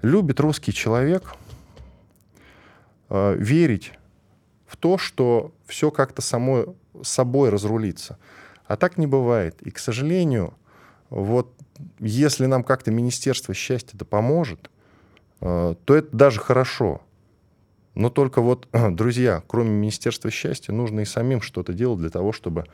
Любит 0.00 0.40
русский 0.40 0.72
человек 0.72 1.34
э, 3.10 3.36
верить 3.36 3.92
в 4.66 4.78
то, 4.78 4.96
что 4.96 5.52
все 5.66 5.90
как-то 5.90 6.22
само 6.22 6.74
собой 7.02 7.50
разрулится. 7.50 8.18
А 8.64 8.78
так 8.78 8.96
не 8.96 9.06
бывает. 9.06 9.60
И, 9.60 9.70
к 9.70 9.78
сожалению, 9.78 10.54
вот 11.10 11.52
если 11.98 12.46
нам 12.46 12.64
как-то 12.64 12.90
Министерство 12.90 13.52
счастья 13.52 13.96
это 13.96 14.04
поможет, 14.04 14.70
э, 15.40 15.74
то 15.84 15.94
это 15.94 16.16
даже 16.16 16.40
хорошо. 16.40 17.02
Но 17.94 18.08
только 18.10 18.40
вот, 18.40 18.68
друзья, 18.90 19.42
кроме 19.46 19.70
Министерства 19.70 20.30
счастья, 20.30 20.72
нужно 20.72 21.00
и 21.00 21.04
самим 21.04 21.42
что-то 21.42 21.72
делать 21.72 22.00
для 22.00 22.10
того, 22.10 22.32
чтобы 22.32 22.64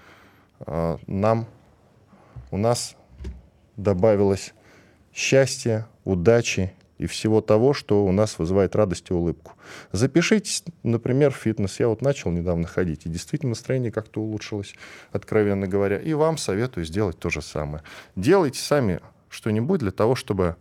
э, 0.61 0.99
нам, 1.07 1.47
у 2.51 2.59
нас 2.59 2.95
добавилось 3.77 4.55
счастья, 5.13 5.89
удачи 6.05 6.73
и 6.99 7.07
всего 7.07 7.41
того, 7.41 7.75
что 7.75 8.05
у 8.05 8.13
нас 8.13 8.39
вызывает 8.39 8.75
радость 8.75 9.11
и 9.11 9.15
улыбку. 9.15 9.53
Запишитесь, 9.93 10.65
например, 10.83 11.31
в 11.31 11.37
фитнес. 11.37 11.79
Я 11.79 11.89
вот 11.89 12.03
начал 12.03 12.31
недавно 12.31 12.67
ходить, 12.67 13.07
и 13.07 13.09
действительно 13.09 13.51
настроение 13.51 13.93
как-то 13.93 14.21
улучшилось, 14.21 14.75
откровенно 15.13 15.67
говоря. 15.67 15.99
И 15.99 16.13
вам 16.15 16.39
советую 16.39 16.85
сделать 16.87 17.19
то 17.19 17.31
же 17.31 17.43
самое. 17.43 17.83
Делайте 18.17 18.61
сами 18.61 19.01
что-нибудь 19.29 19.81
для 19.81 19.91
того, 19.91 20.15
чтобы 20.15 20.57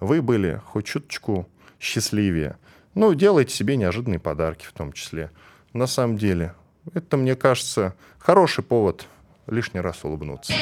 вы 0.00 0.22
были 0.22 0.60
хоть 0.66 0.86
чуточку 0.86 1.48
счастливее. 1.78 2.56
Ну, 2.94 3.14
делайте 3.14 3.54
себе 3.54 3.76
неожиданные 3.76 4.18
подарки 4.18 4.66
в 4.66 4.72
том 4.72 4.92
числе. 4.92 5.30
На 5.72 5.86
самом 5.86 6.16
деле, 6.16 6.54
это, 6.94 7.16
мне 7.16 7.36
кажется, 7.36 7.94
хороший 8.18 8.64
повод 8.64 9.06
лишний 9.46 9.80
раз 9.80 10.04
улыбнуться. 10.04 10.52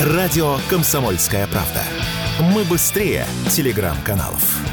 Радио 0.00 0.58
«Комсомольская 0.68 1.46
правда». 1.46 2.05
Мы 2.38 2.64
быстрее 2.64 3.26
телеграм-каналов. 3.48 4.65